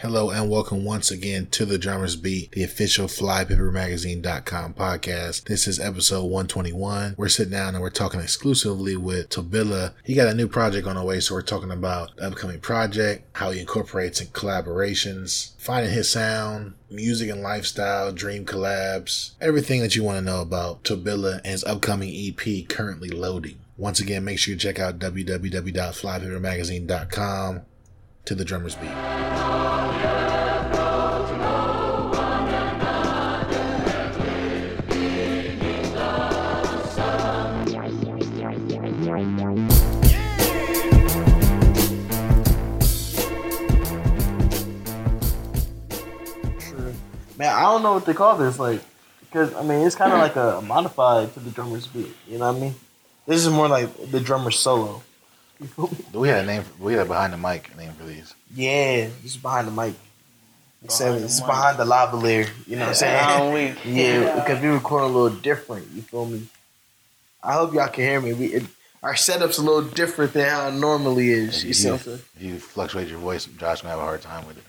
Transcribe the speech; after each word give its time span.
Hello 0.00 0.30
and 0.30 0.48
welcome 0.48 0.82
once 0.82 1.10
again 1.10 1.44
to 1.48 1.66
the 1.66 1.76
Drummers 1.76 2.16
Beat, 2.16 2.52
the 2.52 2.62
official 2.62 3.06
FlyPaperMagazine.com 3.06 4.72
podcast. 4.72 5.44
This 5.44 5.68
is 5.68 5.78
episode 5.78 6.22
121. 6.22 7.16
We're 7.18 7.28
sitting 7.28 7.52
down 7.52 7.74
and 7.74 7.82
we're 7.82 7.90
talking 7.90 8.18
exclusively 8.18 8.96
with 8.96 9.28
Tobilla. 9.28 9.92
He 10.02 10.14
got 10.14 10.28
a 10.28 10.34
new 10.34 10.48
project 10.48 10.86
on 10.86 10.96
the 10.96 11.04
way, 11.04 11.20
so 11.20 11.34
we're 11.34 11.42
talking 11.42 11.70
about 11.70 12.16
the 12.16 12.28
upcoming 12.28 12.60
project, 12.60 13.26
how 13.34 13.50
he 13.50 13.60
incorporates 13.60 14.22
in 14.22 14.28
collaborations, 14.28 15.50
finding 15.58 15.92
his 15.92 16.10
sound, 16.10 16.72
music 16.90 17.28
and 17.28 17.42
lifestyle, 17.42 18.10
dream 18.10 18.46
collabs, 18.46 19.32
everything 19.38 19.82
that 19.82 19.96
you 19.96 20.02
want 20.02 20.16
to 20.16 20.24
know 20.24 20.40
about 20.40 20.82
Tobilla 20.82 21.42
and 21.44 21.48
his 21.48 21.64
upcoming 21.64 22.10
EP 22.10 22.66
currently 22.70 23.10
loading. 23.10 23.58
Once 23.76 24.00
again, 24.00 24.24
make 24.24 24.38
sure 24.38 24.54
you 24.54 24.58
check 24.58 24.78
out 24.78 24.98
www.flypapermagazine.com 24.98 27.60
to 28.24 28.34
the 28.34 28.46
Drummers 28.46 28.76
Beat. 28.76 29.79
I 47.60 47.64
don't 47.64 47.82
know 47.82 47.92
what 47.94 48.06
they 48.06 48.14
call 48.14 48.36
this. 48.36 48.58
Like, 48.58 48.80
because 49.20 49.54
I 49.54 49.62
mean, 49.62 49.86
it's 49.86 49.94
kind 49.96 50.12
of 50.12 50.18
like 50.18 50.36
a 50.36 50.62
modified 50.66 51.32
to 51.34 51.40
the 51.40 51.50
drummer's 51.50 51.86
beat. 51.86 52.14
You 52.28 52.38
know 52.38 52.52
what 52.52 52.56
I 52.56 52.60
mean? 52.60 52.74
This 53.26 53.44
is 53.46 53.52
more 53.52 53.68
like 53.68 54.10
the 54.10 54.20
drummer's 54.20 54.58
solo. 54.58 55.02
You 55.60 55.66
feel 55.66 55.88
me? 55.88 55.96
We 56.14 56.28
had 56.28 56.44
a 56.44 56.46
name. 56.46 56.62
For, 56.62 56.82
we 56.82 56.94
had 56.94 57.02
a 57.02 57.08
behind 57.08 57.32
the 57.32 57.36
mic 57.36 57.76
name 57.76 57.92
for 57.92 58.04
these. 58.04 58.34
Yeah, 58.54 59.08
it's 59.24 59.36
behind 59.36 59.68
the 59.68 59.72
mic. 59.72 59.94
Except 60.82 61.08
Behind 61.08 61.20
the 61.20 61.24
it's 61.26 61.38
mic. 61.40 61.46
behind 61.46 61.78
the 61.78 61.84
lavalier. 61.84 62.48
You 62.66 62.76
know 62.76 62.82
what 62.86 63.02
I'm 63.02 63.52
saying? 63.52 63.52
We? 63.84 63.92
Yeah, 63.92 64.36
because 64.40 64.62
we 64.62 64.68
record 64.68 65.02
a 65.02 65.06
little 65.06 65.28
different. 65.38 65.88
You 65.94 66.00
feel 66.00 66.24
me? 66.24 66.46
I 67.42 67.52
hope 67.52 67.74
y'all 67.74 67.88
can 67.88 68.04
hear 68.04 68.20
me. 68.22 68.32
We 68.32 68.46
it, 68.46 68.62
our 69.02 69.14
setup's 69.16 69.58
a 69.58 69.62
little 69.62 69.82
different 69.82 70.32
than 70.32 70.48
how 70.48 70.68
it 70.68 70.72
normally 70.72 71.28
is. 71.30 71.62
You 71.62 71.70
If 71.70 71.76
see 71.76 71.86
you, 71.88 71.92
what 71.92 72.00
I'm 72.00 72.04
saying? 72.06 72.20
if 72.36 72.42
you 72.42 72.58
fluctuate 72.58 73.08
your 73.08 73.18
voice, 73.18 73.44
Josh 73.44 73.82
gonna 73.82 73.90
have 73.92 73.98
a 73.98 74.02
hard 74.02 74.22
time 74.22 74.46
with 74.46 74.56
it. 74.58 74.64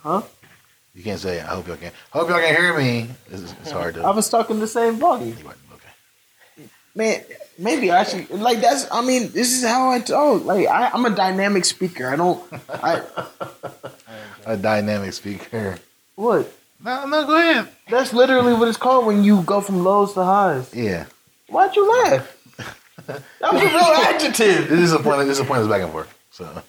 Huh? 0.00 0.22
You 0.94 1.02
can't 1.02 1.18
say, 1.20 1.40
"I 1.40 1.46
hope 1.54 1.66
y'all 1.68 1.76
can." 1.76 1.92
Hope 2.10 2.28
y'all 2.28 2.38
can 2.40 2.54
hear 2.54 2.76
me. 2.76 3.08
It's, 3.30 3.52
it's 3.62 3.70
hard 3.70 3.94
to. 3.94 4.02
I 4.02 4.10
was 4.10 4.28
talking 4.28 4.60
the 4.60 4.66
same 4.66 4.96
volume. 4.96 5.36
Okay. 5.74 6.68
Man, 6.94 7.22
maybe 7.58 7.90
I 7.90 8.04
should 8.04 8.28
like 8.30 8.60
that's. 8.60 8.86
I 8.92 9.00
mean, 9.02 9.30
this 9.32 9.52
is 9.56 9.64
how 9.64 9.90
I 9.90 10.00
talk. 10.00 10.44
Like 10.44 10.66
I, 10.68 10.90
I'm 10.90 11.04
a 11.06 11.10
dynamic 11.10 11.64
speaker. 11.64 12.08
I 12.08 12.16
don't. 12.16 12.42
I 12.68 13.02
A 14.44 14.56
dynamic 14.56 15.12
speaker. 15.12 15.78
what? 16.16 16.52
No, 16.84 17.06
no, 17.06 17.24
go 17.26 17.36
ahead. 17.36 17.68
That's 17.88 18.12
literally 18.12 18.54
what 18.54 18.66
it's 18.66 18.76
called 18.76 19.06
when 19.06 19.22
you 19.22 19.42
go 19.42 19.60
from 19.60 19.84
lows 19.84 20.14
to 20.14 20.24
highs. 20.24 20.74
Yeah. 20.74 21.06
Why'd 21.48 21.74
you 21.76 21.88
laugh? 22.04 22.38
That 23.06 23.52
was 23.52 23.62
a 23.62 23.66
real 23.66 23.78
adjective. 23.78 24.68
This 24.68 24.80
is 24.80 24.92
a 24.92 24.98
point. 25.00 25.26
This 25.26 25.38
is 25.38 25.40
a 25.40 25.44
pointless 25.44 25.68
back 25.68 25.82
and 25.82 25.90
forth. 25.90 26.14
So 26.30 26.62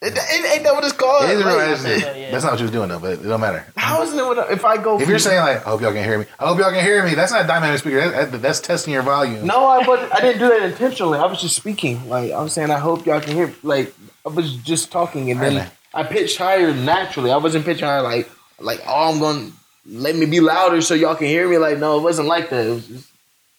It, 0.00 0.12
it, 0.16 0.52
ain't 0.54 0.62
that 0.62 0.74
what 0.74 0.84
it's 0.84 0.92
called? 0.92 1.24
it 1.24 1.30
is 1.30 1.42
real 1.44 1.56
Like, 1.56 1.68
adjective. 1.70 2.02
Yeah, 2.02 2.14
yeah. 2.16 2.30
That's 2.30 2.44
not 2.44 2.52
what 2.52 2.60
you 2.60 2.64
was 2.66 2.70
doing 2.70 2.88
though, 2.88 3.00
but 3.00 3.14
it 3.14 3.22
don't 3.24 3.40
matter. 3.40 3.66
how 3.76 4.00
isn't 4.02 4.16
it? 4.16 4.22
What, 4.24 4.50
if 4.52 4.64
I 4.64 4.76
go? 4.80 5.00
If 5.00 5.08
you're 5.08 5.18
saying 5.18 5.40
like, 5.40 5.56
"I 5.66 5.70
hope 5.70 5.80
y'all 5.80 5.92
can 5.92 6.04
hear 6.04 6.18
me," 6.20 6.26
I 6.38 6.46
hope 6.46 6.58
y'all 6.58 6.70
can 6.70 6.84
hear 6.84 7.04
me. 7.04 7.14
That's 7.14 7.32
not 7.32 7.44
a 7.44 7.48
dynamic 7.48 7.80
speaker. 7.80 8.08
That, 8.08 8.30
that- 8.30 8.42
that's 8.42 8.60
testing 8.60 8.92
your 8.94 9.02
volume. 9.02 9.44
no, 9.44 9.66
I 9.66 9.78
was. 9.78 10.08
I 10.12 10.20
didn't 10.20 10.38
do 10.38 10.48
that 10.50 10.62
intentionally. 10.70 11.18
I 11.18 11.26
was 11.26 11.40
just 11.42 11.56
speaking. 11.56 12.08
Like 12.08 12.30
I 12.30 12.40
was 12.40 12.52
saying, 12.52 12.70
I 12.70 12.78
hope 12.78 13.06
y'all 13.06 13.20
can 13.20 13.34
hear. 13.34 13.52
Like 13.64 13.92
I 14.24 14.28
was 14.28 14.54
just 14.58 14.92
talking, 14.92 15.32
and 15.32 15.40
Alright, 15.40 15.54
then 15.54 15.62
man. 15.64 15.70
I 15.94 16.04
pitched 16.04 16.38
higher 16.38 16.72
naturally. 16.72 17.32
I 17.32 17.38
wasn't 17.38 17.64
pitching 17.64 17.86
higher 17.86 18.02
like 18.02 18.30
like 18.60 18.80
oh 18.86 19.12
I'm 19.12 19.18
gonna 19.18 19.50
let 19.84 20.14
me 20.14 20.26
be 20.26 20.38
louder 20.38 20.80
so 20.80 20.94
y'all 20.94 21.16
can 21.16 21.26
hear 21.26 21.48
me. 21.48 21.58
Like 21.58 21.78
no, 21.78 21.98
it 21.98 22.02
wasn't 22.02 22.28
like 22.28 22.50
that. 22.50 22.66
It 22.66 22.70
was 22.70 22.86
just, 22.86 23.07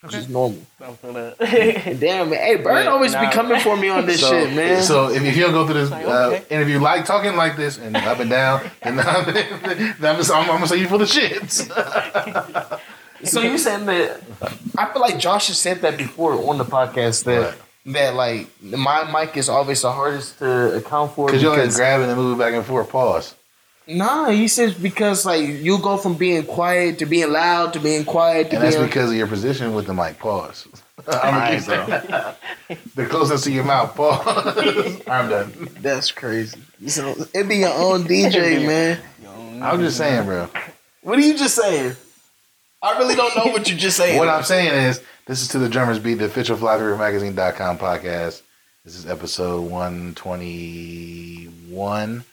just 0.08 0.30
normal. 0.30 0.62
I'm 0.82 0.98
gonna- 1.02 1.36
damn 1.40 2.30
man, 2.30 2.40
hey 2.40 2.56
Bird 2.56 2.86
Yeah, 2.86 2.92
always 2.92 3.14
be 3.16 3.28
coming 3.32 3.60
for 3.60 3.76
me 3.76 3.90
on 3.90 4.06
this 4.06 4.22
So, 4.22 4.30
shit, 4.32 4.54
man. 4.56 4.82
so 4.82 5.10
if, 5.10 5.22
if 5.24 5.36
you 5.36 5.44
don't 5.44 5.52
go 5.52 5.66
through 5.66 5.74
this 5.76 5.92
Like, 5.92 6.06
uh, 6.06 6.28
okay. 6.34 6.44
interview 6.56 6.80
like 6.80 7.04
talking 7.06 7.36
like 7.36 7.58
this 7.58 7.78
and 7.78 7.96
up 7.98 8.20
and 8.20 8.30
down, 8.30 8.62
then 8.82 8.98
I'm, 9.00 9.28
I'm, 9.28 10.16
just, 10.18 10.32
I'm, 10.32 10.42
I'm 10.44 10.48
gonna 10.48 10.68
say 10.68 10.78
you 10.78 10.88
for 10.88 10.98
the 10.98 11.04
shits. 11.06 11.68
So 13.26 13.42
you 13.42 13.58
saying 13.58 13.86
that? 13.88 14.22
I 14.78 14.86
feel 14.94 15.02
like 15.02 15.20
Josh 15.20 15.48
has 15.50 15.58
said 15.60 15.82
that 15.82 15.98
before 15.98 16.34
on 16.50 16.58
the 16.58 16.64
podcast 16.66 17.26
that 17.26 17.42
Right. 17.42 17.94
that 17.94 18.16
like 18.16 18.48
my 18.62 19.04
mic 19.12 19.36
is 19.36 19.50
always 19.50 19.82
the 19.82 19.92
hardest 19.92 20.40
to 20.40 20.78
account 20.78 21.12
for 21.14 21.26
Because 21.26 21.42
you're 21.42 21.52
like 21.52 21.62
because 21.64 21.76
grabbing 21.76 22.08
and 22.08 22.16
moving 22.18 22.38
back 22.40 22.54
and 22.54 22.66
forth. 22.66 22.90
Pause. 22.90 23.36
Nah, 23.90 24.30
he 24.30 24.48
says 24.48 24.74
because 24.74 25.26
like 25.26 25.48
you 25.48 25.78
go 25.80 25.98
from 25.98 26.16
being 26.16 26.46
quiet 26.46 27.00
to 27.00 27.06
being 27.06 27.32
loud 27.32 27.74
to 27.74 27.80
being 27.80 28.06
quiet 28.06 28.50
to 28.52 28.56
And 28.56 28.66
that's 28.66 28.76
being 28.76 28.88
because 28.88 29.12
of 29.12 29.18
your 29.18 29.28
position 29.28 29.74
with 29.74 29.88
the 29.88 29.94
mic. 29.94 30.20
Pause. 30.20 30.68
I'm 31.08 31.64
gonna. 31.64 32.36
The 32.96 33.06
closest 33.08 33.46
to 33.46 33.52
your 33.52 33.64
mouth. 33.64 33.96
Pause. 33.96 35.02
I'm 35.08 35.30
done. 35.30 35.70
that's 35.82 36.12
crazy. 36.12 36.60
So 36.88 37.16
it 37.34 37.50
be 37.50 37.58
your 37.58 37.74
own 37.74 38.04
DJ, 38.04 38.64
man. 38.66 39.00
I'm 39.62 39.80
just 39.80 39.98
saying, 39.98 40.26
bro. 40.26 40.48
What 41.02 41.18
are 41.18 41.22
you 41.22 41.36
just 41.36 41.56
saying? 41.56 41.96
I 42.82 42.98
really 42.98 43.16
don't 43.16 43.36
know 43.36 43.48
what 43.52 43.68
you're 43.68 43.78
just 43.78 43.98
saying. 43.98 44.18
What 44.18 44.30
I'm 44.30 44.44
saying 44.44 44.74
is, 44.90 45.02
this 45.26 45.42
is 45.42 45.50
to 45.50 45.60
the 45.60 45.68
Drummers 45.68 46.00
Beat, 46.00 46.14
the 46.16 46.24
official 46.26 46.56
FlyPaperMagazine.com 46.56 47.78
podcast. 47.78 48.42
This 48.86 48.96
is 48.96 49.06
episode 49.06 49.70
121, 49.70 52.24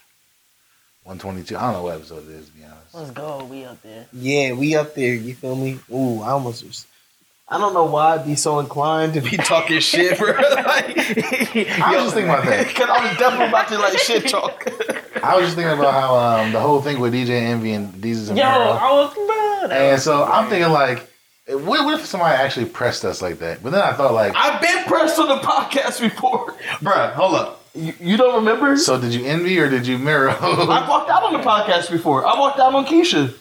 122. 1.06 1.56
I 1.56 1.60
don't 1.62 1.72
know 1.74 1.82
what 1.84 1.94
episode 1.94 2.28
it 2.28 2.32
is, 2.34 2.46
to 2.48 2.52
be 2.52 2.64
honest. 2.64 2.92
Let's 2.94 3.10
go. 3.12 3.44
We 3.44 3.64
up 3.64 3.80
there. 3.82 4.06
Yeah, 4.12 4.52
we 4.54 4.74
up 4.74 4.96
there. 4.96 5.14
You 5.14 5.34
feel 5.36 5.54
me? 5.54 5.78
Ooh, 5.92 6.20
I 6.20 6.30
almost 6.30 6.64
was. 6.64 6.84
I 7.48 7.58
don't 7.58 7.74
know 7.74 7.84
why 7.84 8.14
I'd 8.16 8.26
be 8.26 8.34
so 8.34 8.58
inclined 8.58 9.14
to 9.14 9.20
be 9.20 9.36
talking 9.36 9.78
shit, 9.78 10.18
bro. 10.18 10.32
like, 10.32 10.98
I 10.98 11.92
was 11.94 12.02
just 12.02 12.14
thinking 12.14 12.28
about 12.28 12.44
that. 12.46 12.66
because 12.68 12.90
I 12.90 13.08
was 13.08 13.18
definitely 13.18 13.46
about 13.46 13.68
to 13.68 13.78
like 13.78 13.96
shit 13.98 14.28
talk. 14.28 14.66
I 15.22 15.36
was 15.36 15.44
just 15.44 15.56
thinking 15.56 15.78
about 15.78 15.92
how 15.94 16.16
um, 16.16 16.50
the 16.50 16.58
whole 16.58 16.82
thing 16.82 16.98
with 16.98 17.14
DJ 17.14 17.30
Envy 17.30 17.70
and 17.70 17.94
Desus 17.94 18.30
and 18.30 18.36
Yo, 18.38 18.42
Mero. 18.44 18.70
I 18.72 18.90
was 18.92 19.14
bro. 19.14 19.68
that 19.68 19.70
And 19.80 19.92
was 19.92 20.02
so 20.02 20.24
I'm 20.24 20.50
thinking 20.50 20.72
like, 20.72 21.08
what, 21.46 21.84
what 21.84 22.00
if 22.00 22.06
somebody 22.06 22.34
actually 22.34 22.66
pressed 22.66 23.04
us 23.04 23.22
like 23.22 23.38
that? 23.38 23.62
But 23.62 23.70
then 23.70 23.80
I 23.80 23.92
thought 23.92 24.12
like, 24.12 24.32
I've 24.34 24.60
been 24.60 24.82
pressed 24.86 25.16
on 25.20 25.28
the 25.28 25.36
podcast 25.36 26.00
before, 26.00 26.50
Bruh, 26.80 27.12
Hold 27.12 27.34
up, 27.36 27.65
you, 27.76 27.94
you 28.00 28.16
don't 28.16 28.34
remember? 28.36 28.76
so 28.76 29.00
did 29.00 29.12
you 29.14 29.24
envy 29.26 29.58
or 29.58 29.68
did 29.68 29.86
you 29.86 29.98
mirror? 29.98 30.30
I 30.40 30.88
walked 30.88 31.10
out 31.10 31.22
on 31.22 31.32
the 31.32 31.38
podcast 31.40 31.90
before. 31.90 32.26
I 32.26 32.38
walked 32.38 32.58
out 32.58 32.74
on 32.74 32.86
Keisha. 32.86 33.34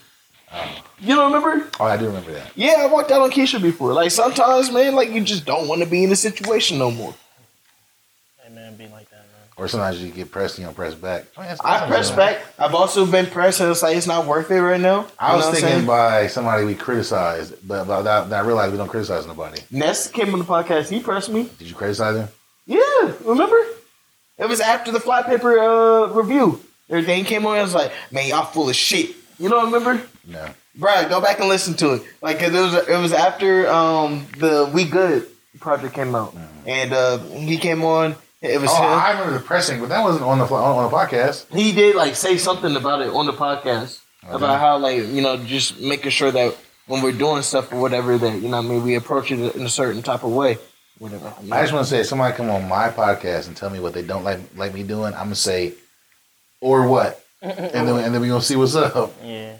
Oh. 0.53 0.81
You 0.99 1.15
don't 1.15 1.31
remember? 1.33 1.67
oh, 1.79 1.85
I 1.85 1.97
do 1.97 2.05
remember 2.07 2.31
that. 2.33 2.51
Yeah, 2.55 2.75
I 2.79 2.85
walked 2.87 3.11
out 3.11 3.21
on 3.21 3.31
Keisha 3.31 3.61
before. 3.61 3.93
Like 3.93 4.11
sometimes, 4.11 4.71
man, 4.71 4.95
like 4.95 5.09
you 5.09 5.21
just 5.21 5.45
don't 5.45 5.67
want 5.67 5.81
to 5.83 5.87
be 5.87 6.03
in 6.03 6.11
a 6.11 6.15
situation 6.15 6.77
no 6.77 6.89
more. 6.91 7.13
Hey 8.43 8.53
man, 8.53 8.75
be 8.75 8.83
like 8.87 9.09
that, 9.09 9.17
man. 9.17 9.25
Or 9.57 9.67
sometimes 9.67 10.01
you 10.01 10.11
get 10.11 10.31
pressed 10.31 10.55
and 10.57 10.63
you 10.63 10.67
don't 10.67 10.75
press 10.75 10.95
back. 10.95 11.25
Man, 11.37 11.57
I 11.63 11.87
press 11.87 12.11
back. 12.11 12.41
I've 12.57 12.73
also 12.75 13.05
been 13.05 13.25
pressed, 13.25 13.59
and 13.59 13.69
it's 13.71 13.83
like 13.83 13.97
it's 13.97 14.07
not 14.07 14.25
worth 14.25 14.49
it 14.51 14.61
right 14.61 14.79
now. 14.79 15.07
I 15.19 15.31
You 15.31 15.37
was 15.37 15.45
I'm 15.47 15.53
thinking 15.53 15.69
saying? 15.71 15.85
by 15.85 16.27
somebody 16.27 16.63
we 16.65 16.75
criticized, 16.75 17.55
but, 17.67 17.85
but 17.85 18.07
I, 18.07 18.37
I 18.37 18.41
realized 18.41 18.71
we 18.71 18.77
don't 18.77 18.87
criticize 18.89 19.25
nobody. 19.27 19.61
Ness 19.71 20.07
came 20.09 20.31
on 20.33 20.39
the 20.39 20.45
podcast. 20.45 20.89
He 20.89 20.99
pressed 21.01 21.29
me. 21.29 21.49
Did 21.57 21.67
you 21.69 21.75
criticize 21.75 22.15
him? 22.15 22.27
Yeah, 22.65 23.13
remember? 23.25 23.57
It 24.37 24.47
was 24.49 24.59
after 24.59 24.91
the 24.91 24.99
fly 24.99 25.21
paper 25.23 25.57
uh, 25.59 26.07
review. 26.07 26.61
Everything 26.89 27.23
came 27.25 27.45
on. 27.45 27.57
I 27.57 27.61
was 27.61 27.73
like, 27.73 27.91
man, 28.11 28.27
y'all 28.29 28.45
full 28.45 28.69
of 28.69 28.75
shit. 28.75 29.15
You 29.39 29.49
know, 29.49 29.65
remember? 29.65 30.01
No. 30.27 30.49
Brad, 30.75 31.09
go 31.09 31.21
back 31.21 31.39
and 31.39 31.47
listen 31.49 31.73
to 31.75 31.93
it. 31.93 32.03
Like, 32.21 32.39
'cause 32.39 32.53
it 32.53 32.59
was 32.59 32.73
it 32.89 32.97
was 33.01 33.13
after 33.13 33.67
um, 33.69 34.27
the 34.37 34.69
We 34.73 34.83
Good 34.85 35.27
project 35.59 35.93
came 35.93 36.13
out, 36.15 36.35
and 36.67 36.91
uh, 36.93 37.17
he 37.19 37.57
came 37.57 37.83
on. 37.83 38.15
It 38.41 38.59
was 38.61 38.69
Oh, 38.71 38.75
him. 38.75 38.83
I 38.99 39.11
remember 39.11 39.33
the 39.33 39.43
pressing, 39.43 39.79
but 39.79 39.89
that 39.89 40.03
wasn't 40.03 40.25
on 40.25 40.37
the 40.37 40.45
on, 40.45 40.51
on 40.85 40.91
the 40.91 40.95
podcast. 40.95 41.51
he 41.53 41.71
did 41.71 41.95
like 41.95 42.15
say 42.15 42.37
something 42.37 42.75
about 42.75 43.01
it 43.01 43.07
on 43.09 43.25
the 43.25 43.33
podcast 43.33 43.99
about 44.29 44.59
how 44.59 44.77
like 44.77 44.97
you 44.97 45.21
know 45.21 45.37
just 45.37 45.79
making 45.79 46.11
sure 46.11 46.31
that 46.31 46.55
when 46.87 47.01
we're 47.01 47.11
doing 47.13 47.41
stuff 47.41 47.71
or 47.71 47.79
whatever 47.79 48.17
that 48.17 48.33
you 48.41 48.49
know 48.49 48.57
what 48.57 48.65
I 48.65 48.69
mean 48.69 48.83
we 48.83 48.95
approach 48.95 49.31
it 49.31 49.55
in 49.55 49.65
a 49.65 49.69
certain 49.69 50.03
type 50.03 50.23
of 50.23 50.31
way, 50.31 50.57
whatever. 50.99 51.33
I 51.51 51.61
just 51.61 51.73
want 51.73 51.85
to 51.85 51.89
say, 51.89 51.99
if 51.99 52.07
somebody 52.07 52.35
come 52.35 52.49
on 52.49 52.67
my 52.67 52.89
podcast 52.89 53.47
and 53.47 53.55
tell 53.55 53.69
me 53.69 53.79
what 53.79 53.93
they 53.93 54.01
don't 54.01 54.23
like 54.23 54.39
like 54.55 54.73
me 54.73 54.83
doing, 54.83 55.13
I'm 55.13 55.25
gonna 55.25 55.35
say, 55.35 55.73
or 56.61 56.87
what, 56.87 57.23
and 57.41 57.53
then 57.87 57.87
and 57.87 58.13
then 58.13 58.21
we 58.21 58.27
gonna 58.27 58.41
see 58.41 58.55
what's 58.55 58.75
up. 58.75 59.13
Yeah. 59.23 59.57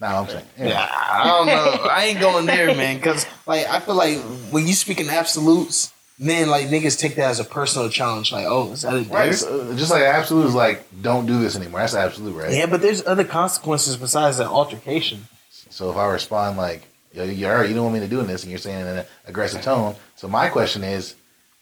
Nah, 0.00 0.20
I'm 0.20 0.28
saying, 0.28 0.44
yeah. 0.58 0.68
Yeah, 0.68 0.88
I 0.90 1.24
don't 1.24 1.46
know. 1.46 1.88
I 1.88 2.04
ain't 2.06 2.20
going 2.20 2.46
there, 2.46 2.74
man. 2.74 2.96
Because 2.96 3.26
like 3.46 3.66
I 3.68 3.80
feel 3.80 3.94
like 3.94 4.18
when 4.50 4.66
you 4.66 4.74
speak 4.74 5.00
in 5.00 5.08
absolutes, 5.08 5.92
then 6.18 6.48
like 6.48 6.66
niggas 6.66 6.98
take 6.98 7.14
that 7.16 7.30
as 7.30 7.40
a 7.40 7.44
personal 7.44 7.88
challenge. 7.88 8.32
Like, 8.32 8.46
oh, 8.48 8.72
is 8.72 8.82
that 8.82 8.94
a 8.94 9.02
Right, 9.02 9.34
so, 9.34 9.70
uh, 9.70 9.76
just 9.76 9.90
like 9.90 10.02
absolute 10.02 10.46
is 10.46 10.54
like 10.54 10.84
don't 11.00 11.26
do 11.26 11.38
this 11.38 11.56
anymore. 11.56 11.80
That's 11.80 11.94
absolute, 11.94 12.34
right? 12.34 12.52
Yeah, 12.52 12.66
but 12.66 12.82
there's 12.82 13.06
other 13.06 13.24
consequences 13.24 13.96
besides 13.96 14.38
that 14.38 14.48
altercation. 14.48 15.26
So 15.70 15.90
if 15.90 15.96
I 15.96 16.06
respond 16.06 16.56
like, 16.56 16.82
Yo, 16.82 16.93
you 17.22 17.46
already 17.46 17.68
you 17.68 17.74
don't 17.74 17.84
want 17.84 17.94
me 17.94 18.00
to 18.00 18.08
do 18.08 18.22
this, 18.22 18.42
and 18.42 18.50
you're 18.50 18.58
saying 18.58 18.86
it 18.86 18.90
in 18.90 18.98
an 18.98 19.06
aggressive 19.26 19.62
tone. 19.62 19.94
So 20.16 20.28
my 20.28 20.48
question 20.48 20.82
is, 20.82 21.14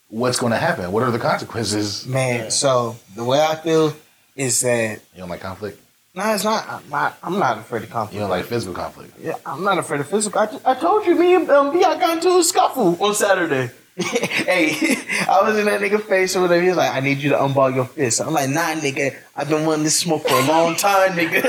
what's 0.08 0.38
going 0.38 0.52
to 0.52 0.58
happen? 0.58 0.90
What 0.92 1.02
are 1.02 1.10
the 1.10 1.18
consequences? 1.18 2.06
Man, 2.06 2.50
so 2.50 2.96
the 3.14 3.24
way 3.24 3.40
I 3.40 3.56
feel, 3.56 3.94
is 4.36 4.60
that 4.62 5.00
You 5.14 5.20
don't 5.20 5.28
like 5.28 5.40
conflict? 5.40 5.78
no, 6.14 6.34
it's 6.34 6.44
not. 6.44 6.68
I'm 6.68 6.88
not, 6.90 7.18
I'm 7.22 7.38
not 7.38 7.58
afraid 7.58 7.82
of 7.84 7.90
conflict. 7.90 8.14
You 8.14 8.20
don't 8.20 8.30
like 8.30 8.44
physical 8.46 8.74
conflict? 8.74 9.14
Yeah, 9.20 9.34
I'm 9.44 9.62
not 9.64 9.78
afraid 9.78 10.00
of 10.00 10.08
physical. 10.08 10.40
I, 10.40 10.48
I 10.64 10.74
told 10.74 11.06
you, 11.06 11.14
me 11.14 11.34
and 11.34 11.50
um, 11.50 11.72
B, 11.72 11.82
I 11.84 11.98
got 11.98 12.16
into 12.16 12.38
a 12.38 12.44
scuffle 12.44 12.96
on 13.02 13.14
Saturday. 13.14 13.70
hey, 13.96 14.72
I 15.28 15.40
was 15.42 15.58
in 15.58 15.66
that 15.66 15.80
nigga 15.82 16.02
face 16.02 16.34
or 16.34 16.40
whatever. 16.42 16.62
He 16.62 16.68
was 16.68 16.78
like, 16.78 16.94
I 16.94 17.00
need 17.00 17.18
you 17.18 17.30
to 17.30 17.36
unball 17.36 17.74
your 17.74 17.84
fist. 17.84 18.20
I'm 18.22 18.32
like, 18.32 18.48
nah, 18.48 18.74
nigga. 18.74 19.14
I've 19.34 19.48
been 19.48 19.64
wanting 19.64 19.84
this 19.84 19.98
smoke 19.98 20.22
for 20.28 20.34
a 20.34 20.46
long 20.46 20.76
time, 20.76 21.12
nigga. 21.12 21.42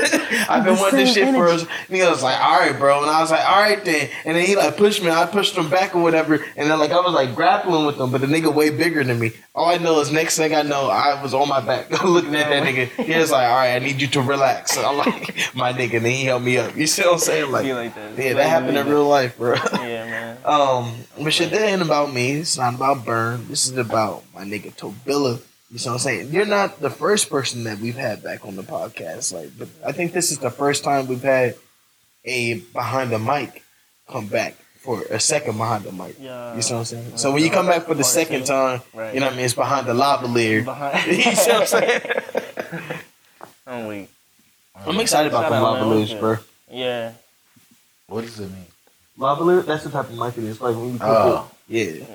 I've 0.48 0.64
been 0.64 0.76
wanting 0.80 1.00
this 1.00 1.14
shit 1.14 1.34
for 1.34 1.46
a 1.48 1.56
Nigga 1.88 2.10
was 2.10 2.22
like, 2.22 2.40
all 2.40 2.58
right, 2.58 2.76
bro. 2.78 3.02
And 3.02 3.10
I 3.10 3.20
was 3.20 3.30
like, 3.30 3.44
all 3.46 3.60
right 3.60 3.84
then. 3.84 4.08
And 4.24 4.36
then 4.36 4.46
he 4.46 4.56
like 4.56 4.76
pushed 4.76 5.02
me. 5.02 5.10
I 5.10 5.26
pushed 5.26 5.54
him 5.56 5.68
back 5.68 5.94
or 5.94 6.02
whatever. 6.02 6.36
And 6.56 6.70
then 6.70 6.78
like 6.78 6.92
I 6.92 7.00
was 7.00 7.12
like 7.12 7.34
grappling 7.34 7.84
with 7.84 8.00
him, 8.00 8.10
but 8.10 8.22
the 8.22 8.26
nigga 8.26 8.52
way 8.54 8.70
bigger 8.70 9.04
than 9.04 9.18
me. 9.18 9.32
All 9.54 9.66
I 9.68 9.76
know 9.76 10.00
is 10.00 10.10
next 10.10 10.36
thing 10.36 10.54
I 10.54 10.62
know, 10.62 10.88
I 10.88 11.22
was 11.22 11.34
on 11.34 11.48
my 11.48 11.60
back 11.60 11.90
looking 12.04 12.34
at 12.34 12.48
that 12.48 12.62
nigga. 12.64 12.86
He 13.04 13.16
was 13.16 13.30
like, 13.30 13.46
all 13.48 13.56
right, 13.56 13.74
I 13.74 13.78
need 13.80 14.00
you 14.00 14.08
to 14.08 14.22
relax. 14.22 14.76
And 14.76 14.86
I'm 14.86 14.96
like, 14.96 15.34
my 15.54 15.72
nigga. 15.72 15.96
And 15.96 16.06
then 16.06 16.12
he 16.12 16.24
held 16.24 16.42
me 16.42 16.56
up. 16.58 16.74
You 16.76 16.86
see 16.86 17.02
what 17.02 17.12
I'm 17.12 17.18
saying? 17.18 17.52
Like, 17.52 17.66
like 17.66 17.94
that. 17.94 18.18
yeah, 18.18 18.32
that 18.32 18.48
happened 18.48 18.78
in 18.78 18.88
real 18.88 19.06
life, 19.06 19.36
bro. 19.36 19.54
Yeah, 19.74 20.06
man. 20.06 20.38
Um, 20.44 20.94
but 21.22 21.32
shit, 21.32 21.50
that 21.50 21.60
ain't 21.60 21.82
about 21.82 22.12
me. 22.12 22.32
It's 22.32 22.56
not 22.56 22.74
about 22.74 23.04
Bern. 23.04 23.46
This 23.48 23.66
is 23.66 23.76
about 23.76 24.24
my 24.34 24.42
nigga 24.44 24.74
Tobilla. 24.74 25.40
You 25.74 25.80
know 25.86 25.90
what 25.90 25.92
I'm 25.94 25.98
saying? 25.98 26.32
You're 26.32 26.46
not 26.46 26.80
the 26.80 26.88
first 26.88 27.28
person 27.28 27.64
that 27.64 27.78
we've 27.80 27.96
had 27.96 28.22
back 28.22 28.46
on 28.46 28.54
the 28.54 28.62
podcast. 28.62 29.32
Like, 29.32 29.50
but 29.58 29.68
I 29.84 29.90
think 29.90 30.12
this 30.12 30.30
is 30.30 30.38
the 30.38 30.50
first 30.50 30.84
time 30.84 31.08
we've 31.08 31.20
had 31.22 31.56
a 32.24 32.60
behind 32.60 33.10
the 33.10 33.18
mic 33.18 33.64
come 34.08 34.28
back 34.28 34.54
for 34.78 35.02
a 35.10 35.18
second 35.18 35.56
behind 35.58 35.82
the 35.82 35.90
mic. 35.90 36.14
Yeah. 36.20 36.22
You 36.22 36.30
know 36.30 36.54
what 36.54 36.70
I'm 36.72 36.84
saying? 36.84 37.16
So 37.16 37.32
when 37.32 37.42
you 37.42 37.50
come 37.50 37.66
back 37.66 37.86
for 37.86 37.94
the 37.94 38.04
second 38.04 38.44
time, 38.46 38.82
Right. 38.94 39.14
you 39.14 39.20
know 39.20 39.26
what 39.26 39.32
I 39.32 39.36
mean? 39.36 39.46
It's 39.46 39.54
behind 39.54 39.88
the 39.88 39.94
lavalier. 39.94 40.64
Behind. 40.64 41.06
you 41.10 41.22
see 41.34 41.50
what 41.50 41.60
I'm 41.62 41.66
saying? 41.66 42.00
I'm 43.66 43.86
weak. 43.88 44.10
I'm 44.76 45.00
excited 45.00 45.32
about 45.32 45.48
Shout 45.48 45.50
the 45.50 45.56
out, 45.56 45.78
lavaliers, 45.82 46.20
bro. 46.20 46.36
Yeah. 46.70 47.12
What 48.06 48.20
does 48.20 48.38
it 48.38 48.48
mean? 48.50 48.66
Lavalier? 49.18 49.64
That's 49.66 49.82
the 49.82 49.90
type 49.90 50.08
of 50.08 50.16
mic 50.16 50.38
it 50.38 50.44
is. 50.44 50.60
Like 50.60 50.76
when 50.76 50.92
you 50.92 50.98
put 50.98 51.08
Oh. 51.08 51.50
it. 51.68 52.06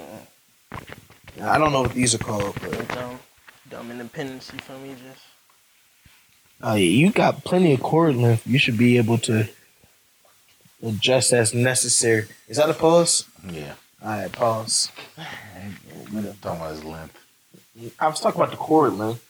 Yeah. 1.36 1.52
I 1.54 1.58
don't 1.58 1.74
know 1.74 1.82
what 1.82 1.94
these 1.94 2.16
are 2.16 2.20
called, 2.20 2.56
but 2.62 3.20
Dumb, 3.70 3.82
dumb 3.82 3.92
independence. 3.92 4.52
You 4.54 4.60
feel 4.60 4.80
me? 4.80 4.96
Just 5.08 5.26
Oh 6.62 6.76
yeah, 6.76 6.90
you 6.90 7.12
got 7.12 7.44
plenty 7.44 7.74
of 7.74 7.82
cord 7.82 8.16
length. 8.16 8.46
You 8.46 8.60
should 8.60 8.78
be 8.78 8.98
able 8.98 9.18
to 9.20 9.48
adjust 10.84 11.32
as 11.32 11.54
necessary. 11.54 12.28
Is 12.48 12.58
that 12.58 12.70
a 12.70 12.74
pause? 12.74 13.26
Yeah. 13.50 13.74
All 14.04 14.10
right, 14.10 14.32
pause. 14.32 14.92
I'm 15.18 15.76
talking 16.42 16.60
about 16.60 16.72
his 16.72 16.84
length. 16.84 17.18
I 18.00 18.08
was 18.08 18.20
talking 18.20 18.42
about 18.42 18.52
the 18.52 18.58
cord 18.58 18.94
length. 18.94 19.26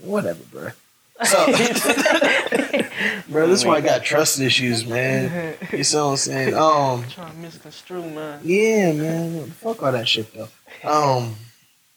Whatever, 0.00 0.42
bro. 0.50 0.68
So, 1.24 1.46
bro, 3.28 3.46
this 3.46 3.60
is 3.60 3.64
why 3.66 3.76
I 3.76 3.80
got 3.80 4.02
trust 4.02 4.40
issues, 4.40 4.86
man. 4.86 5.54
You 5.70 5.84
see 5.84 5.96
what 5.96 6.02
I'm 6.04 6.16
saying? 6.16 6.54
Um, 6.54 7.04
trying 7.08 7.32
to 7.32 7.38
misconstrue, 7.38 8.02
man. 8.02 8.40
yeah, 8.42 8.92
man. 8.92 9.50
Fuck 9.50 9.82
all 9.82 9.92
that 9.92 10.08
shit 10.08 10.32
though. 10.34 10.48
Um, 10.88 11.36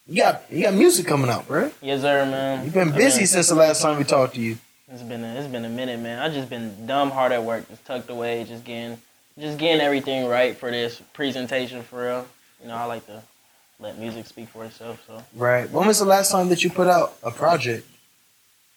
you 0.06 0.22
got 0.22 0.42
you 0.50 0.62
got 0.62 0.74
music 0.74 1.06
coming 1.06 1.30
out, 1.30 1.46
bro. 1.46 1.70
Yes, 1.80 2.02
sir, 2.02 2.26
man. 2.26 2.64
You've 2.64 2.74
been 2.74 2.92
busy 2.92 3.20
Man, 3.20 3.26
since 3.26 3.48
the 3.48 3.54
last 3.54 3.82
time 3.82 3.98
we 3.98 4.04
talked 4.04 4.34
to 4.34 4.40
you. 4.40 4.58
It's 4.88 5.02
been 5.02 5.24
a, 5.24 5.34
it's 5.34 5.48
been 5.48 5.64
a 5.64 5.68
minute, 5.70 5.98
man. 6.00 6.18
I 6.20 6.32
just 6.32 6.50
been 6.50 6.86
dumb 6.86 7.10
hard 7.10 7.32
at 7.32 7.42
work, 7.42 7.68
just 7.68 7.84
tucked 7.84 8.10
away, 8.10 8.44
just 8.44 8.64
getting 8.64 8.98
just 9.38 9.58
getting 9.58 9.80
everything 9.80 10.26
right 10.26 10.56
for 10.56 10.70
this 10.70 11.00
presentation 11.12 11.82
for 11.82 12.04
real. 12.04 12.26
You 12.62 12.68
know, 12.68 12.76
I 12.76 12.84
like 12.84 13.06
to 13.06 13.22
let 13.80 13.98
music 13.98 14.26
speak 14.26 14.48
for 14.48 14.64
itself. 14.64 15.02
So 15.06 15.22
Right. 15.34 15.68
When 15.70 15.86
was 15.86 15.98
the 15.98 16.04
last 16.04 16.30
time 16.30 16.48
that 16.50 16.62
you 16.62 16.70
put 16.70 16.86
out 16.86 17.16
a 17.22 17.30
project? 17.30 17.86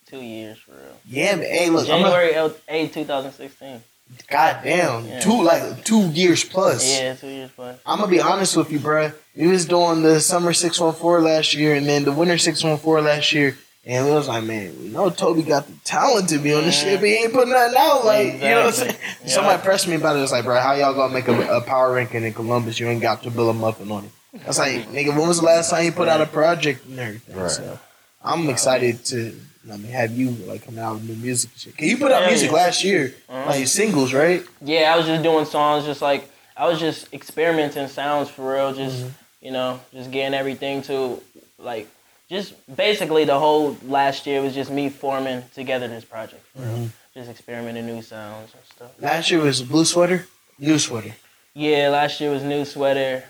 two 0.07 0.21
years 0.21 0.57
for 0.57 0.71
real. 0.71 0.97
Yeah, 1.05 1.35
man. 1.35 1.45
Hey, 1.45 1.69
look, 1.69 1.87
I'm 1.89 1.99
a, 1.99 2.09
January 2.09 2.51
8, 2.67 2.93
2016. 2.93 3.83
Goddamn 4.29 5.05
Yeah. 5.07 5.19
two 5.19 5.41
like 5.43 5.83
two 5.83 6.09
years 6.09 6.43
plus. 6.43 6.99
Yeah, 6.99 7.15
two 7.15 7.27
years 7.27 7.51
plus. 7.55 7.77
I'm 7.85 7.99
gonna 7.99 8.11
be 8.11 8.19
honest 8.21 8.55
with 8.57 8.71
you, 8.71 8.79
bruh. 8.79 9.13
We 9.35 9.47
was 9.47 9.65
doing 9.65 10.01
the 10.01 10.19
summer 10.19 10.53
six 10.53 10.79
one 10.79 10.93
four 10.93 11.21
last 11.21 11.53
year, 11.53 11.75
and 11.75 11.85
then 11.87 12.03
the 12.05 12.11
winter 12.11 12.37
six 12.37 12.63
one 12.63 12.77
four 12.77 13.01
last 13.01 13.31
year, 13.33 13.57
and 13.85 14.05
we 14.05 14.11
was 14.11 14.27
like, 14.27 14.43
man, 14.43 14.73
we 14.81 14.89
know 14.89 15.09
Toby 15.09 15.43
got 15.43 15.67
the 15.67 15.73
talent 15.83 16.29
to 16.29 16.37
be 16.39 16.53
on 16.53 16.63
this 16.63 16.81
Yeah. 16.83 16.89
shit, 16.91 16.99
but 16.99 17.09
he 17.09 17.15
ain't 17.15 17.33
putting 17.33 17.53
nothing 17.53 17.75
out. 17.77 18.05
Like, 18.05 18.33
you 18.33 18.39
know 18.39 18.57
what 18.65 18.65
I'm 18.67 18.71
saying? 18.73 18.95
Yeah. 19.23 19.27
Somebody 19.29 19.61
pressed 19.61 19.87
me 19.87 19.95
about 19.95 20.15
it. 20.15 20.19
It 20.19 20.23
was 20.23 20.31
like, 20.31 20.43
bro, 20.45 20.59
how 20.59 20.73
y'all 20.73 20.93
gonna 20.93 21.13
make 21.13 21.27
a, 21.27 21.57
a 21.57 21.61
power 21.61 21.93
ranking 21.93 22.23
in 22.23 22.33
Columbus? 22.33 22.79
You 22.79 22.87
ain't 22.87 23.01
got 23.01 23.23
to 23.23 23.31
build 23.31 23.49
a 23.55 23.57
muffin 23.57 23.91
on 23.91 24.05
it. 24.05 24.11
I 24.43 24.47
was 24.47 24.59
like, 24.59 24.89
nigga, 24.91 25.17
when 25.17 25.27
was 25.27 25.39
the 25.39 25.45
last 25.45 25.69
time 25.71 25.85
you 25.85 25.91
put 25.91 26.07
out 26.07 26.21
a 26.21 26.25
project 26.27 26.85
and 26.85 26.99
everything? 26.99 27.35
Right. 27.35 27.49
So 27.51 27.79
I'm 28.23 28.49
excited 28.49 29.03
to. 29.05 29.35
I 29.71 29.77
mean, 29.77 29.91
have 29.91 30.11
you 30.11 30.29
like 30.47 30.63
coming 30.65 30.79
out 30.79 30.93
with 30.95 31.09
new 31.09 31.15
music 31.15 31.51
and 31.51 31.59
shit? 31.59 31.77
Cause 31.77 31.87
you 31.87 31.97
put 31.97 32.11
out 32.11 32.21
Yeah, 32.23 32.27
music 32.29 32.51
yeah. 32.51 32.55
last 32.57 32.83
year, 32.83 33.15
Uh-huh. 33.29 33.49
like 33.49 33.67
singles, 33.67 34.13
right? 34.13 34.43
Yeah, 34.61 34.93
I 34.93 34.97
was 34.97 35.05
just 35.05 35.23
doing 35.23 35.45
songs, 35.45 35.85
just 35.85 36.01
like 36.01 36.29
I 36.55 36.67
was 36.67 36.79
just 36.79 37.13
experimenting 37.13 37.87
sounds 37.87 38.29
for 38.29 38.53
real, 38.53 38.73
just 38.73 38.97
Mhm. 39.03 39.11
you 39.41 39.51
know, 39.51 39.79
just 39.93 40.09
getting 40.11 40.33
everything 40.33 40.81
to 40.83 41.21
like, 41.59 41.87
just 42.29 42.53
basically 42.75 43.25
the 43.25 43.37
whole 43.37 43.77
last 43.87 44.25
year 44.27 44.41
was 44.41 44.53
just 44.53 44.69
me 44.71 44.89
forming 44.89 45.43
together 45.53 45.87
this 45.87 46.05
project 46.05 46.43
for 46.55 46.61
real, 46.63 46.77
Mhm. 46.77 46.89
just 47.13 47.29
experimenting 47.29 47.85
new 47.85 48.01
sounds 48.01 48.51
and 48.53 48.63
stuff. 48.75 48.91
Last 48.99 49.29
year 49.31 49.39
was 49.41 49.61
blue 49.61 49.85
sweater, 49.85 50.27
new 50.59 50.79
sweater. 50.79 51.13
Yeah, 51.53 51.89
last 51.89 52.19
year 52.21 52.31
was 52.31 52.43
new 52.43 52.63
sweater. 52.65 53.23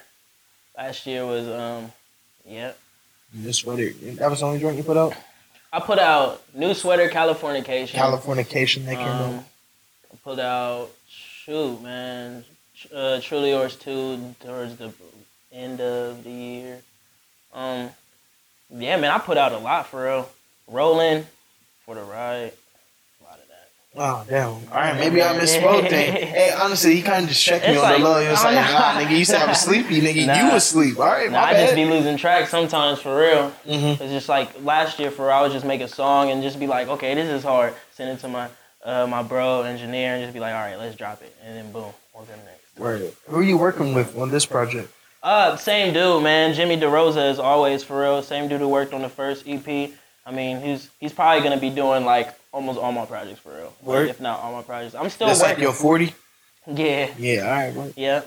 Last 0.78 1.06
year 1.08 1.26
was 1.26 1.48
um, 1.48 1.92
yeah. 2.46 2.72
New 3.34 3.52
sweater. 3.54 3.92
That 4.20 4.30
was 4.30 4.40
the 4.40 4.46
only 4.46 4.60
joint 4.60 4.78
you 4.78 4.84
put 4.84 4.98
out. 4.98 5.14
I 5.72 5.80
put 5.80 6.00
out 6.00 6.42
new 6.56 6.74
sweater, 6.74 7.10
Californication. 7.10 7.90
Californication 7.96 8.86
that 8.86 8.96
came 8.96 9.08
Um, 9.08 9.36
out. 9.36 9.44
I 10.14 10.16
put 10.24 10.40
out 10.40 10.90
shoot, 11.10 11.82
man. 11.82 12.46
Uh, 12.94 13.20
Truly 13.22 13.50
Yours 13.52 13.76
two 13.76 14.36
towards 14.40 14.78
the 14.78 14.94
end 15.52 15.82
of 15.82 16.24
the 16.24 16.30
year. 16.32 16.82
Um, 17.54 17.90
yeah, 18.70 18.98
man, 18.98 19.12
I 19.12 19.18
put 19.20 19.38
out 19.38 19.52
a 19.52 19.58
lot 19.58 19.88
for 19.88 20.04
real. 20.06 20.30
Rolling 20.68 21.26
for 21.86 21.96
the 21.96 22.02
ride. 22.02 22.52
A 23.22 23.24
lot 23.24 23.40
of 23.40 23.48
that. 23.48 23.70
Oh 23.96 24.24
damn! 24.30 24.48
All 24.48 24.60
right, 24.74 24.96
maybe 24.96 25.24
I 25.24 25.38
misspoke. 25.40 25.90
Then. 25.90 26.14
Hey, 26.28 26.52
honestly, 26.56 26.96
he 26.96 27.02
kind 27.02 27.24
of 27.24 27.30
just 27.30 27.44
checked 27.44 27.66
me 27.66 27.74
It's 27.74 27.82
on 27.82 27.90
like- 27.90 27.98
the 28.00 28.04
low. 28.04 28.22
He 28.22 28.28
was 28.28 28.40
oh, 28.42 28.46
like, 28.46 28.56
nah. 28.56 28.94
"Nah, 28.94 29.00
nigga, 29.02 29.18
you 29.18 29.26
said 29.26 29.42
I 29.42 29.48
was 29.48 29.60
sleepy, 29.62 30.02
nigga. 30.02 30.38
You 30.38 30.54
was 30.54 30.64
asleep. 30.66 31.00
All 31.00 31.06
right, 31.08 31.32
Nah, 31.32 31.42
my 31.42 31.50
I 31.50 31.54
just 31.54 31.74
be 31.74 31.86
losing 31.86 32.18
track 32.18 32.48
sometimes 32.48 33.00
for 33.00 33.18
real. 33.18 33.52
Mhm. 33.66 34.00
It's 34.00 34.12
just 34.12 34.30
like 34.30 34.50
last 34.64 35.00
year 35.00 35.10
for 35.10 35.28
real, 35.28 35.36
I 35.36 35.42
would 35.42 35.52
just 35.52 35.66
make 35.66 35.82
a 35.82 35.88
song 35.88 36.30
and 36.30 36.44
just 36.44 36.60
be 36.60 36.68
like, 36.68 36.90
okay, 36.90 37.16
this 37.16 37.28
is 37.30 37.44
hard. 37.44 37.74
Send 37.96 38.12
it 38.12 38.20
to 38.22 38.28
my 38.28 38.50
uh, 38.84 39.08
my 39.08 39.24
bro 39.24 39.64
engineer 39.64 40.14
and 40.14 40.24
just 40.24 40.34
be 40.34 40.40
like, 40.40 40.54
all 40.54 40.62
right, 40.62 40.78
let's 40.78 40.96
drop 40.96 41.22
it, 41.24 41.36
and 41.44 41.58
then 41.58 41.72
boom, 41.72 41.92
on 42.14 42.26
to 42.26 42.32
the 42.32 42.38
next. 42.38 42.78
Word. 42.78 43.12
Who 43.28 43.38
are 43.38 43.44
you 43.44 43.58
working 43.58 43.94
with 43.96 44.16
on 44.18 44.30
this 44.30 44.46
project? 44.46 44.94
Uh, 45.24 45.56
same 45.58 45.94
dude, 45.94 46.22
man. 46.22 46.54
Jimmy 46.54 46.78
DeRosa 46.78 47.32
is 47.32 47.40
always 47.40 47.84
for 47.84 48.00
real. 48.02 48.22
Same 48.22 48.48
dude 48.48 48.62
who 48.62 48.68
worked 48.70 48.94
on 48.94 49.02
the 49.02 49.10
first 49.10 49.48
EP. 49.48 49.90
I 50.26 50.32
mean, 50.32 50.62
he's 50.62 50.90
he's 51.00 51.12
probably 51.14 51.42
gonna 51.42 51.60
be 51.60 51.72
doing 51.72 52.06
like 52.06 52.36
almost 52.58 52.80
all 52.80 52.92
my 52.92 53.06
projects 53.06 53.40
for 53.40 53.54
real. 53.56 53.74
Word. 53.84 54.10
If 54.10 54.20
not 54.20 54.40
all 54.40 54.52
my 54.52 54.64
projects, 54.64 54.96
I'm 54.96 55.10
still 55.10 55.28
That's 55.28 55.42
like 55.42 55.50
working. 55.52 55.64
your 55.64 55.74
forty. 55.74 56.14
yeah, 56.66 57.10
Yeah. 57.18 57.42
All 57.44 57.52
right. 57.52 57.74
Word. 57.74 57.94
yeah. 57.96 58.22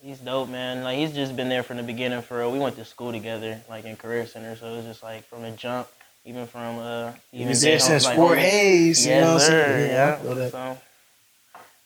He's 0.00 0.18
dope, 0.18 0.48
man. 0.48 0.82
Like 0.84 0.96
he's 0.98 1.12
just 1.12 1.34
been 1.36 1.48
there 1.48 1.62
from 1.62 1.76
the 1.76 1.82
beginning 1.82 2.22
for 2.22 2.38
real. 2.38 2.52
We 2.52 2.58
went 2.60 2.76
to 2.76 2.84
school 2.84 3.12
together, 3.12 3.60
like 3.68 3.84
in 3.84 3.96
career 3.96 4.26
center. 4.26 4.54
So 4.56 4.66
it 4.72 4.76
was 4.76 4.84
just 4.86 5.02
like 5.02 5.24
from 5.28 5.42
the 5.42 5.50
jump, 5.52 5.88
even 6.24 6.46
from 6.46 6.78
uh, 6.78 7.12
He 7.32 7.38
even 7.38 7.48
was 7.50 7.60
there 7.62 7.78
since 7.80 8.04
like, 8.04 8.16
Fort 8.16 8.38
on- 8.38 8.44
Hayes. 8.44 9.04
You 9.06 9.12
know 9.20 9.20
what 9.20 9.28
I'm 9.28 9.34
Yes, 9.34 9.46
saying? 9.46 9.90
sir. 9.90 10.32
I 10.34 10.34
Yeah. 10.40 10.48
So, 10.50 10.78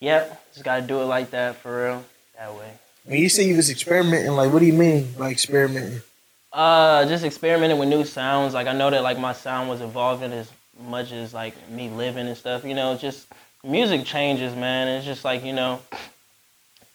yep. 0.00 0.42
Just 0.52 0.64
gotta 0.64 0.82
do 0.82 1.00
it 1.00 1.06
like 1.06 1.30
that 1.30 1.56
for 1.56 1.84
real. 1.84 2.04
That 2.38 2.54
way. 2.54 2.70
When 3.04 3.18
you 3.18 3.28
say 3.28 3.44
you 3.44 3.56
was 3.56 3.70
experimenting, 3.70 4.32
like, 4.32 4.52
what 4.52 4.58
do 4.58 4.66
you 4.66 4.72
mean 4.72 5.12
by 5.18 5.30
experimenting? 5.30 6.02
Uh, 6.52 7.04
just 7.06 7.22
experimenting 7.24 7.78
with 7.78 7.88
new 7.88 8.04
sounds. 8.04 8.52
Like 8.54 8.66
I 8.66 8.72
know 8.72 8.88
that 8.90 9.02
like 9.02 9.18
my 9.18 9.32
sound 9.34 9.68
was 9.68 9.80
evolving 9.82 10.32
as 10.32 10.50
much 10.80 11.12
as 11.12 11.32
like 11.34 11.54
me 11.70 11.88
living 11.88 12.26
and 12.26 12.36
stuff. 12.36 12.64
You 12.64 12.74
know, 12.74 12.96
just 12.96 13.26
music 13.64 14.04
changes, 14.04 14.54
man. 14.54 14.88
It's 14.88 15.06
just 15.06 15.24
like 15.24 15.44
you 15.44 15.52
know, 15.52 15.80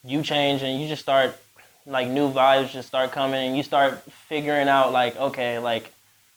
you 0.03 0.21
change 0.23 0.61
and 0.61 0.81
you 0.81 0.87
just 0.87 1.01
start 1.01 1.35
like 1.85 2.07
new 2.07 2.31
vibes 2.31 2.69
just 2.69 2.87
start 2.87 3.11
coming 3.11 3.47
and 3.47 3.57
you 3.57 3.63
start 3.63 4.01
figuring 4.29 4.67
out 4.67 4.91
like 4.91 5.15
okay, 5.17 5.59
like 5.59 5.91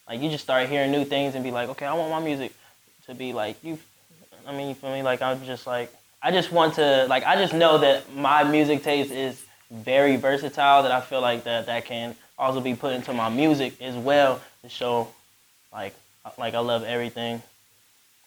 like 0.08 0.20
you 0.20 0.30
just 0.30 0.44
start 0.44 0.68
hearing 0.68 0.90
new 0.90 1.04
things 1.04 1.34
and 1.34 1.44
be 1.44 1.50
like 1.50 1.68
okay, 1.70 1.86
I 1.86 1.94
want 1.94 2.10
my 2.10 2.20
music 2.20 2.52
to 3.06 3.14
be 3.14 3.32
like 3.32 3.62
you. 3.62 3.78
I 4.46 4.52
mean, 4.54 4.68
you 4.68 4.74
feel 4.74 4.92
me? 4.92 5.02
Like 5.02 5.22
I'm 5.22 5.44
just 5.44 5.66
like 5.66 5.92
I 6.22 6.30
just 6.30 6.52
want 6.52 6.74
to 6.74 7.06
like 7.08 7.24
I 7.24 7.36
just 7.36 7.54
know 7.54 7.78
that 7.78 8.14
my 8.14 8.44
music 8.44 8.82
taste 8.82 9.12
is 9.12 9.44
very 9.70 10.16
versatile. 10.16 10.82
That 10.82 10.92
I 10.92 11.00
feel 11.00 11.20
like 11.20 11.44
that 11.44 11.66
that 11.66 11.84
can 11.84 12.16
also 12.38 12.60
be 12.60 12.74
put 12.74 12.92
into 12.94 13.12
my 13.12 13.28
music 13.28 13.80
as 13.80 13.94
well 13.94 14.40
to 14.62 14.68
show 14.68 15.08
like 15.72 15.94
like 16.38 16.54
I 16.54 16.60
love 16.60 16.84
everything 16.84 17.42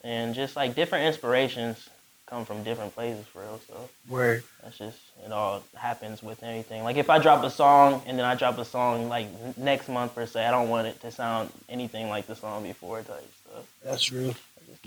and 0.04 0.36
just 0.36 0.56
like 0.56 0.76
different 0.76 1.06
inspirations 1.06 1.90
come 2.26 2.46
from 2.46 2.64
different 2.64 2.94
places 2.94 3.26
for 3.28 3.42
real. 3.42 3.60
So 3.68 3.90
Where 4.08 4.44
that's 4.64 4.78
just 4.78 4.98
it 5.26 5.32
all 5.32 5.64
happens 5.76 6.22
with 6.22 6.44
anything. 6.44 6.84
Like 6.84 6.98
if 6.98 7.10
I 7.10 7.20
drop 7.20 7.44
a 7.44 7.50
song 7.50 8.02
and 8.06 8.18
then 8.18 8.26
I 8.26 8.36
drop 8.36 8.58
a 8.58 8.66
song 8.66 9.10
like 9.10 9.28
next 9.58 9.90
month 9.90 10.14
per 10.16 10.26
se, 10.26 10.46
I 10.46 10.52
don't 10.52 10.70
want 10.70 10.88
it 10.88 11.02
to 11.02 11.12
sound 11.12 11.52
anything 11.70 12.10
like 12.10 12.28
the 12.28 12.36
song 12.36 12.64
before 12.64 13.02
type 13.02 13.30
stuff. 13.44 13.66
That's 13.84 14.04
true. 14.04 14.36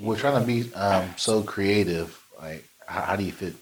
We're 0.00 0.19
trying 0.19 0.40
to 0.40 0.47
be 0.47 0.73
um, 0.75 1.11
so 1.17 1.43
creative. 1.43 2.19
Like, 2.40 2.64
how, 2.87 3.00
how 3.02 3.17
do 3.17 3.25
you 3.25 3.33
fit 3.33 3.55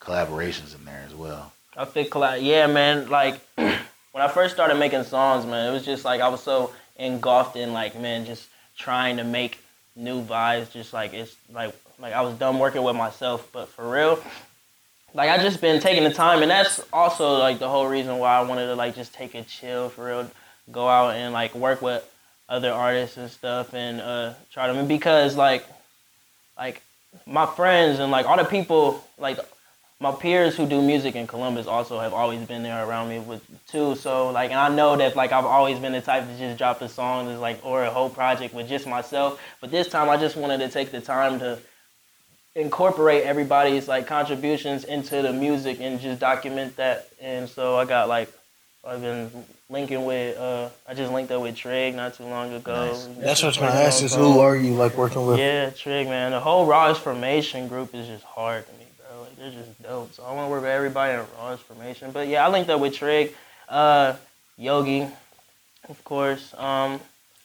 collaborations 0.00 0.74
in 0.74 0.84
there 0.84 1.04
as 1.06 1.14
well? 1.14 1.52
I 1.76 1.84
fit 1.84 2.10
collab. 2.10 2.42
Yeah, 2.42 2.66
man. 2.66 3.08
Like 3.08 3.40
when 3.56 3.78
I 4.14 4.28
first 4.28 4.54
started 4.54 4.74
making 4.76 5.04
songs, 5.04 5.46
man, 5.46 5.70
it 5.70 5.72
was 5.72 5.84
just 5.84 6.04
like 6.04 6.20
I 6.20 6.28
was 6.28 6.42
so 6.42 6.72
engulfed 6.96 7.56
in 7.56 7.72
like, 7.72 7.98
man, 7.98 8.26
just 8.26 8.48
trying 8.80 9.18
to 9.18 9.24
make 9.24 9.58
new 9.94 10.22
vibes. 10.22 10.72
Just 10.72 10.92
like 10.92 11.12
it's 11.12 11.36
like 11.52 11.74
like 11.98 12.12
I 12.12 12.22
was 12.22 12.34
done 12.34 12.58
working 12.58 12.82
with 12.82 12.96
myself. 12.96 13.48
But 13.52 13.68
for 13.68 13.88
real, 13.88 14.22
like 15.14 15.30
I 15.30 15.42
just 15.42 15.60
been 15.60 15.80
taking 15.80 16.04
the 16.04 16.12
time, 16.12 16.42
and 16.42 16.50
that's 16.50 16.80
also 16.92 17.38
like 17.38 17.58
the 17.58 17.68
whole 17.68 17.86
reason 17.86 18.18
why 18.18 18.36
I 18.38 18.42
wanted 18.42 18.66
to 18.66 18.74
like 18.74 18.94
just 18.94 19.14
take 19.14 19.34
a 19.34 19.42
chill 19.42 19.88
for 19.88 20.06
real, 20.06 20.30
go 20.72 20.88
out 20.88 21.14
and 21.14 21.32
like 21.32 21.54
work 21.54 21.82
with 21.82 22.02
other 22.48 22.72
artists 22.72 23.16
and 23.16 23.30
stuff, 23.30 23.74
and 23.74 24.00
uh, 24.00 24.34
try 24.52 24.72
to 24.72 24.82
because 24.84 25.36
like 25.36 25.64
like 26.58 26.82
my 27.26 27.46
friends 27.46 27.98
and 27.98 28.10
like 28.10 28.26
all 28.26 28.36
the 28.36 28.44
people 28.44 29.04
like 29.18 29.38
my 30.00 30.12
peers 30.12 30.56
who 30.56 30.66
do 30.66 30.80
music 30.80 31.14
in 31.14 31.26
Columbus 31.26 31.66
also 31.66 32.00
have 32.00 32.14
always 32.14 32.40
been 32.46 32.62
there 32.62 32.86
around 32.86 33.10
me 33.10 33.18
with 33.18 33.42
too. 33.68 33.94
So 33.96 34.30
like, 34.30 34.50
and 34.50 34.58
I 34.58 34.74
know 34.74 34.96
that 34.96 35.14
like 35.14 35.30
I've 35.30 35.44
always 35.44 35.78
been 35.78 35.92
the 35.92 36.00
type 36.00 36.26
to 36.26 36.38
just 36.38 36.56
drop 36.56 36.80
a 36.80 36.88
song 36.88 37.26
that's 37.26 37.40
like 37.40 37.64
or 37.64 37.84
a 37.84 37.90
whole 37.90 38.08
project 38.08 38.54
with 38.54 38.66
just 38.66 38.86
myself. 38.86 39.40
But 39.60 39.70
this 39.70 39.88
time 39.88 40.08
I 40.08 40.16
just 40.16 40.36
wanted 40.36 40.58
to 40.58 40.68
take 40.70 40.90
the 40.90 41.02
time 41.02 41.38
to 41.40 41.58
incorporate 42.56 43.24
everybody's 43.24 43.88
like 43.88 44.06
contributions 44.06 44.84
into 44.84 45.20
the 45.22 45.32
music 45.34 45.80
and 45.80 46.00
just 46.00 46.18
document 46.18 46.76
that. 46.76 47.08
And 47.20 47.46
so 47.46 47.76
I 47.76 47.84
got 47.84 48.08
like 48.08 48.32
I've 48.82 49.02
been 49.02 49.30
linking 49.68 50.06
with 50.06 50.38
uh 50.38 50.70
I 50.88 50.94
just 50.94 51.12
linked 51.12 51.30
up 51.30 51.42
with 51.42 51.56
Trig 51.56 51.94
not 51.94 52.14
too 52.14 52.24
long 52.24 52.54
ago. 52.54 52.86
Nice. 52.86 53.04
That's 53.18 53.42
what 53.42 53.44
I 53.44 53.48
was 53.48 53.56
gonna 53.58 53.72
ask 53.72 54.02
is 54.02 54.14
who 54.14 54.40
are 54.40 54.56
you 54.56 54.72
like 54.72 54.96
working 54.96 55.26
with? 55.26 55.38
Yeah, 55.38 55.68
Trig 55.68 56.08
man. 56.08 56.30
The 56.30 56.40
whole 56.40 56.64
Raw's 56.64 56.96
Formation 56.96 57.68
group 57.68 57.94
is 57.94 58.06
just 58.06 58.24
hard 58.24 58.66
to 58.66 58.72
me, 58.72 58.79
bro. 58.79 58.79
Like 58.79 58.79
they're 59.40 59.50
just 59.50 59.82
dope. 59.82 60.12
So 60.12 60.22
I 60.22 60.32
want 60.34 60.46
to 60.46 60.50
work 60.50 60.62
with 60.62 60.70
everybody 60.70 61.14
in 61.14 61.20
Raw's 61.38 61.60
Formation. 61.60 62.10
But 62.10 62.28
yeah, 62.28 62.46
I 62.46 62.50
linked 62.50 62.68
up 62.68 62.78
with 62.80 62.94
Trig, 62.94 63.34
uh, 63.68 64.14
Yogi, 64.58 65.06
of 65.88 66.04
course. 66.04 66.52
Um, 66.58 67.00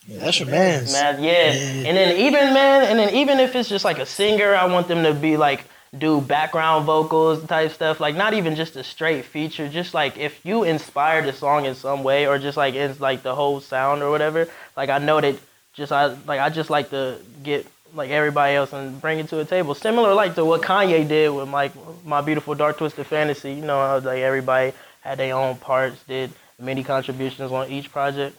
Yeah, 0.06 0.18
that's 0.20 0.38
your 0.38 0.48
man, 0.92 1.22
yeah. 1.22 1.52
And 1.88 1.96
then 1.96 2.16
even 2.18 2.54
man, 2.54 2.84
and 2.90 2.98
then 2.98 3.14
even 3.14 3.40
if 3.40 3.56
it's 3.56 3.68
just 3.68 3.84
like 3.84 3.98
a 3.98 4.06
singer, 4.06 4.54
I 4.54 4.66
want 4.66 4.88
them 4.88 5.02
to 5.04 5.14
be 5.14 5.36
like 5.36 5.64
do 5.96 6.20
background 6.20 6.84
vocals 6.84 7.42
type 7.46 7.72
stuff. 7.72 7.98
Like 7.98 8.14
not 8.14 8.34
even 8.34 8.54
just 8.54 8.76
a 8.76 8.84
straight 8.84 9.24
feature. 9.24 9.66
Just 9.68 9.94
like 9.94 10.18
if 10.18 10.44
you 10.44 10.64
inspire 10.64 11.22
the 11.22 11.32
song 11.32 11.64
in 11.64 11.74
some 11.74 12.04
way, 12.04 12.26
or 12.28 12.38
just 12.38 12.56
like 12.56 12.74
it's 12.74 13.00
like 13.00 13.22
the 13.22 13.34
whole 13.34 13.60
sound 13.60 14.02
or 14.02 14.10
whatever. 14.10 14.48
Like 14.76 14.90
I 14.90 14.98
know 14.98 15.20
that 15.20 15.36
just 15.72 15.90
I 15.92 16.14
like 16.26 16.40
I 16.40 16.50
just 16.50 16.68
like 16.70 16.90
to 16.90 17.16
get 17.42 17.66
like 17.96 18.10
everybody 18.10 18.54
else 18.54 18.72
and 18.72 19.00
bring 19.00 19.18
it 19.18 19.28
to 19.30 19.40
a 19.40 19.44
table. 19.44 19.74
Similar 19.74 20.14
like 20.14 20.34
to 20.36 20.44
what 20.44 20.62
Kanye 20.62 21.08
did 21.08 21.30
with 21.30 21.48
like 21.48 21.72
my 22.04 22.20
beautiful 22.20 22.54
dark 22.54 22.78
twisted 22.78 23.06
fantasy. 23.06 23.54
You 23.54 23.62
know, 23.62 23.78
how 23.78 23.98
like 23.98 24.20
everybody 24.20 24.72
had 25.00 25.18
their 25.18 25.34
own 25.34 25.56
parts, 25.56 26.02
did 26.06 26.32
many 26.58 26.84
contributions 26.84 27.50
on 27.50 27.68
each 27.70 27.90
project. 27.90 28.36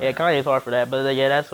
Yeah, 0.00 0.12
Kanye's 0.12 0.44
hard 0.44 0.62
for 0.62 0.70
that, 0.70 0.90
but 0.90 1.14
yeah, 1.14 1.28
that's 1.28 1.52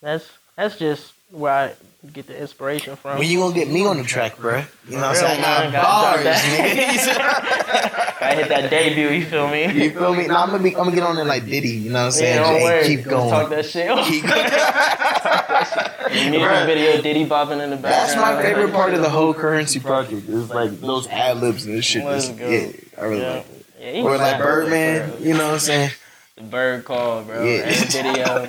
that's 0.00 0.28
that's 0.56 0.78
just 0.78 1.12
where 1.30 1.52
I 1.52 1.74
get 2.10 2.26
the 2.26 2.38
inspiration 2.40 2.96
from. 2.96 3.18
When 3.18 3.28
you 3.28 3.38
gonna 3.38 3.54
get 3.54 3.68
me 3.68 3.86
on 3.86 3.98
the 3.98 4.04
track, 4.04 4.38
bro? 4.38 4.64
You 4.88 4.96
know 4.96 5.08
what 5.08 5.10
I'm 5.10 5.16
saying? 5.16 5.72
gotta 5.72 6.22
bars, 6.22 6.26
nigga. 6.26 7.18
I 8.22 8.34
hit 8.36 8.48
that 8.48 8.70
debut. 8.70 9.08
You 9.08 9.24
feel 9.26 9.48
me? 9.48 9.64
you 9.72 9.90
feel 9.90 10.14
me? 10.14 10.26
Nah, 10.26 10.42
I'm 10.44 10.50
gonna 10.50 10.62
be, 10.62 10.70
I'm 10.70 10.84
gonna 10.84 10.94
get 10.94 11.02
on 11.04 11.16
there 11.16 11.24
like 11.24 11.44
Diddy. 11.44 11.68
You 11.70 11.90
know 11.90 12.00
what 12.00 12.04
I'm 12.06 12.10
saying? 12.12 12.36
Yeah, 12.36 12.42
don't 12.42 12.54
Hey, 12.58 12.64
worry. 12.64 12.86
keep 12.96 13.04
going. 13.04 13.30
Talk 13.30 13.50
that 13.50 13.66
shit. 13.66 13.88
Keep 14.06 14.24
going. 14.26 16.30
Music 16.30 16.66
video, 16.66 17.02
Diddy 17.02 17.26
bopping 17.26 17.62
in 17.62 17.70
the 17.70 17.76
back. 17.76 17.92
That's 17.92 18.16
my 18.16 18.40
favorite 18.42 18.72
part 18.72 18.94
of 18.94 19.00
the 19.00 19.10
whole 19.10 19.34
currency 19.34 19.80
project. 19.80 20.28
Is 20.28 20.50
like 20.50 20.80
those 20.80 21.06
ad 21.08 21.38
libs 21.38 21.66
and 21.66 21.76
this 21.76 21.84
shit. 21.84 22.04
Let's 22.04 22.28
go. 22.28 22.48
yeah, 22.48 22.68
I 22.98 23.04
really 23.04 23.22
Yeah. 23.22 23.32
like 23.34 23.46
it. 23.80 23.96
Yeah, 23.96 24.02
Or 24.02 24.18
like 24.18 24.38
Birdman. 24.38 25.12
You 25.20 25.34
know 25.34 25.46
what 25.46 25.54
I'm 25.54 25.58
saying? 25.60 25.90
The 26.36 26.42
bird 26.42 26.84
call, 26.84 27.22
bro. 27.22 27.44
Yeah. 27.44 27.62
And 27.62 27.92
video. 27.92 28.46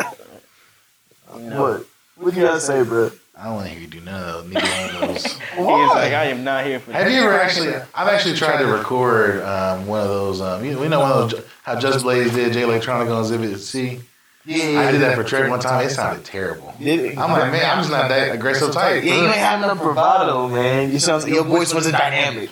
What? 1.60 1.86
What 2.18 2.36
you 2.36 2.44
gotta 2.44 2.62
say, 2.62 2.84
bro? 2.84 3.12
I 3.36 3.46
don't 3.46 3.56
want 3.56 3.68
to 3.68 3.74
hear 3.74 3.82
you 3.82 3.88
do 3.88 4.00
none 4.02 4.22
of 4.24 4.44
those. 4.46 4.54
Neither 4.54 4.68
one 4.68 5.10
of 5.10 5.16
those. 5.16 5.34
He 5.54 5.62
was 5.62 5.96
like, 5.96 6.14
I 6.14 6.26
am 6.26 6.44
not 6.44 6.66
here 6.66 6.80
for 6.80 6.92
Have 6.94 7.06
that. 7.06 7.12
you 7.12 7.22
ever 7.22 7.34
actually? 7.34 7.74
I've 7.94 8.08
actually 8.08 8.36
tried 8.36 8.58
to 8.58 8.66
record 8.68 9.42
um, 9.42 9.88
one 9.88 10.02
of 10.02 10.08
those. 10.08 10.40
Um, 10.42 10.64
you, 10.64 10.78
we 10.80 10.88
know 10.88 11.00
one 11.00 11.12
of 11.12 11.32
those 11.32 11.44
how 11.64 11.80
Just 11.80 12.04
Blaze 12.04 12.32
did 12.34 12.54
Jay 12.54 12.62
Electronica 12.62 13.16
on 13.16 13.22
Exhibit 13.22 13.60
C. 13.60 14.00
Yeah, 14.46 14.82
I 14.82 14.92
did 14.92 15.02
that 15.02 15.16
for 15.16 15.24
Trey 15.24 15.50
one 15.50 15.60
time. 15.60 15.86
It 15.86 15.92
sounded 15.92 16.26
terrible. 16.26 16.76
It? 16.80 17.18
I'm 17.18 17.32
like, 17.32 17.52
man, 17.52 17.70
I'm 17.70 17.78
just 17.78 17.92
not 17.92 18.10
that 18.10 18.36
aggressive 18.36 18.74
type. 18.74 19.04
Yeah, 19.04 19.16
you 19.16 19.26
ain't 19.28 19.36
have 19.36 19.62
no 19.62 19.74
bravado, 19.76 20.50
man. 20.50 20.92
You 20.92 21.00
sound 21.00 21.24
like 21.24 21.32
your 21.32 21.46
voice 21.46 21.74
wasn't 21.74 21.96
dynamic. 21.96 22.50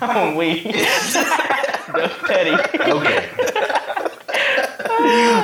I'm 0.00 0.36
weak. 0.36 0.64
That's 0.64 2.22
petty. 2.22 2.52
Okay. 2.90 3.30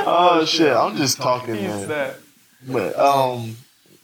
oh 0.06 0.44
shit, 0.46 0.72
I'm 0.76 0.96
just 0.96 1.18
talking, 1.18 1.56
He's 1.56 1.86
man. 1.88 2.14
That. 2.66 2.72
But 2.72 2.98
um, 2.98 3.56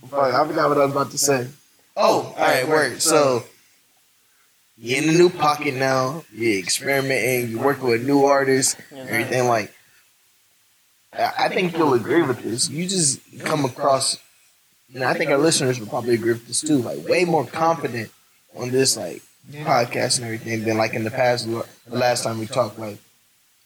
fuck, 0.08 0.34
I 0.34 0.46
forgot 0.46 0.68
what 0.68 0.78
I 0.78 0.84
was 0.84 0.92
about 0.92 1.10
to 1.12 1.18
say. 1.18 1.48
Oh, 1.96 2.34
all 2.36 2.44
right, 2.44 2.68
word. 2.68 3.00
So 3.00 3.44
you're 4.76 5.02
in 5.02 5.08
a 5.08 5.12
new 5.12 5.30
pocket 5.30 5.74
now. 5.74 6.24
You're 6.32 6.58
experimenting. 6.58 7.50
You're 7.50 7.64
working 7.64 7.88
with 7.88 8.06
new 8.06 8.24
artists. 8.24 8.76
Everything 8.94 9.48
like. 9.48 9.72
I 11.12 11.32
I 11.38 11.48
think 11.48 11.76
you'll 11.76 11.94
agree 11.94 12.22
with 12.22 12.42
this. 12.42 12.68
You 12.68 12.86
just 12.86 13.20
come 13.44 13.64
across, 13.64 14.18
and 14.94 15.02
I 15.04 15.14
think 15.14 15.30
our 15.30 15.38
listeners 15.38 15.80
will 15.80 15.86
probably 15.86 16.14
agree 16.14 16.32
with 16.32 16.46
this 16.46 16.60
too. 16.60 16.78
Like 16.78 17.06
way 17.08 17.24
more 17.24 17.46
confident 17.46 18.10
on 18.54 18.70
this 18.70 18.96
like 18.96 19.22
podcast 19.52 20.16
and 20.18 20.26
everything 20.26 20.64
than 20.64 20.76
like 20.76 20.92
in 20.94 21.04
the 21.04 21.10
past. 21.10 21.46
The 21.46 21.64
last 21.88 22.24
time 22.24 22.38
we 22.38 22.46
talked, 22.46 22.78
like 22.78 22.98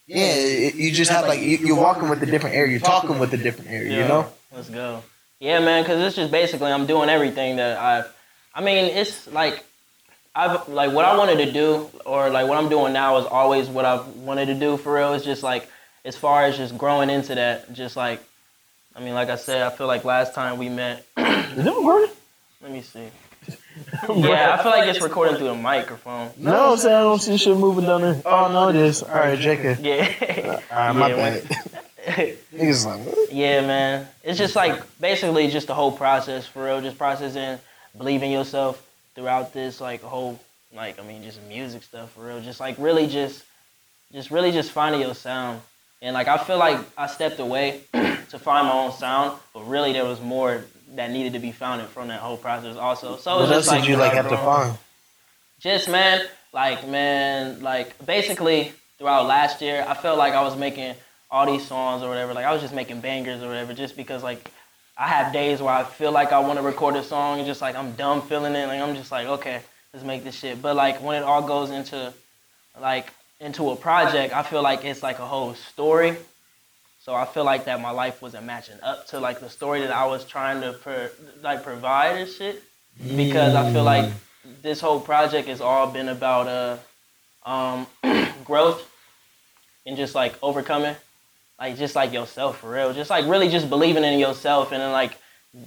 yeah, 0.07 0.27
it, 0.35 0.75
you 0.77 0.93
just 0.93 1.11
have 1.11 1.27
like 1.27 1.41
you, 1.41 1.57
you're 1.59 1.77
walking 1.77 2.09
with 2.09 2.23
a 2.23 2.27
different 2.27 2.55
air. 2.55 2.67
You're 2.67 2.79
talking 2.81 3.19
with 3.19 3.33
a 3.35 3.37
different 3.37 3.71
air. 3.71 3.83
You 3.83 3.91
Yeah, 3.99 4.09
know. 4.09 4.33
Let's 4.61 4.69
go. 4.69 5.03
Yeah, 5.39 5.61
man, 5.61 5.83
because 5.83 6.03
it's 6.03 6.17
just 6.17 6.31
basically 6.31 6.71
I'm 6.71 6.85
doing 6.85 7.09
everything 7.09 7.57
that 7.57 7.79
I've. 7.79 8.15
I 8.55 8.61
mean, 8.61 8.85
it's 8.95 9.27
like 9.33 9.65
I've 10.35 10.69
like 10.69 10.93
what 10.93 11.07
I 11.07 11.17
wanted 11.17 11.47
to 11.47 11.51
do, 11.51 11.89
or 12.05 12.29
like 12.29 12.47
what 12.47 12.59
I'm 12.59 12.69
doing 12.69 12.93
now 12.93 13.17
is 13.17 13.25
always 13.25 13.67
what 13.67 13.87
I've 13.87 14.07
wanted 14.17 14.47
to 14.47 14.55
do 14.55 14.77
for 14.77 14.93
real. 14.93 15.15
It's 15.15 15.25
just 15.25 15.43
like 15.43 15.67
as 16.05 16.15
far 16.15 16.45
as 16.45 16.59
just 16.59 16.77
growing 16.77 17.09
into 17.09 17.35
that, 17.37 17.73
just 17.73 17.97
like 17.97 18.21
I 18.95 19.01
mean, 19.01 19.15
like 19.15 19.31
I 19.31 19.37
said, 19.37 19.63
I 19.63 19.71
feel 19.71 19.87
like 19.87 20.05
last 20.05 20.35
time 20.35 20.59
we 20.59 20.69
met. 20.69 21.07
Is 21.17 21.57
it 21.57 21.65
recording? 21.65 22.15
Let 22.63 22.73
me 22.73 22.83
see. 22.83 23.09
Yeah, 24.09 24.57
I 24.59 24.63
feel 24.63 24.73
like 24.73 24.89
it's 24.89 25.01
recording 25.01 25.37
through 25.37 25.47
the 25.47 25.55
microphone. 25.55 26.31
No, 26.37 26.73
I'm 26.73 26.77
saying 26.77 26.95
I 26.95 27.01
don't 27.01 27.19
see 27.21 27.37
shit 27.39 27.57
moving 27.57 27.87
down 27.87 28.03
there. 28.03 28.21
Oh 28.27 28.53
no, 28.53 28.69
it 28.69 28.77
is. 28.77 29.03
All 29.03 29.15
right, 29.15 29.39
JK. 29.39 29.79
Yeah. 29.81 30.61
All 30.71 30.77
right, 30.77 30.93
my 30.93 31.09
Yeah, 31.09 31.17
bad. 31.17 31.85
Niggas 32.07 32.87
like. 32.87 33.29
Yeah, 33.33 33.61
man. 33.67 34.09
It's 34.25 34.39
just 34.39 34.57
like 34.57 34.81
basically 35.01 35.49
just 35.49 35.67
the 35.67 35.75
whole 35.75 35.93
process 35.93 36.47
for 36.47 36.65
real. 36.65 36.81
Just 36.81 36.99
processing, 36.99 37.59
believing 37.97 38.31
yourself 38.33 38.85
throughout 39.15 39.53
this 39.53 39.81
like 39.81 40.03
whole 40.03 40.39
like 40.75 40.99
I 40.99 41.03
mean 41.03 41.23
just 41.23 41.41
music 41.43 41.83
stuff 41.83 42.13
for 42.13 42.27
real. 42.27 42.41
Just 42.41 42.61
like 42.61 42.77
really 42.79 43.07
just 43.07 43.43
just 44.13 44.31
really 44.31 44.53
just 44.53 44.71
finding 44.73 45.01
your 45.01 45.15
sound. 45.15 45.61
And 46.03 46.15
like 46.15 46.29
I 46.29 46.39
feel 46.39 46.59
like 46.59 46.79
I 46.97 47.07
stepped 47.07 47.39
away 47.39 47.81
to 47.93 48.39
find 48.39 48.67
my 48.69 48.73
own 48.75 48.93
sound, 48.93 49.39
but 49.53 49.67
really 49.69 49.93
there 49.93 50.05
was 50.05 50.21
more 50.21 50.65
that 50.95 51.11
needed 51.11 51.35
to 51.35 51.39
be 51.39 51.53
found 51.53 51.87
from 51.89 52.09
that 52.09 52.21
whole 52.21 52.37
process 52.37 52.77
also. 52.77 53.17
So 53.17 53.37
What 53.37 53.45
it's 53.45 53.53
else 53.53 53.69
like 53.69 53.83
did 53.83 53.91
you 53.91 53.97
like 53.97 54.13
have 54.13 54.29
to 54.29 54.37
find? 54.37 54.77
just 55.61 55.89
man, 55.89 56.27
like 56.53 56.87
man, 56.89 57.61
like 57.63 57.95
basically 58.07 58.73
throughout 58.99 59.27
last 59.27 59.61
year, 59.61 59.85
I 59.87 59.95
felt 59.95 60.19
like 60.19 60.33
I 60.35 60.43
was 60.43 60.57
making 60.57 60.95
all 61.31 61.47
these 61.47 61.67
songs 61.67 62.03
or 62.03 62.09
whatever. 62.09 62.35
Like 62.35 62.45
I 62.45 62.53
was 62.53 62.61
just 62.61 62.75
making 62.75 63.01
bangers 63.01 63.43
or 63.43 63.49
whatever, 63.49 63.73
just 63.73 63.97
because 63.97 64.23
like 64.23 64.51
I 64.97 65.09
have 65.09 65.33
days 65.33 65.63
where 65.63 65.73
I 65.73 65.85
feel 65.85 66.13
like 66.13 66.33
I 66.33 66.41
want 66.41 66.59
to 66.59 66.63
record 66.63 66.97
a 66.97 67.05
song 67.05 67.39
and 67.39 67.47
just 67.47 67.61
like 67.61 67.77
I'm 67.77 67.93
dumb 67.93 68.23
feeling 68.23 68.55
it. 68.55 68.67
Like 68.67 68.81
I'm 68.81 68.95
just 68.95 69.13
like 69.13 69.27
okay, 69.27 69.61
let's 69.93 70.05
make 70.05 70.25
this 70.25 70.35
shit. 70.35 70.61
But 70.61 70.77
like 70.77 71.03
when 71.03 71.23
it 71.23 71.25
all 71.25 71.43
goes 71.43 71.71
into 71.71 72.13
like 72.81 73.13
into 73.39 73.71
a 73.71 73.77
project, 73.77 74.35
I 74.35 74.43
feel 74.43 74.63
like 74.63 74.85
it's 74.85 75.03
like 75.03 75.19
a 75.19 75.27
whole 75.27 75.55
story. 75.55 76.17
So 77.01 77.15
I 77.15 77.25
feel 77.25 77.45
like 77.45 77.65
that 77.65 77.81
my 77.81 77.91
life 77.91 78.21
wasn't 78.21 78.45
matching 78.45 78.77
up 78.83 79.07
to 79.09 79.21
like 79.21 79.41
the 79.41 79.49
story 79.49 79.81
that 79.81 79.91
I 79.91 80.07
was 80.07 80.25
trying 80.25 80.61
to 80.61 80.75
pro- 80.75 81.09
like 81.43 81.63
provide 81.63 82.17
and 82.19 82.31
shit. 82.31 82.63
Because 83.17 83.55
I 83.55 83.73
feel 83.73 83.85
like 83.85 84.13
this 84.63 84.81
whole 84.81 85.01
project 85.01 85.49
has 85.49 85.61
all 85.61 85.87
been 85.87 86.09
about 86.09 86.47
uh 86.49 87.49
um 87.49 87.87
growth 88.45 88.87
and 89.87 89.97
just 89.97 90.15
like 90.15 90.35
overcoming 90.43 90.95
like 91.61 91.77
just 91.77 91.95
like 91.95 92.13
yourself 92.13 92.59
for 92.59 92.71
real 92.71 92.93
just 92.93 93.11
like 93.11 93.27
really 93.27 93.49
just 93.49 93.69
believing 93.69 94.03
in 94.03 94.19
yourself 94.19 94.73
and 94.73 94.81
then 94.81 94.91
like 94.93 95.19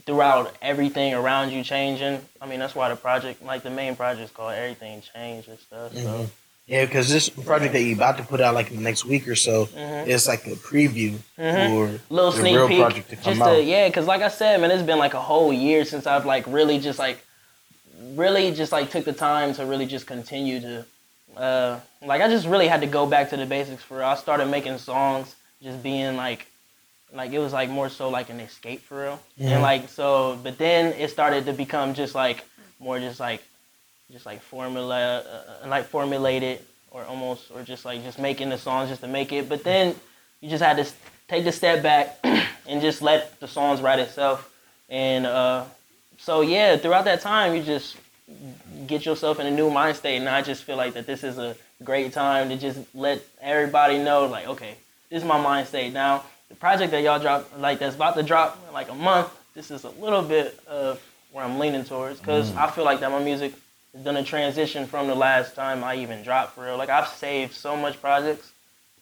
throughout 0.06 0.54
everything 0.62 1.14
around 1.14 1.52
you 1.52 1.64
changing 1.64 2.20
i 2.42 2.46
mean 2.48 2.60
that's 2.60 2.74
why 2.76 2.90
the 2.90 2.96
project 2.96 3.44
like 3.44 3.64
the 3.64 3.70
main 3.70 3.96
project 3.96 4.26
is 4.26 4.32
called 4.32 4.54
everything 4.54 5.02
change 5.14 5.48
and 5.48 5.60
stuff 5.60 5.94
so 5.94 6.00
Mhm. 6.00 6.30
Yeah, 6.66 6.86
because 6.86 7.10
this 7.10 7.28
project 7.28 7.74
that 7.74 7.82
you 7.82 7.94
about 7.94 8.16
to 8.16 8.24
put 8.24 8.40
out 8.40 8.54
like 8.56 8.70
in 8.72 8.78
the 8.78 8.82
next 8.84 9.04
week 9.04 9.28
or 9.28 9.36
so, 9.36 9.66
Mhm. 9.66 10.08
it's 10.08 10.30
like 10.30 10.48
a 10.48 10.52
preview 10.56 11.18
Mhm. 11.38 11.68
for 11.68 12.00
little 12.10 12.32
the 12.32 12.40
sneak 12.40 12.56
real 12.56 12.68
peek, 12.70 12.80
project 12.80 13.10
to 13.10 13.16
come 13.18 13.34
just 13.34 13.42
out. 13.42 13.56
to 13.56 13.62
yeah, 13.62 13.90
because 13.90 14.08
like 14.08 14.22
I 14.22 14.30
said, 14.30 14.62
man, 14.62 14.72
it's 14.72 14.82
been 14.82 14.98
like 14.98 15.14
a 15.14 15.20
whole 15.20 15.52
year 15.52 15.84
since 15.84 16.08
I've 16.08 16.26
like 16.26 16.46
really 16.48 16.80
just 16.80 17.00
like 17.00 17.18
really 18.16 18.54
just 18.54 18.72
like 18.72 18.90
took 18.92 19.04
the 19.04 19.12
time 19.12 19.54
to 19.56 19.66
really 19.66 19.86
just 19.86 20.08
continue 20.08 20.62
to 20.62 20.86
uh 21.36 21.80
like 22.02 22.22
I 22.22 22.30
just 22.30 22.48
really 22.48 22.70
had 22.70 22.80
to 22.80 22.88
go 22.88 23.06
back 23.08 23.30
to 23.32 23.36
the 23.36 23.46
basics 23.46 23.84
for. 23.84 24.02
I 24.02 24.16
started 24.16 24.46
making 24.46 24.78
songs 24.78 25.36
just 25.64 25.82
being 25.82 26.16
like 26.18 26.46
like 27.14 27.32
it 27.32 27.40
was 27.40 27.54
like 27.54 27.70
more 27.70 27.90
so 27.90 28.10
like 28.10 28.30
an 28.30 28.40
escape 28.40 28.82
for 28.82 29.04
real. 29.04 29.20
Mhm. 29.40 29.48
And 29.52 29.62
like 29.62 29.90
so 29.90 30.38
but 30.44 30.58
then 30.58 30.94
it 30.94 31.10
started 31.10 31.46
to 31.46 31.54
become 31.54 31.94
just 31.94 32.16
like 32.16 32.44
more 32.80 33.00
just 33.00 33.20
like 33.20 33.42
just 34.12 34.26
like 34.26 34.42
formula 34.42 35.24
uh, 35.64 35.68
like 35.68 35.86
formulated 35.86 36.60
or 36.92 37.04
almost 37.06 37.52
or 37.52 37.64
just 37.64 37.86
like 37.86 38.04
just 38.04 38.20
making 38.20 38.50
the 38.50 38.58
songs 38.58 38.90
just 38.90 39.02
to 39.02 39.08
make 39.08 39.32
it. 39.32 39.48
But 39.50 39.64
then 39.64 39.96
you 40.42 40.50
just 40.50 40.64
had 40.64 40.78
to 40.78 40.86
take 41.28 41.44
the 41.44 41.52
step 41.52 41.82
back 41.82 42.18
and 42.68 42.82
just 42.82 43.02
let 43.02 43.40
the 43.40 43.48
songs 43.48 43.82
write 43.82 44.00
itself. 44.00 44.50
And 44.90 45.26
uh, 45.26 45.66
so 46.18 46.42
yeah, 46.42 46.78
throughout 46.78 47.06
that 47.06 47.22
time, 47.22 47.56
you 47.56 47.64
just 47.64 47.98
get 48.88 49.06
yourself 49.06 49.40
in 49.40 49.48
a 49.48 49.52
new 49.52 49.70
mind 49.70 49.98
state. 49.98 50.18
And 50.18 50.28
I 50.30 50.42
just 50.42 50.64
feel 50.64 50.78
like 50.78 50.94
that 50.94 51.06
this 51.08 51.24
is 51.24 51.38
a 51.38 51.56
great 51.84 52.14
time 52.14 52.50
to 52.50 52.58
just 52.58 52.80
let 52.94 53.22
everybody 53.42 53.98
know, 53.98 54.26
like, 54.26 54.48
okay, 54.48 54.76
this 55.14 55.22
is 55.22 55.28
my 55.28 55.40
mind 55.40 55.68
state. 55.68 55.94
Now, 55.94 56.24
the 56.50 56.56
project 56.56 56.90
that 56.90 57.04
y'all 57.04 57.20
drop, 57.20 57.48
like 57.60 57.78
that's 57.78 57.96
about 57.96 58.16
to 58.16 58.24
drop 58.24 58.60
in 58.68 58.74
like 58.74 58.90
a 58.90 58.96
month, 58.96 59.30
this 59.54 59.70
is 59.70 59.84
a 59.84 59.92
little 59.92 60.24
bit 60.24 60.60
of 60.66 61.00
where 61.32 61.46
I'm 61.46 61.60
leaning 61.60 61.84
towards 61.84 62.20
because 62.20 62.56
I 62.56 62.68
feel 62.72 62.84
like 62.84 63.00
that 63.02 63.12
my 63.12 63.24
music 63.24 63.54
has 63.94 64.04
done 64.04 64.18
a 64.18 64.24
transition 64.24 64.88
from 64.88 65.06
the 65.06 65.14
last 65.14 65.54
time 65.54 65.84
I 65.84 65.98
even 65.98 66.24
dropped 66.24 66.56
for 66.56 66.66
real. 66.66 66.78
Like 66.78 66.90
I've 66.90 67.08
saved 67.08 67.54
so 67.54 67.78
much 67.78 68.02
projects, 68.02 68.54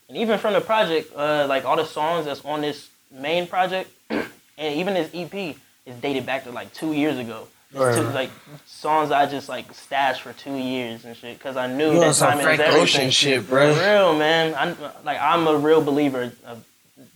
and 0.10 0.18
even 0.18 0.38
from 0.38 0.52
the 0.52 0.60
project, 0.60 1.16
uh, 1.16 1.46
like 1.48 1.64
all 1.64 1.78
the 1.78 1.86
songs 1.86 2.26
that's 2.26 2.44
on 2.44 2.60
this 2.60 2.90
main 3.10 3.48
project, 3.48 3.90
and 4.10 4.26
even 4.60 4.94
this 4.96 5.10
EP 5.14 5.56
is 5.86 5.96
dated 6.02 6.26
back 6.26 6.44
to 6.44 6.52
like 6.52 6.74
two 6.74 6.92
years 6.92 7.18
ago. 7.18 7.48
It's 7.74 7.80
Right. 7.80 7.96
two, 7.96 8.02
like 8.10 8.30
songs 8.66 9.12
I 9.12 9.26
just 9.28 9.48
like 9.48 9.74
stashed 9.74 10.22
for 10.24 10.34
two 10.34 10.56
years 10.58 11.06
and 11.06 11.16
shit 11.16 11.38
because 11.38 11.56
I 11.56 11.68
knew 11.68 11.94
You 11.94 12.00
that 12.02 12.08
on 12.10 12.14
some 12.14 12.30
timing 12.32 12.44
Frank 12.44 12.60
is 12.60 12.66
everything. 12.68 12.84
Ocean 12.84 13.12
shit, 13.12 13.42
For 13.44 13.50
bro. 13.50 13.70
real, 13.74 14.18
man. 14.18 14.54
I'm 14.58 14.76
like 15.06 15.20
I'm 15.22 15.48
a 15.48 15.56
real 15.56 15.82
believer 15.82 16.32
of 16.46 16.64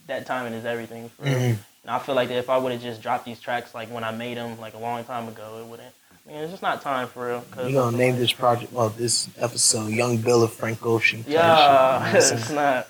that 0.08 0.26
timing 0.26 0.54
is 0.54 0.66
everything. 0.66 1.10
For 1.18 1.24
real. 1.26 1.34
Mhm. 1.34 1.58
And 1.84 1.92
I 1.92 2.00
feel 2.00 2.16
like 2.16 2.30
that 2.30 2.38
if 2.38 2.50
I 2.50 2.58
would 2.58 2.72
have 2.72 2.82
just 2.82 3.02
dropped 3.02 3.26
these 3.26 3.40
tracks 3.40 3.76
like 3.76 3.90
when 3.90 4.04
I 4.04 4.12
made 4.12 4.38
them 4.38 4.60
like 4.60 4.74
a 4.74 4.80
long 4.80 5.04
time 5.04 5.28
ago, 5.28 5.60
it 5.60 5.66
wouldn't. 5.70 5.94
I 6.28 6.32
mean, 6.32 6.42
it's 6.42 6.50
just 6.52 6.64
not 6.64 6.82
time 6.82 7.08
for 7.08 7.28
real. 7.28 7.44
Cause 7.52 7.68
You 7.70 7.76
gonna 7.76 7.96
name 7.98 8.16
this 8.16 8.32
project? 8.34 8.72
Well, 8.74 8.90
this 8.90 9.28
episode, 9.38 9.90
Young 9.90 10.18
Bill 10.18 10.42
of 10.42 10.52
Frank 10.54 10.84
Ocean. 10.84 11.24
Yeah, 11.28 12.12
it's 12.16 12.50
not. 12.50 12.88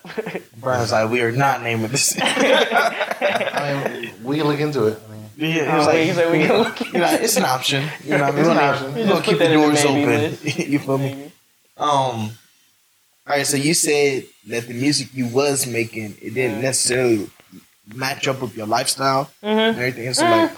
Brian's 0.62 0.94
like, 0.94 1.10
we 1.10 1.20
are 1.22 1.34
not 1.34 1.62
naming 1.62 1.90
this. 1.92 2.16
I 2.22 3.90
mean, 4.02 4.12
we 4.24 4.38
can 4.38 4.48
look 4.48 4.60
into 4.62 4.86
it. 4.88 5.00
Yeah, 5.38 5.74
Oh, 5.74 5.78
was 5.78 5.88
like, 5.88 6.02
he 6.04 6.14
said 6.14 6.32
we 6.32 6.46
can 6.46 6.58
look 6.58 6.94
you 6.94 7.00
know, 7.00 7.12
it's 7.14 7.38
an 7.38 7.44
option. 7.46 7.90
You 8.06 8.12
know, 8.18 8.24
what 8.24 8.24
I 8.28 8.32
mean, 8.32 8.40
It's 8.40 8.50
an 8.50 8.58
option. 8.58 8.94
we're 8.94 9.04
gonna 9.04 9.08
just 9.16 9.24
keep 9.24 9.38
the 9.38 9.44
that 9.46 9.52
in 9.52 9.60
the 9.60 9.66
doors 9.68 9.86
open. 9.86 10.22
you 10.72 10.80
feel 10.80 10.98
me? 10.98 11.32
Um, 11.78 11.90
all 11.90 12.32
right. 13.28 13.46
So 13.46 13.58
you 13.58 13.74
said 13.74 14.26
that 14.48 14.68
the 14.68 14.74
music 14.74 15.14
you 15.14 15.28
was 15.28 15.68
making 15.68 16.16
it 16.22 16.34
didn't 16.34 16.62
necessarily 16.62 17.30
match 17.94 18.28
up 18.28 18.42
with 18.42 18.56
your 18.56 18.68
lifestyle 18.68 19.30
and 19.42 19.76
hmm 19.76 19.80
everything. 19.80 20.14
So 20.14 20.26
like, 20.30 20.52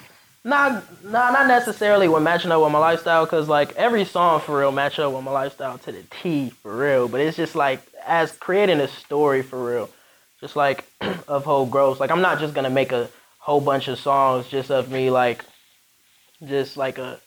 Not, 0.43 1.03
nah, 1.03 1.31
not 1.31 1.47
necessarily 1.47 2.07
with 2.07 2.23
matching 2.23 2.51
up 2.51 2.61
with 2.61 2.71
my 2.71 2.79
lifestyle, 2.79 3.25
cause 3.25 3.49
like 3.49 3.75
every 3.75 4.05
song 4.05 4.39
for 4.41 4.59
real 4.59 4.71
match 4.71 4.99
up 4.99 5.11
with 5.13 5.23
my 5.23 5.31
lifestyle 5.31 5.77
to 5.79 5.91
the 5.91 6.03
T 6.21 6.51
for 6.61 6.75
real. 6.75 7.07
But 7.07 7.21
it's 7.21 7.35
just 7.37 7.55
like 7.55 7.81
as 8.05 8.31
creating 8.33 8.79
a 8.79 8.87
story 8.87 9.41
for 9.41 9.57
real, 9.63 9.89
just 10.39 10.55
like 10.55 10.85
of 11.27 11.45
whole 11.45 11.65
growth. 11.65 11.99
Like 11.99 12.11
I'm 12.11 12.21
not 12.21 12.39
just 12.39 12.53
gonna 12.53 12.69
make 12.69 12.91
a 12.91 13.09
whole 13.47 13.61
bunch 13.61 13.87
of 13.87 13.97
songs 13.97 14.45
just 14.49 14.69
of 14.69 14.91
me 14.91 15.09
like, 15.09 15.41
just 16.45 16.75
like 16.75 16.97
a, 16.97 17.17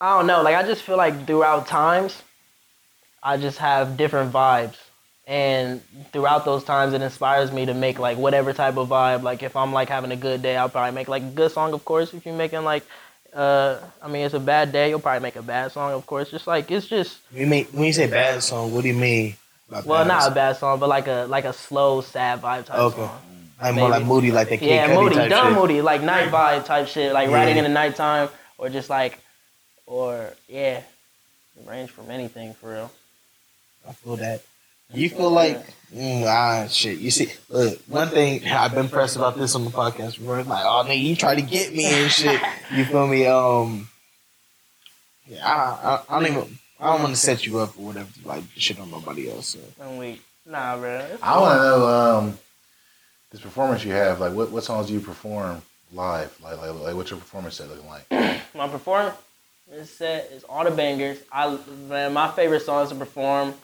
I 0.00 0.16
don't 0.16 0.26
know. 0.26 0.40
Like 0.40 0.56
I 0.56 0.62
just 0.62 0.80
feel 0.82 0.96
like 0.96 1.26
throughout 1.26 1.66
times, 1.66 2.22
I 3.22 3.36
just 3.36 3.58
have 3.58 3.98
different 3.98 4.32
vibes. 4.32 4.76
And 5.26 5.82
throughout 6.10 6.46
those 6.46 6.64
times, 6.64 6.94
it 6.94 7.02
inspires 7.02 7.52
me 7.52 7.66
to 7.66 7.74
make 7.74 7.98
like 7.98 8.16
whatever 8.16 8.54
type 8.54 8.78
of 8.78 8.88
vibe. 8.88 9.22
Like 9.22 9.42
if 9.42 9.54
I'm 9.56 9.74
like 9.74 9.90
having 9.90 10.10
a 10.10 10.16
good 10.16 10.40
day, 10.40 10.56
I'll 10.56 10.70
probably 10.70 10.94
make 10.94 11.06
like 11.06 11.22
a 11.22 11.34
good 11.40 11.52
song. 11.52 11.74
Of 11.74 11.84
course, 11.84 12.14
if 12.14 12.24
you're 12.24 12.34
making 12.34 12.64
like, 12.64 12.84
uh, 13.34 13.76
I 14.00 14.08
mean, 14.08 14.24
it's 14.24 14.32
a 14.34 14.40
bad 14.40 14.72
day, 14.72 14.88
you'll 14.88 15.00
probably 15.00 15.20
make 15.20 15.36
a 15.36 15.42
bad 15.42 15.70
song. 15.72 15.92
Of 15.92 16.06
course, 16.06 16.30
just 16.30 16.46
like 16.46 16.70
it's 16.70 16.86
just 16.86 17.18
you 17.30 17.46
mean 17.46 17.66
when 17.72 17.84
you 17.88 17.92
say 17.92 18.06
bad 18.06 18.42
song, 18.42 18.72
what 18.72 18.80
do 18.80 18.88
you 18.88 18.94
mean? 18.94 19.36
Well, 19.84 20.06
not 20.06 20.32
a 20.32 20.34
bad 20.34 20.56
song, 20.56 20.80
but 20.80 20.88
like 20.88 21.08
a 21.08 21.26
like 21.28 21.44
a 21.44 21.52
slow, 21.52 22.00
sad 22.00 22.40
vibe 22.40 22.64
type 22.64 22.78
Okay. 22.78 22.96
song. 22.96 23.20
Like 23.60 23.74
more 23.74 23.88
like 23.88 24.04
moody, 24.04 24.30
like 24.30 24.48
the 24.50 24.56
Kid 24.58 24.68
Yeah, 24.68 24.88
Cudi 24.88 25.02
moody, 25.02 25.14
type 25.16 25.30
dumb 25.30 25.48
shit. 25.52 25.58
moody, 25.60 25.80
like 25.82 26.02
night 26.02 26.30
vibe 26.30 26.64
type 26.64 26.86
shit, 26.86 27.12
like 27.12 27.30
writing 27.30 27.56
Yeah. 27.56 27.64
in 27.64 27.64
the 27.64 27.74
nighttime, 27.74 28.28
or 28.56 28.68
just 28.68 28.88
like, 28.88 29.18
or 29.86 30.32
yeah, 30.48 30.82
range 31.66 31.90
from 31.90 32.10
anything 32.10 32.54
for 32.54 32.72
real. 32.72 32.90
I 33.88 33.92
feel 33.92 34.16
that. 34.16 34.42
You 34.94 35.10
feel 35.10 35.30
like 35.30 35.58
mm, 35.94 36.24
ah 36.26 36.66
shit. 36.68 36.98
You 36.98 37.10
see, 37.10 37.32
look, 37.50 37.78
one 37.88 38.08
thing 38.08 38.46
I've 38.46 38.74
been 38.74 38.88
pressed 38.88 39.16
about 39.16 39.36
this 39.36 39.54
on 39.54 39.64
the 39.64 39.70
podcast 39.70 40.18
before. 40.18 40.38
It's 40.40 40.48
like, 40.48 40.64
oh 40.64 40.84
nigga, 40.86 41.02
you 41.02 41.16
try 41.16 41.34
to 41.34 41.42
get 41.42 41.74
me 41.74 41.84
and 41.84 42.10
shit. 42.10 42.40
You 42.74 42.84
feel 42.84 43.06
me? 43.06 43.26
Um, 43.26 43.88
yeah, 45.26 45.44
I, 45.46 45.88
I, 46.10 46.16
I 46.16 46.20
don't 46.20 46.30
even. 46.36 46.58
I 46.80 46.92
don't 46.92 47.02
want 47.02 47.14
to 47.14 47.20
set 47.20 47.44
you 47.44 47.58
up 47.58 47.76
or 47.78 47.86
whatever. 47.86 48.08
Like 48.24 48.44
shit 48.56 48.78
on 48.78 48.90
nobody 48.90 49.28
else. 49.30 49.48
So. 49.48 49.58
I'm 49.82 49.96
we, 49.98 50.20
nah, 50.46 50.76
bro. 50.76 51.06
I 51.22 51.40
want 51.40 51.58
to 51.58 51.64
know 51.64 51.86
um, 51.88 52.38
this 53.30 53.40
performance 53.40 53.84
you 53.84 53.92
have. 53.92 54.20
Like, 54.20 54.32
what, 54.32 54.50
what 54.50 54.64
songs 54.64 54.86
do 54.86 54.94
you 54.94 55.00
perform 55.00 55.62
live? 55.92 56.36
Like, 56.42 56.58
like, 56.58 56.74
like 56.74 56.94
what's 56.94 57.10
your 57.10 57.18
performance 57.18 57.56
set 57.56 57.68
looking 57.68 57.86
like? 57.86 58.10
my 58.54 58.68
performance 58.68 59.16
set 59.84 60.30
is 60.32 60.44
all 60.44 60.64
the 60.64 60.70
bangers. 60.70 61.18
I 61.32 61.58
man, 61.88 62.12
my 62.12 62.30
favorite 62.30 62.62
songs 62.62 62.88
to 62.90 62.94
perform 62.94 63.54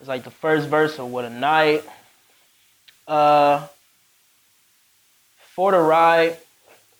is 0.00 0.08
like 0.08 0.24
the 0.24 0.30
first 0.30 0.68
verse 0.68 0.98
of 0.98 1.10
What 1.10 1.24
a 1.24 1.30
Night. 1.30 1.82
Uh, 3.06 3.66
for 5.54 5.72
the 5.72 5.78
ride, 5.78 6.36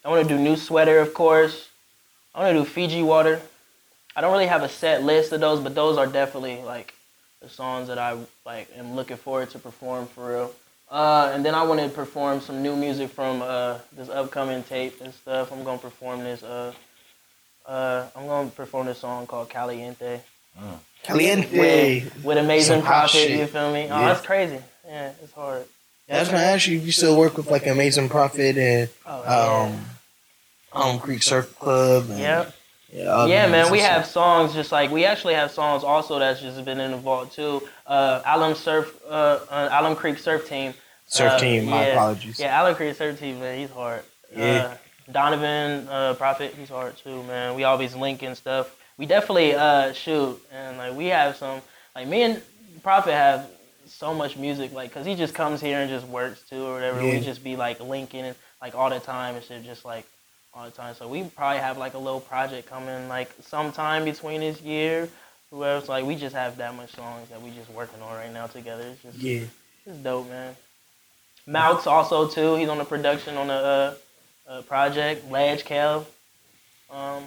I 0.04 0.08
want 0.08 0.26
to 0.26 0.34
do 0.34 0.40
New 0.40 0.56
Sweater, 0.56 0.98
of 0.98 1.14
course. 1.14 1.68
I 2.34 2.40
want 2.40 2.54
to 2.54 2.60
do 2.60 2.64
Fiji 2.64 3.02
Water. 3.02 3.40
I 4.14 4.20
don't 4.20 4.32
really 4.32 4.46
have 4.46 4.62
a 4.62 4.68
set 4.68 5.02
list 5.02 5.32
of 5.32 5.40
those, 5.40 5.60
but 5.60 5.74
those 5.74 5.96
are 5.96 6.06
definitely 6.06 6.62
like 6.62 6.92
the 7.40 7.48
songs 7.48 7.88
that 7.88 7.98
I 7.98 8.18
like 8.44 8.68
am 8.76 8.94
looking 8.94 9.16
forward 9.16 9.50
to 9.50 9.58
perform 9.58 10.06
for 10.06 10.28
real. 10.28 10.54
Uh, 10.90 11.30
and 11.32 11.44
then 11.44 11.54
I 11.54 11.62
want 11.62 11.80
to 11.80 11.88
perform 11.88 12.40
some 12.40 12.62
new 12.62 12.74
music 12.74 13.10
from 13.10 13.42
uh, 13.42 13.78
this 13.92 14.08
upcoming 14.08 14.62
tape 14.64 15.00
and 15.00 15.14
stuff. 15.14 15.52
I'm 15.52 15.62
gonna 15.62 15.78
perform 15.78 16.20
this. 16.24 16.42
Uh, 16.42 16.72
uh, 17.66 18.06
I'm 18.16 18.26
gonna 18.26 18.50
perform 18.50 18.86
this 18.86 18.98
song 18.98 19.26
called 19.26 19.48
Caliente 19.48 20.20
Caliente. 21.04 22.02
with, 22.04 22.24
with 22.24 22.38
Amazing 22.38 22.82
profit. 22.82 23.30
You 23.30 23.46
feel 23.46 23.72
me? 23.72 23.82
Oh, 23.90 24.00
Yeah. 24.00 24.08
that's 24.12 24.26
crazy. 24.26 24.58
Yeah, 24.86 25.12
it's 25.22 25.32
hard. 25.32 25.64
Yeah, 26.08 26.16
I 26.16 26.20
was 26.20 26.28
gonna 26.28 26.42
ask 26.42 26.66
you 26.66 26.78
if 26.78 26.84
you 26.86 26.90
still 26.92 27.16
work 27.16 27.36
with 27.36 27.48
like 27.50 27.66
Amazing 27.68 28.08
Profit 28.08 28.58
and 28.58 28.88
Oh, 29.06 29.70
um, 30.72 30.82
um 30.82 30.98
Creek 30.98 31.22
Surf 31.22 31.56
Club. 31.56 32.10
And. 32.10 32.18
Yep. 32.18 32.54
Yeah, 32.92 33.26
Yeah, 33.26 33.46
man, 33.48 33.70
we 33.70 33.78
have 33.80 34.06
songs 34.06 34.52
just 34.52 34.72
like 34.72 34.90
we 34.90 35.04
actually 35.04 35.34
have 35.34 35.50
songs 35.50 35.84
also 35.84 36.18
that's 36.18 36.40
just 36.40 36.64
been 36.64 36.80
in 36.80 36.90
the 36.90 36.96
vault 36.96 37.32
too. 37.32 37.62
Uh, 37.86 38.22
Alum 38.26 38.54
Surf, 38.54 39.00
uh, 39.08 39.38
uh, 39.48 39.68
Alum 39.72 39.94
Creek 39.94 40.18
Surf 40.18 40.48
Team. 40.48 40.74
Surf 41.06 41.32
uh, 41.32 41.38
Team. 41.38 41.66
My 41.66 41.84
apologies. 41.86 42.40
Yeah, 42.40 42.60
Alum 42.60 42.74
Creek 42.74 42.96
Surf 42.96 43.18
Team, 43.18 43.38
man, 43.40 43.58
he's 43.58 43.70
hard. 43.70 44.02
Yeah. 44.36 44.44
Uh, 44.72 44.76
Donovan 45.12 45.88
uh, 45.88 46.14
Prophet, 46.14 46.54
he's 46.58 46.68
hard 46.68 46.96
too, 46.96 47.22
man. 47.24 47.54
We 47.54 47.64
always 47.64 47.94
link 47.94 48.22
and 48.22 48.36
stuff. 48.36 48.76
We 48.96 49.06
definitely 49.06 49.54
uh, 49.54 49.92
shoot, 49.92 50.40
and 50.52 50.76
like 50.76 50.94
we 50.94 51.06
have 51.06 51.36
some, 51.36 51.62
like 51.94 52.06
me 52.06 52.22
and 52.22 52.42
Prophet 52.82 53.12
have 53.12 53.48
so 53.86 54.14
much 54.14 54.36
music, 54.36 54.72
like, 54.72 54.92
cause 54.92 55.04
he 55.04 55.14
just 55.14 55.34
comes 55.34 55.60
here 55.60 55.80
and 55.80 55.90
just 55.90 56.06
works 56.06 56.42
too 56.48 56.64
or 56.64 56.74
whatever. 56.74 57.02
Yeah. 57.02 57.14
We 57.14 57.20
just 57.20 57.42
be 57.42 57.56
like 57.56 57.80
linking 57.80 58.34
like 58.60 58.74
all 58.74 58.90
the 58.90 59.00
time 59.00 59.36
and 59.36 59.44
shit, 59.44 59.64
just 59.64 59.84
like 59.84 60.06
all 60.54 60.64
the 60.64 60.70
time. 60.70 60.94
So 60.94 61.08
we 61.08 61.22
probably 61.24 61.60
have 61.60 61.78
like 61.78 61.94
a 61.94 61.98
little 61.98 62.20
project 62.20 62.68
coming 62.68 63.08
like 63.08 63.30
sometime 63.42 64.04
between 64.04 64.40
this 64.40 64.60
year. 64.60 65.08
Whoever's 65.50 65.88
like, 65.88 66.04
we 66.04 66.14
just 66.14 66.34
have 66.34 66.56
that 66.58 66.74
much 66.76 66.94
songs 66.94 67.28
that 67.30 67.42
we 67.42 67.50
just 67.50 67.70
working 67.70 68.00
on 68.02 68.14
right 68.14 68.32
now 68.32 68.46
together. 68.46 68.84
It's 68.84 69.02
just 69.02 69.18
Yeah. 69.18 69.42
it's 69.86 69.98
dope, 69.98 70.28
man. 70.28 70.56
Mouts 71.46 71.86
also 71.86 72.28
too. 72.28 72.56
He's 72.56 72.68
on 72.68 72.78
the 72.78 72.84
production 72.84 73.36
on 73.36 73.48
the 73.48 73.96
uh, 74.48 74.50
uh, 74.50 74.62
project. 74.62 75.28
Ledge 75.30 75.64
Kev, 75.64 76.04
um, 76.90 77.24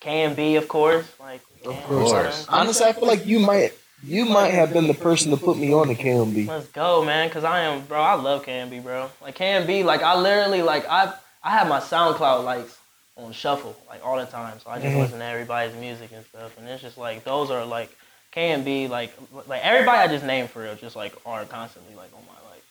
K 0.00 0.22
and 0.24 0.36
B 0.36 0.56
of 0.56 0.68
course. 0.68 1.06
Like 1.18 1.40
Of 1.64 1.74
course. 1.84 2.10
course. 2.10 2.46
Honestly, 2.48 2.86
I 2.86 2.92
feel 2.92 3.08
like 3.08 3.26
you 3.26 3.40
might 3.40 3.72
you 4.02 4.24
might 4.24 4.54
have 4.54 4.72
been 4.72 4.86
the 4.86 4.94
person 4.94 5.30
to 5.30 5.36
put 5.36 5.58
me 5.58 5.72
on 5.74 5.88
the 5.88 5.94
KMB. 5.94 6.46
Let's 6.48 6.68
go, 6.68 7.04
man. 7.04 7.28
Cause 7.30 7.44
I 7.44 7.60
am, 7.60 7.84
bro. 7.86 8.00
I 8.00 8.14
love 8.14 8.44
KMB, 8.46 8.82
bro. 8.82 9.10
Like 9.20 9.36
KMB, 9.36 9.84
like 9.84 10.02
I 10.02 10.18
literally, 10.18 10.62
like 10.62 10.86
I, 10.88 11.12
I 11.42 11.50
have 11.50 11.68
my 11.68 11.80
SoundCloud 11.80 12.44
likes 12.44 12.78
on 13.16 13.32
shuffle, 13.32 13.76
like 13.88 14.04
all 14.04 14.16
the 14.18 14.26
time. 14.26 14.58
So 14.60 14.70
I 14.70 14.78
just 14.78 14.94
Mhm. 14.94 15.00
listen 15.00 15.18
to 15.18 15.24
everybody's 15.24 15.74
music 15.74 16.10
and 16.12 16.24
stuff, 16.26 16.56
and 16.58 16.68
it's 16.68 16.82
just 16.82 16.98
like 16.98 17.24
those 17.24 17.50
are 17.50 17.64
like 17.64 17.90
K 18.32 18.52
and 18.52 18.64
B, 18.64 18.86
like 18.88 19.12
like 19.46 19.64
everybody 19.64 19.98
I 19.98 20.08
just 20.08 20.24
named 20.24 20.50
for 20.50 20.62
real, 20.62 20.74
just 20.76 20.96
like 20.96 21.14
are 21.26 21.44
constantly 21.44 21.94
like 21.94 22.10
on 22.14 22.22
my 22.26 22.50
like 22.50 22.62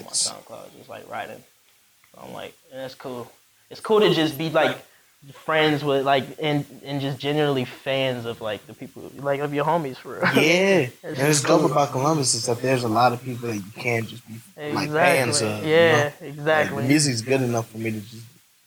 on 0.00 0.04
my 0.04 0.10
SoundCloud, 0.12 0.76
just 0.76 0.88
like 0.88 1.08
writing. 1.10 1.42
So 2.14 2.20
I'm 2.24 2.32
like, 2.32 2.54
and 2.70 2.80
that's 2.80 2.94
cool. 2.94 3.30
It's 3.70 3.80
cool 3.80 4.00
to 4.00 4.12
just 4.14 4.38
be 4.38 4.50
like 4.50 4.78
friends 5.32 5.82
with 5.82 6.04
like 6.04 6.24
and 6.40 6.64
and 6.84 7.00
just 7.00 7.18
generally 7.18 7.64
fans 7.64 8.26
of 8.26 8.40
like 8.40 8.66
the 8.66 8.74
people 8.74 9.10
like 9.16 9.40
of 9.40 9.52
your 9.52 9.64
homies 9.64 9.96
for 9.96 10.20
real. 10.20 10.44
yeah. 10.44 10.88
And 11.02 11.18
it's 11.18 11.42
dope 11.42 11.62
cool. 11.62 11.72
about 11.72 11.90
Columbus 11.90 12.34
is 12.34 12.46
that 12.46 12.62
there's 12.62 12.84
a 12.84 12.88
lot 12.88 13.12
of 13.12 13.22
people 13.22 13.48
that 13.48 13.56
you 13.56 13.72
can't 13.74 14.06
just 14.06 14.26
be 14.26 14.34
like 14.72 14.90
fans 14.90 15.42
of. 15.42 15.64
you 15.64 15.70
yeah, 15.70 15.92
know? 15.92 16.04
Like, 16.04 16.22
exactly. 16.22 16.82
the 16.82 16.88
music's 16.88 17.20
good 17.20 17.42
enough 17.42 17.68
for 17.70 17.78
me 17.78 17.92
to 17.92 18.00
just 18.00 18.24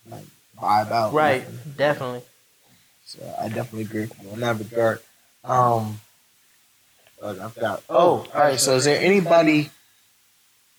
like 0.09 0.25
vibe 0.61 0.91
out. 0.91 1.13
right, 1.13 1.45
definitely. 1.77 2.21
So 3.05 3.19
I 3.41 3.47
definitely 3.47 3.83
agree 3.83 4.01
with 4.01 4.21
you 4.21 4.29
in 4.29 4.39
that 4.41 4.59
regard. 4.59 4.99
Um, 5.43 5.99
but 7.19 7.39
I've 7.39 7.55
got. 7.55 7.83
Oh, 7.89 8.27
all 8.33 8.41
right. 8.41 8.59
So 8.59 8.75
is 8.75 8.85
there 8.85 9.01
anybody 9.01 9.71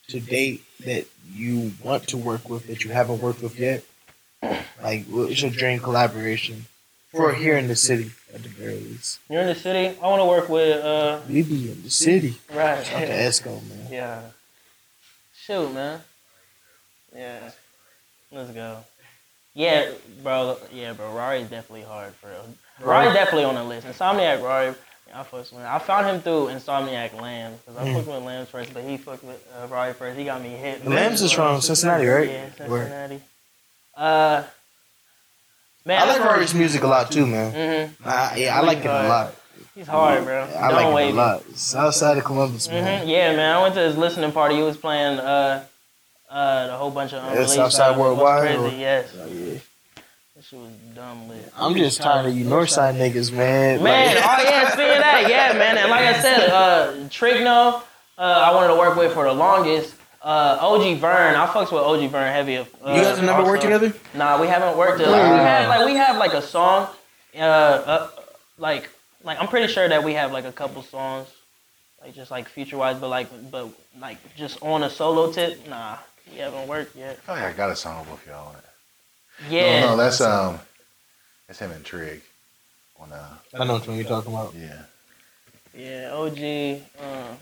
to 0.08 0.20
date 0.20 0.62
that 0.84 1.06
you 1.32 1.72
want 1.82 2.08
to 2.08 2.16
work 2.16 2.48
with 2.48 2.66
that 2.68 2.84
you 2.84 2.90
haven't 2.90 3.20
worked 3.20 3.42
with 3.42 3.58
yet? 3.58 3.84
Like, 4.82 5.04
what's 5.06 5.40
your 5.42 5.50
dream 5.50 5.78
collaboration 5.80 6.66
for 7.10 7.32
here 7.34 7.58
in 7.58 7.68
the 7.68 7.76
city 7.76 8.10
at 8.34 8.42
the 8.42 8.48
very 8.48 8.74
least? 8.76 9.18
You're 9.28 9.42
in 9.42 9.48
the 9.48 9.54
city. 9.54 9.96
I 10.02 10.06
want 10.08 10.20
to 10.20 10.26
work 10.26 10.48
with 10.48 10.82
uh 10.84 11.20
We 11.28 11.42
be 11.42 11.70
in 11.70 11.82
the 11.82 11.90
city. 11.90 12.38
right. 12.52 12.80
Okay, 12.80 13.26
Esco, 13.28 13.60
man. 13.68 13.86
Yeah. 13.90 14.22
Shoot, 15.34 15.72
man. 15.74 16.00
Yeah. 17.14 17.50
Let's 18.32 18.50
go. 18.52 18.78
Yeah, 19.54 19.90
bro. 20.22 20.56
Yeah, 20.72 20.92
bro. 20.94 21.12
Rari's 21.14 21.48
definitely 21.50 21.82
hard 21.82 22.14
for 22.14 22.28
real. 22.28 22.46
Rari's 22.80 23.12
definitely 23.12 23.44
on 23.44 23.56
the 23.56 23.64
list. 23.64 23.86
Insomniac 23.86 24.42
Rari. 24.42 24.74
I 25.12 25.24
fucks 25.24 25.50
with 25.50 25.54
him. 25.54 25.66
I 25.66 25.80
found 25.80 26.06
him 26.06 26.20
through 26.22 26.46
Insomniac 26.54 27.20
Lambs 27.20 27.58
because 27.60 27.76
I 27.76 27.84
Mm. 27.88 27.94
fucked 27.96 28.06
with 28.06 28.22
Lambs 28.22 28.48
first, 28.48 28.72
but 28.72 28.84
he 28.84 28.96
fucked 28.96 29.24
with 29.24 29.44
uh, 29.60 29.66
Rari 29.66 29.92
first. 29.92 30.16
He 30.16 30.24
got 30.24 30.40
me 30.40 30.50
hit. 30.50 30.86
Lambs 30.86 31.20
is 31.20 31.32
from 31.32 31.60
Cincinnati, 31.60 32.06
right? 32.06 32.28
Yeah, 32.30 32.66
Where? 32.68 33.18
Uh, 34.00 34.42
man, 35.84 36.02
I 36.02 36.06
like 36.06 36.24
Rory's 36.24 36.54
music 36.54 36.82
a 36.82 36.86
lot 36.86 37.10
too, 37.12 37.26
man. 37.26 37.52
Mm-hmm. 37.52 38.08
I, 38.08 38.36
yeah, 38.36 38.58
I 38.58 38.62
like 38.62 38.78
it 38.78 38.86
a 38.86 39.08
lot. 39.08 39.34
He's 39.74 39.86
hard, 39.86 40.24
bro. 40.24 40.42
I 40.44 40.68
Don't 40.70 40.72
like 40.72 40.86
it 40.86 40.94
wave 40.94 41.14
a 41.14 41.16
lot. 41.16 41.42
Southside 41.54 42.18
of 42.18 42.24
Columbus, 42.24 42.68
man. 42.68 43.02
hmm 43.04 43.08
Yeah, 43.08 43.36
man. 43.36 43.56
I 43.56 43.62
went 43.62 43.74
to 43.74 43.80
his 43.80 43.96
listening 43.96 44.32
party. 44.32 44.56
He 44.56 44.62
was 44.62 44.76
playing 44.76 45.18
uh, 45.18 45.64
uh, 46.30 46.66
the 46.66 46.72
whole 46.76 46.90
bunch 46.90 47.12
of 47.12 47.22
unreleased. 47.24 47.54
Southside 47.54 47.92
albums. 47.96 47.98
It 47.98 48.00
Worldwide, 48.22 48.56
Crazy, 48.58 48.76
or- 48.76 48.78
yes. 48.78 49.12
Oh, 49.18 49.26
yeah. 49.26 49.58
That 50.36 50.44
shit 50.44 50.58
was 50.58 50.70
dumb 50.94 51.28
lit. 51.28 51.52
I'm 51.56 51.74
just 51.74 52.00
tired 52.00 52.26
of 52.26 52.34
you 52.34 52.46
Northside 52.46 52.96
niggas, 52.96 53.30
man. 53.32 53.82
Man, 53.82 54.14
Like- 54.16 54.24
oh 54.24 54.42
yeah, 54.42 54.70
seeing 54.76 54.88
that, 54.88 55.26
yeah, 55.28 55.52
man. 55.58 55.76
And 55.78 55.90
like 55.90 56.06
I 56.06 56.20
said, 56.22 56.48
uh, 56.50 56.92
Trigno, 57.10 57.82
uh, 58.18 58.22
I 58.22 58.54
wanted 58.54 58.68
to 58.68 58.76
work 58.76 58.96
with 58.96 59.12
for 59.12 59.24
the 59.24 59.34
longest. 59.34 59.94
Uh, 60.22 60.58
OG 60.60 60.98
Vern, 60.98 61.34
I 61.34 61.46
fucks 61.46 61.72
with 61.72 61.82
OG 61.82 62.10
Vern 62.10 62.32
heavy. 62.32 62.58
Uh, 62.58 62.64
you 62.84 63.02
guys 63.02 63.16
have 63.16 63.24
never 63.24 63.42
worked 63.44 63.62
together? 63.62 63.92
Nah, 64.14 64.38
we 64.40 64.46
haven't 64.48 64.76
worked. 64.76 64.98
Like, 65.00 65.08
we 65.08 65.12
Wow. 65.14 65.36
have 65.44 65.68
like 65.68 65.86
we 65.86 65.94
have 65.96 66.16
like 66.18 66.34
a 66.34 66.42
song, 66.42 66.88
uh, 67.34 67.38
uh, 67.40 68.10
like 68.58 68.90
like 69.24 69.40
I'm 69.40 69.48
pretty 69.48 69.72
sure 69.72 69.88
that 69.88 70.04
we 70.04 70.12
have 70.14 70.30
like 70.30 70.44
a 70.44 70.52
couple 70.52 70.82
songs, 70.82 71.28
like 72.02 72.14
just 72.14 72.30
like 72.30 72.48
future 72.50 72.76
wise, 72.76 72.98
but 72.98 73.08
like 73.08 73.28
but 73.50 73.68
like 73.98 74.18
just 74.36 74.62
on 74.62 74.82
a 74.82 74.90
solo 74.90 75.32
tip, 75.32 75.66
nah, 75.68 75.96
we 76.30 76.38
haven't 76.38 76.68
worked 76.68 76.94
yet. 76.96 77.18
Oh 77.26 77.34
yeah, 77.34 77.46
I 77.48 77.52
got 77.54 77.70
a 77.70 77.76
song 77.76 78.06
with 78.10 78.26
y'all 78.26 78.48
on 78.48 78.56
it. 78.56 78.64
Yeah, 79.48 79.80
No, 79.80 79.86
no, 79.92 79.96
that's 79.96 80.20
um, 80.20 80.60
that's 81.46 81.60
him 81.60 81.70
and 81.70 81.82
Trig. 81.84 82.20
On 82.98 83.10
uh, 83.10 83.24
I 83.58 83.64
know 83.64 83.76
which 83.76 83.86
one 83.88 83.96
you're 83.96 84.06
talking 84.06 84.34
about. 84.34 84.54
yeah, 84.54 84.82
yeah, 85.74 86.10
OG, 86.12 86.82
uh, 87.02 87.34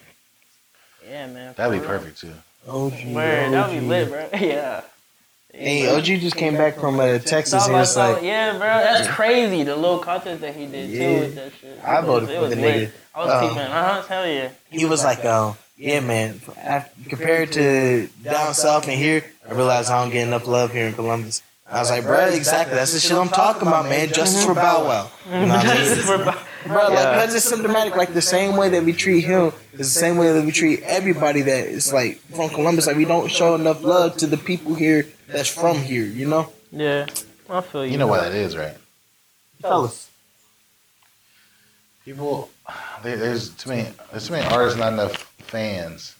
yeah, 1.04 1.26
man. 1.26 1.54
that'd 1.56 1.72
be 1.72 1.80
real. 1.80 1.88
perfect 1.88 2.20
too. 2.20 2.32
OG. 2.68 2.92
Word, 3.14 3.52
that'd 3.52 3.70
be 3.72 3.78
OG. 3.78 3.82
lit, 3.84 4.08
bro. 4.10 4.28
Yeah. 4.40 4.82
Hey, 5.52 5.88
OG 5.88 6.04
just 6.04 6.36
came 6.36 6.54
back 6.54 6.78
from 6.78 7.00
uh, 7.00 7.18
Texas 7.18 7.50
South 7.52 7.64
and 7.64 7.72
by 7.72 7.80
it's 7.82 7.96
like, 7.96 8.22
yeah, 8.22 8.52
bro, 8.52 8.60
that's 8.60 9.08
crazy. 9.08 9.64
The 9.64 9.74
little 9.74 9.98
content 9.98 10.40
that 10.42 10.54
he 10.54 10.66
did 10.66 10.90
Yeah. 10.90 10.98
too 10.98 11.20
with 11.20 11.34
that 11.36 11.52
shit. 11.60 11.80
I 11.84 12.00
voted 12.02 12.28
was- 12.28 12.30
it 12.30 12.34
for 12.36 12.40
was 12.42 12.54
the 12.54 12.60
lit. 12.60 12.88
nigga. 12.88 12.92
I 13.14 13.24
was 13.24 13.30
Um, 13.32 13.48
peeping. 13.48 13.58
Uh 13.72 13.94
huh. 13.94 14.02
Hell 14.02 14.26
yeah. 14.28 14.48
he 14.70 14.84
was 14.84 15.02
like, 15.02 15.24
um, 15.24 15.56
yeah, 15.76 15.98
man. 16.00 16.40
af- 16.62 16.90
Compared 17.08 17.50
to 17.52 18.08
down 18.22 18.54
south 18.54 18.84
and 18.86 18.96
here, 18.98 19.24
I 19.48 19.54
realized 19.54 19.90
I 19.90 20.00
don't 20.02 20.12
get 20.12 20.26
enough 20.28 20.46
love 20.46 20.72
here 20.72 20.86
in 20.86 20.92
Columbus. 20.92 21.42
I 21.70 21.80
was 21.80 21.90
like, 21.90 22.04
bro, 22.04 22.26
exactly. 22.28 22.76
That's 22.76 22.92
the 22.92 23.00
shit 23.00 23.16
I'm 23.16 23.28
talking 23.28 23.66
about, 23.66 23.86
man. 23.88 24.08
Justice 24.12 24.44
for 24.44 24.54
Bow 24.54 24.84
Wow. 24.84 25.10
You 25.26 25.46
know 25.46 25.54
what 25.56 25.66
I 25.66 26.24
mean? 26.26 26.34
Justice 26.68 26.74
for 26.74 26.74
Bow- 26.74 26.86
Bro, 26.88 26.94
like 26.94 27.04
Yeah. 27.04 27.16
that's 27.16 27.32
just 27.32 27.48
symptomatic. 27.48 27.96
Like 27.96 28.14
the 28.14 28.22
same 28.22 28.56
way 28.56 28.68
that 28.70 28.84
we 28.84 28.92
treat 28.92 29.22
him 29.24 29.52
is 29.72 29.78
the 29.94 30.00
same 30.00 30.16
way 30.16 30.32
that 30.32 30.44
we 30.44 30.52
treat 30.52 30.82
everybody 30.82 31.42
that 31.42 31.66
is 31.66 31.92
like 31.92 32.18
from 32.34 32.48
Columbus. 32.50 32.86
Like 32.86 32.96
we 32.96 33.04
don't 33.04 33.30
show 33.30 33.54
enough 33.54 33.82
love 33.82 34.16
to 34.18 34.26
the 34.26 34.36
people 34.36 34.74
here 34.74 35.06
that's 35.28 35.48
from 35.48 35.76
here. 35.78 36.04
You 36.04 36.26
know, 36.28 36.52
Yeah, 36.72 37.06
I 37.50 37.60
feel 37.60 37.84
you. 37.86 37.92
You 37.92 37.98
know 37.98 38.06
why 38.06 38.20
that 38.20 38.32
is, 38.34 38.56
right? 38.56 38.76
fellas. 39.60 40.08
People, 42.04 42.48
there's 43.02 43.50
too 43.50 43.68
many, 43.70 43.88
there's 44.10 44.26
too 44.28 44.32
many 44.32 44.46
artists, 44.46 44.78
not 44.78 44.92
enough 44.94 45.14
fans, 45.38 46.16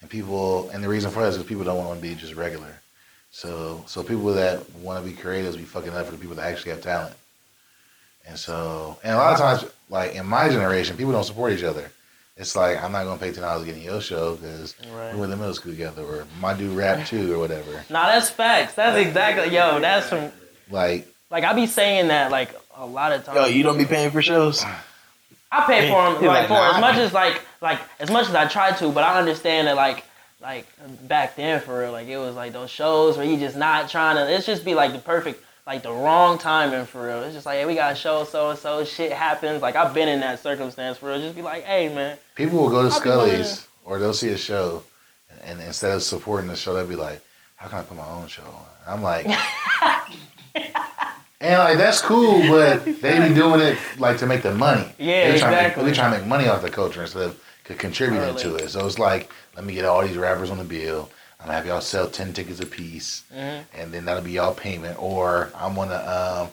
and 0.00 0.08
people, 0.08 0.70
and 0.70 0.82
the 0.82 0.88
reason 0.88 1.10
for 1.10 1.20
that 1.22 1.28
is 1.28 1.36
because 1.36 1.48
people 1.48 1.64
don't 1.64 1.76
want 1.84 2.00
to 2.00 2.02
be 2.02 2.14
just 2.14 2.34
regular. 2.34 2.80
So, 3.30 3.84
so 3.86 4.02
people 4.02 4.32
that 4.34 4.68
want 4.76 5.04
to 5.04 5.10
be 5.10 5.14
creatives 5.16 5.56
be 5.56 5.64
fucking 5.64 5.90
up 5.92 6.06
for 6.06 6.12
the 6.12 6.18
people 6.18 6.36
that 6.36 6.50
actually 6.50 6.70
have 6.72 6.80
talent. 6.82 7.14
And 8.28 8.38
so, 8.38 8.98
and 9.02 9.14
a 9.14 9.16
lot 9.18 9.32
of 9.32 9.38
times, 9.38 9.70
like 9.88 10.14
in 10.14 10.26
my 10.26 10.48
generation, 10.48 10.96
people 10.96 11.12
don't 11.12 11.24
support 11.24 11.52
each 11.52 11.64
other. 11.64 11.90
It's 12.36 12.56
like 12.56 12.82
I'm 12.82 12.92
not 12.92 13.04
gonna 13.04 13.18
pay 13.20 13.32
ten 13.32 13.42
dollars 13.42 13.62
to 13.62 13.66
get 13.66 13.76
in 13.76 13.82
your 13.82 14.00
show 14.00 14.36
because 14.36 14.74
Right. 14.92 15.12
we 15.12 15.20
went 15.20 15.32
to 15.32 15.36
middle 15.36 15.54
school 15.54 15.72
together, 15.72 16.02
or 16.02 16.26
my 16.40 16.54
dude 16.54 16.76
rap 16.76 17.06
too, 17.08 17.34
or 17.34 17.38
whatever. 17.38 17.84
Nah, 17.90 18.06
that's 18.06 18.30
facts. 18.30 18.74
That's 18.74 18.96
exactly 18.96 19.54
yo. 19.54 19.80
That's 19.80 20.08
from 20.08 20.30
Like, 20.70 21.06
like 21.30 21.44
I 21.44 21.52
be 21.52 21.66
saying 21.66 22.08
that 22.08 22.30
like 22.30 22.54
a 22.76 22.86
lot 22.86 23.12
of 23.12 23.24
times. 23.24 23.36
Yo, 23.36 23.46
you 23.46 23.62
don't 23.62 23.76
be 23.78 23.84
paying 23.84 24.10
for 24.10 24.22
shows. 24.22 24.64
I 25.52 25.66
pay 25.66 25.88
for 25.90 26.14
them 26.14 26.14
like, 26.14 26.22
like, 26.22 26.46
for 26.46 26.54
nah, 26.54 26.74
as 26.76 26.80
much 26.80 26.96
as 26.96 27.12
like 27.12 27.40
like 27.60 27.80
as 27.98 28.10
much 28.10 28.28
as 28.28 28.34
I 28.34 28.46
try 28.46 28.70
to, 28.72 28.90
but 28.90 29.02
I 29.04 29.18
understand 29.18 29.66
that 29.66 29.76
like 29.76 30.04
like 30.40 30.66
back 31.06 31.36
then 31.36 31.60
for 31.60 31.80
real, 31.80 31.92
like 31.92 32.06
it 32.08 32.16
was 32.16 32.34
like 32.36 32.52
those 32.52 32.70
shows 32.70 33.16
where 33.16 33.26
you 33.26 33.36
just 33.36 33.56
not 33.56 33.90
trying 33.90 34.16
to. 34.16 34.32
It's 34.32 34.46
just 34.46 34.64
be 34.64 34.74
like 34.74 34.92
the 34.92 34.98
perfect. 34.98 35.44
Like 35.70 35.84
the 35.84 35.92
wrong 35.92 36.36
timing 36.36 36.84
for 36.84 37.06
real. 37.06 37.22
It's 37.22 37.32
just 37.32 37.46
like, 37.46 37.58
hey, 37.58 37.64
we 37.64 37.76
got 37.76 37.92
a 37.92 37.94
show, 37.94 38.24
so 38.24 38.50
and 38.50 38.58
so, 38.58 38.84
shit 38.84 39.12
happens. 39.12 39.62
Like 39.62 39.76
I've 39.76 39.94
been 39.94 40.08
in 40.08 40.18
that 40.18 40.40
circumstance 40.40 40.98
for 40.98 41.10
real. 41.10 41.20
Just 41.20 41.36
be 41.36 41.42
like, 41.42 41.62
hey, 41.62 41.88
man, 41.94 42.18
People 42.34 42.58
will 42.58 42.70
go 42.70 42.82
to 42.88 42.92
I'll 42.92 43.00
be 43.00 43.08
willing 43.08 43.30
Skully's 43.44 43.68
or 43.84 44.00
they'll 44.00 44.12
see 44.12 44.30
a 44.30 44.36
show, 44.36 44.82
and 45.44 45.60
instead 45.60 45.92
of 45.92 46.02
supporting 46.02 46.48
the 46.48 46.56
show, 46.56 46.74
they'll 46.74 46.88
be 46.88 46.96
like, 46.96 47.22
"How 47.54 47.68
can 47.68 47.78
I 47.78 47.82
put 47.82 47.96
my 47.96 48.08
own 48.08 48.26
show 48.26 48.42
on?" 48.42 48.66
I'm 48.84 49.00
like, 49.00 49.26
and 51.40 51.58
like 51.60 51.78
that's 51.78 52.02
cool, 52.02 52.40
but 52.48 52.84
they 52.84 53.28
be 53.28 53.32
doing 53.32 53.60
it 53.60 53.78
like 53.96 54.18
to 54.18 54.26
make 54.26 54.42
the 54.42 54.52
money. 54.52 54.92
Yeah, 54.98 55.30
they 55.30 55.38
trying 55.38 55.52
exactly. 55.52 55.82
To 55.82 55.86
make, 55.86 55.94
they 55.94 56.00
trying 56.00 56.12
to 56.14 56.18
make 56.18 56.26
money 56.26 56.48
off 56.48 56.62
the 56.62 56.70
culture 56.70 57.02
instead 57.02 57.22
of 57.22 57.40
contributing 57.78 58.34
to 58.38 58.56
it. 58.56 58.70
So 58.70 58.84
it's 58.86 58.98
like, 58.98 59.30
let 59.54 59.64
me 59.64 59.74
get 59.74 59.84
all 59.84 60.04
these 60.04 60.16
rappers 60.16 60.50
on 60.50 60.58
the 60.58 60.64
bill. 60.64 61.10
I'm 61.42 61.50
have 61.50 61.66
y'all 61.66 61.80
sell 61.80 62.08
ten 62.08 62.32
tickets 62.32 62.60
a 62.60 62.66
piece, 62.66 63.22
Mhm. 63.34 63.64
and 63.74 63.92
then 63.92 64.04
that'll 64.04 64.22
be 64.22 64.32
y'all 64.32 64.54
payment. 64.54 65.00
Or 65.02 65.50
I'm 65.56 65.74
gonna 65.74 66.42
um, 66.42 66.48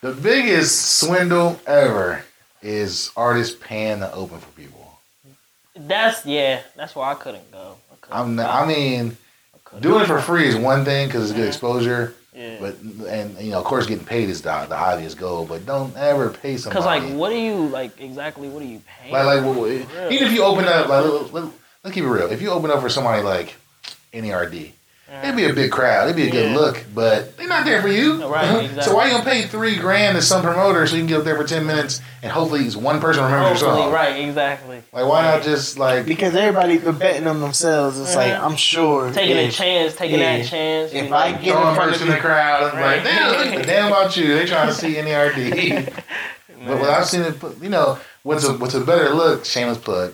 the 0.00 0.12
biggest 0.20 0.98
swindle 0.98 1.60
ever 1.66 2.24
is 2.62 3.10
artists 3.16 3.56
paying 3.60 4.00
to 4.00 4.12
open 4.12 4.38
for 4.40 4.50
people. 4.50 4.98
that's 5.76 6.26
yeah, 6.26 6.60
that's 6.76 6.94
why 6.96 7.12
I 7.12 7.14
couldn't 7.14 7.50
go. 7.52 7.76
I, 7.92 7.94
couldn't 8.00 8.20
I'm. 8.20 8.36
go. 8.36 8.42
I 8.44 8.66
mean, 8.66 9.16
I 9.76 9.78
doing 9.80 10.02
it 10.02 10.06
for 10.06 10.20
free 10.20 10.46
is 10.48 10.56
one 10.56 10.84
thing 10.84 11.06
because 11.06 11.24
it's 11.30 11.32
good 11.38 11.44
Mhm. 11.44 11.48
exposure. 11.48 12.14
yeah. 12.34 12.56
But 12.60 12.76
and 13.08 13.38
you 13.38 13.52
know, 13.52 13.58
of 13.58 13.64
course, 13.64 13.86
getting 13.86 14.04
paid 14.04 14.28
is 14.28 14.42
the, 14.42 14.66
the 14.68 14.74
obvious 14.76 15.14
goal. 15.14 15.44
But 15.46 15.64
don't 15.66 15.96
ever 15.96 16.30
pay 16.30 16.56
somebody. 16.56 16.76
Cause 16.76 16.86
like, 16.86 17.04
what 17.16 17.30
are 17.32 17.36
you 17.38 17.68
like 17.68 18.00
exactly? 18.00 18.48
What 18.48 18.62
are 18.62 18.66
you 18.66 18.82
paying? 19.00 19.12
like, 19.12 19.24
like 19.26 19.40
for? 19.42 19.52
what- 19.54 19.82
For 19.88 20.00
real. 20.02 20.12
even 20.12 20.26
if 20.26 20.32
you 20.34 20.42
open 20.42 20.64
up, 20.64 20.88
like, 20.88 21.04
let, 21.04 21.32
let, 21.32 21.44
let's 21.84 21.94
keep 21.94 22.02
it 22.04 22.08
real. 22.08 22.30
If 22.32 22.42
you 22.42 22.50
open 22.50 22.70
up 22.72 22.80
for 22.80 22.88
somebody 22.88 23.22
like 23.22 23.54
NERD, 24.12 24.72
it'd 25.22 25.36
be 25.36 25.44
a 25.46 25.52
big 25.54 25.70
crowd. 25.70 26.04
It'd 26.04 26.16
be 26.16 26.28
a 26.28 26.30
good 26.30 26.54
look, 26.54 26.84
but 26.94 27.36
they're 27.36 27.48
not 27.48 27.64
there 27.64 27.80
for 27.82 27.88
you. 27.88 28.24
Right, 28.26 28.64
exactly. 28.64 28.82
So 28.82 28.94
why 28.94 29.06
you 29.06 29.12
gonna 29.12 29.24
pay 29.24 29.42
three 29.46 29.76
grand 29.76 30.16
to 30.16 30.22
some 30.22 30.42
promoter 30.42 30.86
so 30.86 30.94
you 30.96 31.00
can 31.02 31.08
get 31.08 31.18
up 31.18 31.24
there 31.24 31.36
for 31.36 31.44
ten 31.44 31.66
minutes 31.66 32.00
and 32.22 32.30
hopefully 32.32 32.68
one 32.70 33.00
person 33.00 33.24
remembers 33.24 33.60
your 33.60 33.70
Hopefully, 33.70 33.86
song? 33.86 33.92
right? 33.92 34.24
Exactly. 34.28 34.82
Like 34.92 35.06
why 35.06 35.22
not 35.22 35.42
just 35.42 35.78
like 35.78 36.04
Because 36.06 36.34
everybody 36.34 36.78
been 36.78 36.98
betting 36.98 37.26
on 37.26 37.40
themselves. 37.40 37.98
It's 37.98 38.14
like. 38.16 38.32
I'm 38.32 38.56
sure 38.56 39.10
Taking 39.12 39.36
a 39.38 39.50
chance, 39.50 39.94
taking 39.96 40.18
yeah. 40.20 40.38
that 40.38 40.46
chance. 40.46 40.92
If 40.92 41.06
be 41.06 41.12
I 41.12 41.32
get 41.32 41.52
throwing 41.52 41.68
in 41.68 41.74
front 41.74 41.90
merch 41.90 41.96
of 41.96 42.02
in 42.02 42.08
the 42.08 42.14
you- 42.16 42.20
crowd, 42.20 42.62
I'm 42.74 42.76
Right. 42.78 42.96
like, 42.96 43.04
damn, 43.04 43.54
look, 43.56 43.66
damn 43.66 43.86
about 43.92 44.16
you. 44.16 44.34
They 44.34 44.46
trying 44.46 44.68
to 44.68 44.74
see 44.74 44.94
NERD. 44.96 45.92
But 46.66 46.80
what 46.80 46.90
I've 46.90 47.06
seen 47.06 47.22
it, 47.22 47.36
you 47.62 47.68
know, 47.68 47.98
what's 48.24 48.44
a 48.44 48.52
what's 48.54 48.74
a 48.74 48.80
better 48.80 49.10
look? 49.10 49.44
Shameless 49.44 49.78
plug. 49.78 50.12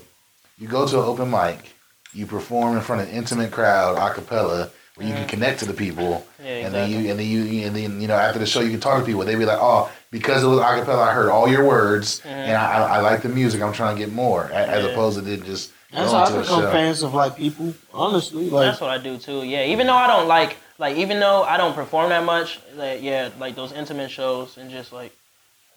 You 0.59 0.69
go 0.69 0.87
to 0.87 0.99
an 1.01 1.05
open 1.05 1.31
mic, 1.31 1.74
you 2.15 2.27
perform 2.27 2.77
in 2.77 2.83
front 2.83 3.03
of 3.03 3.09
an 3.09 3.15
intimate 3.15 3.51
crowd, 3.51 3.99
a 3.99 4.15
cappella, 4.15 4.71
where 4.95 5.09
you 5.09 5.13
can 5.13 5.25
mm. 5.25 5.29
connect 5.29 5.59
to 5.59 5.67
the 5.67 5.75
people, 5.75 6.25
Yeah, 6.43 6.67
and 6.67 6.75
then 6.75 6.91
you 6.91 7.11
and 7.11 7.19
then 7.19 7.27
you 7.27 7.67
and 7.67 7.75
then 7.75 8.01
you 8.01 8.07
know 8.07 8.15
after 8.15 8.39
the 8.39 8.47
show 8.47 8.61
you 8.61 8.71
can 8.71 8.81
talk 8.81 9.01
to 9.01 9.05
people. 9.05 9.25
They 9.25 9.35
be 9.35 9.45
like, 9.45 9.59
oh, 9.61 9.91
because 10.11 10.45
it 10.45 10.47
was 10.47 10.61
acapella, 10.61 11.09
I 11.09 11.13
heard 11.13 11.31
all 11.31 11.49
your 11.49 11.65
words, 11.65 12.21
mm-hmm. 12.21 12.29
and 12.29 12.57
I, 12.57 12.73
I, 12.73 12.97
I 12.97 13.01
like 13.01 13.23
the 13.23 13.29
music. 13.29 13.61
I'm 13.61 13.73
trying 13.73 13.97
to 13.97 14.01
get 14.01 14.13
more, 14.13 14.45
as. 14.53 14.85
Yeah. 14.85 14.91
opposed 14.91 15.19
to 15.19 15.23
then 15.23 15.43
just 15.43 15.73
That's 15.93 16.13
going 16.13 16.25
how 16.25 16.31
to 16.31 16.37
I 16.37 16.39
a 16.39 16.43
become 16.43 16.73
fans 16.73 17.03
of 17.03 17.15
like 17.15 17.37
people. 17.37 17.75
Honestly, 17.93 18.49
like 18.51 18.67
That's 18.67 18.81
what 18.81 18.91
I 18.91 18.99
do 18.99 19.19
too. 19.19 19.43
Yeah, 19.43 19.65
even 19.65 19.89
though 19.89 19.95
I 19.95 20.07
don't 20.07 20.29
like 20.29 20.57
like 20.79 20.97
even 20.97 21.19
though 21.21 21.43
I 21.43 21.57
don't 21.57 21.75
perform 21.75 22.11
that 22.11 22.25
much, 22.25 22.61
like 22.75 23.03
yeah, 23.03 23.31
like 23.39 23.57
those 23.57 23.73
intimate 23.73 24.11
shows 24.11 24.57
and 24.57 24.71
just 24.71 24.93
like 24.93 25.13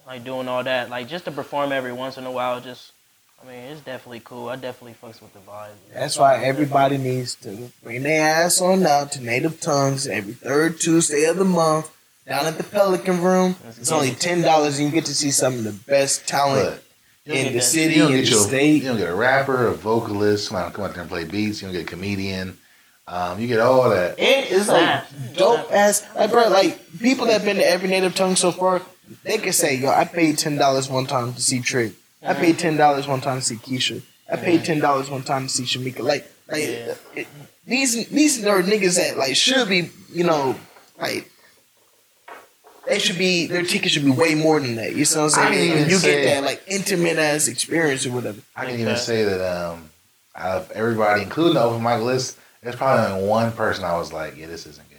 like 0.06 0.23
doing 0.23 0.47
all 0.47 0.63
that, 0.63 0.89
like 0.89 1.08
just 1.08 1.26
to 1.26 1.32
perform 1.32 1.71
every 1.71 1.93
once 1.93 2.17
in 2.17 2.26
a 2.26 2.32
while, 2.32 2.62
just 2.62 2.91
I 3.41 3.45
mean, 3.45 3.60
it's 3.71 3.82
definitely 3.82 4.21
cool. 4.23 4.50
I 4.50 4.56
definitely 4.56 4.95
fucks 5.02 5.21
with 5.21 5.32
the 5.34 5.39
vibe. 5.39 5.69
That's 5.93 6.17
why 6.17 6.43
everybody 6.43 6.97
needs 6.97 7.36
to 7.36 7.71
bring 7.84 8.04
their 8.04 8.28
ass 8.45 8.60
on 8.62 8.86
out 8.86 9.12
to 9.13 9.23
Native 9.23 9.62
Tongues 9.62 10.08
every 10.08 10.34
third 10.34 10.80
Tuesday 10.80 11.23
of 11.26 11.38
the 11.38 11.45
month 11.45 11.89
down 12.28 12.45
at 12.45 12.58
the 12.58 12.63
Pelican 12.63 13.21
Room. 13.21 13.56
It's 13.67 13.91
only 13.91 14.12
ten 14.12 14.41
dollars 14.41 14.80
and 14.80 14.88
you 14.88 14.93
get 14.93 15.06
to 15.06 15.13
see 15.15 15.32
some 15.32 15.54
of 15.54 15.63
the 15.63 15.71
best 15.71 16.28
talent 16.28 16.82
But 17.26 17.32
You 17.32 17.34
don't 17.38 17.45
in 17.47 17.54
the 17.54 17.60
that- 17.60 17.63
city, 17.65 17.93
you 17.95 18.02
don't 18.04 18.12
in 18.13 18.21
the 18.21 18.30
your, 18.32 18.39
state. 18.39 18.82
you 18.82 18.89
don't 18.89 18.97
get 18.97 19.10
a 19.10 19.15
rapper, 19.15 19.67
a 19.67 19.73
vocalist, 19.73 20.47
somebody 20.47 20.73
come 20.73 20.86
out 20.86 20.93
there 20.93 21.02
and 21.02 21.10
play 21.10 21.23
beats. 21.23 21.62
You 21.62 21.67
don't 21.67 21.73
get 21.76 21.84
a 21.84 21.86
comedian. 21.89 22.58
Um, 23.08 23.39
you 23.39 23.47
get 23.47 23.60
all 23.62 23.89
that. 23.91 24.15
It's 24.17 24.67
like 24.67 25.04
dope 25.36 25.71
ass 25.71 26.06
like 26.15 26.32
bro, 26.32 26.50
like 26.50 26.82
people 27.00 27.28
that 27.28 27.34
have 27.34 27.45
been 27.45 27.58
to 27.58 27.65
every 27.69 27.88
native 27.88 28.15
tongue 28.15 28.36
so 28.36 28.52
far, 28.52 28.82
they 29.23 29.38
can 29.38 29.54
say, 29.54 29.76
yo, 29.76 29.89
I 29.89 30.04
paid 30.06 30.38
ten 30.39 30.58
dollars 30.58 30.89
one 30.89 31.06
time 31.06 31.34
to 31.36 31.41
see 31.41 31.62
Trick. 31.62 31.93
I 32.23 32.34
paid 32.34 32.58
ten 32.60 32.77
dollars 32.77 33.08
one 33.08 33.21
time 33.21 33.39
to 33.39 33.45
see 33.45 33.56
Keisha. 33.56 34.01
I 34.32 34.36
paid 34.38 34.65
ten 34.65 34.80
dollars 34.80 35.10
one 35.10 35.23
time 35.23 35.43
to 35.47 35.49
see 35.49 35.63
Shamika. 35.63 35.99
Like 35.99 36.30
like 36.49 36.62
Yeah. 36.63 36.95
it, 37.15 37.27
these 37.65 38.08
these 38.10 38.45
are 38.45 38.62
niggas 38.62 38.95
that 38.97 39.17
like 39.17 39.36
should 39.36 39.67
be, 39.69 39.89
you 40.12 40.23
know, 40.23 40.56
like 40.99 41.30
they 42.88 42.99
should 42.99 43.17
be 43.17 43.47
their 43.47 43.63
ticket 43.63 43.91
should 43.91 44.06
be 44.06 44.12
way 44.12 44.34
more 44.36 44.60
than 44.60 44.75
that. 44.75 44.95
You 44.95 45.06
know 45.13 45.23
what 45.25 45.38
I'm 45.38 45.39
I 45.47 45.51
saying? 45.51 45.51
didn't 45.53 45.77
even 45.80 45.89
you 45.89 45.95
say- 45.97 46.23
get 46.23 46.36
that 46.36 46.43
like 46.43 46.63
intimate 46.67 47.17
ass 47.17 47.47
experience 47.47 48.06
or 48.06 48.12
whatever. 48.12 48.39
I 48.56 48.65
can 48.65 48.80
even 48.80 48.95
say 48.97 49.23
that 49.23 49.41
um, 49.41 49.89
out 50.36 50.58
of 50.58 50.71
everybody, 50.71 51.21
including 51.23 51.56
the 51.56 51.62
open 51.63 51.84
mic 51.84 52.01
list, 52.01 52.38
there's 52.63 52.75
probably 52.75 53.06
only 53.13 53.27
one 53.27 53.51
person 53.51 53.84
I 53.84 53.97
was 53.97 54.13
like, 54.13 54.38
yeah, 54.38 54.47
this 54.47 54.65
isn't 54.65 54.89
good. 54.89 54.97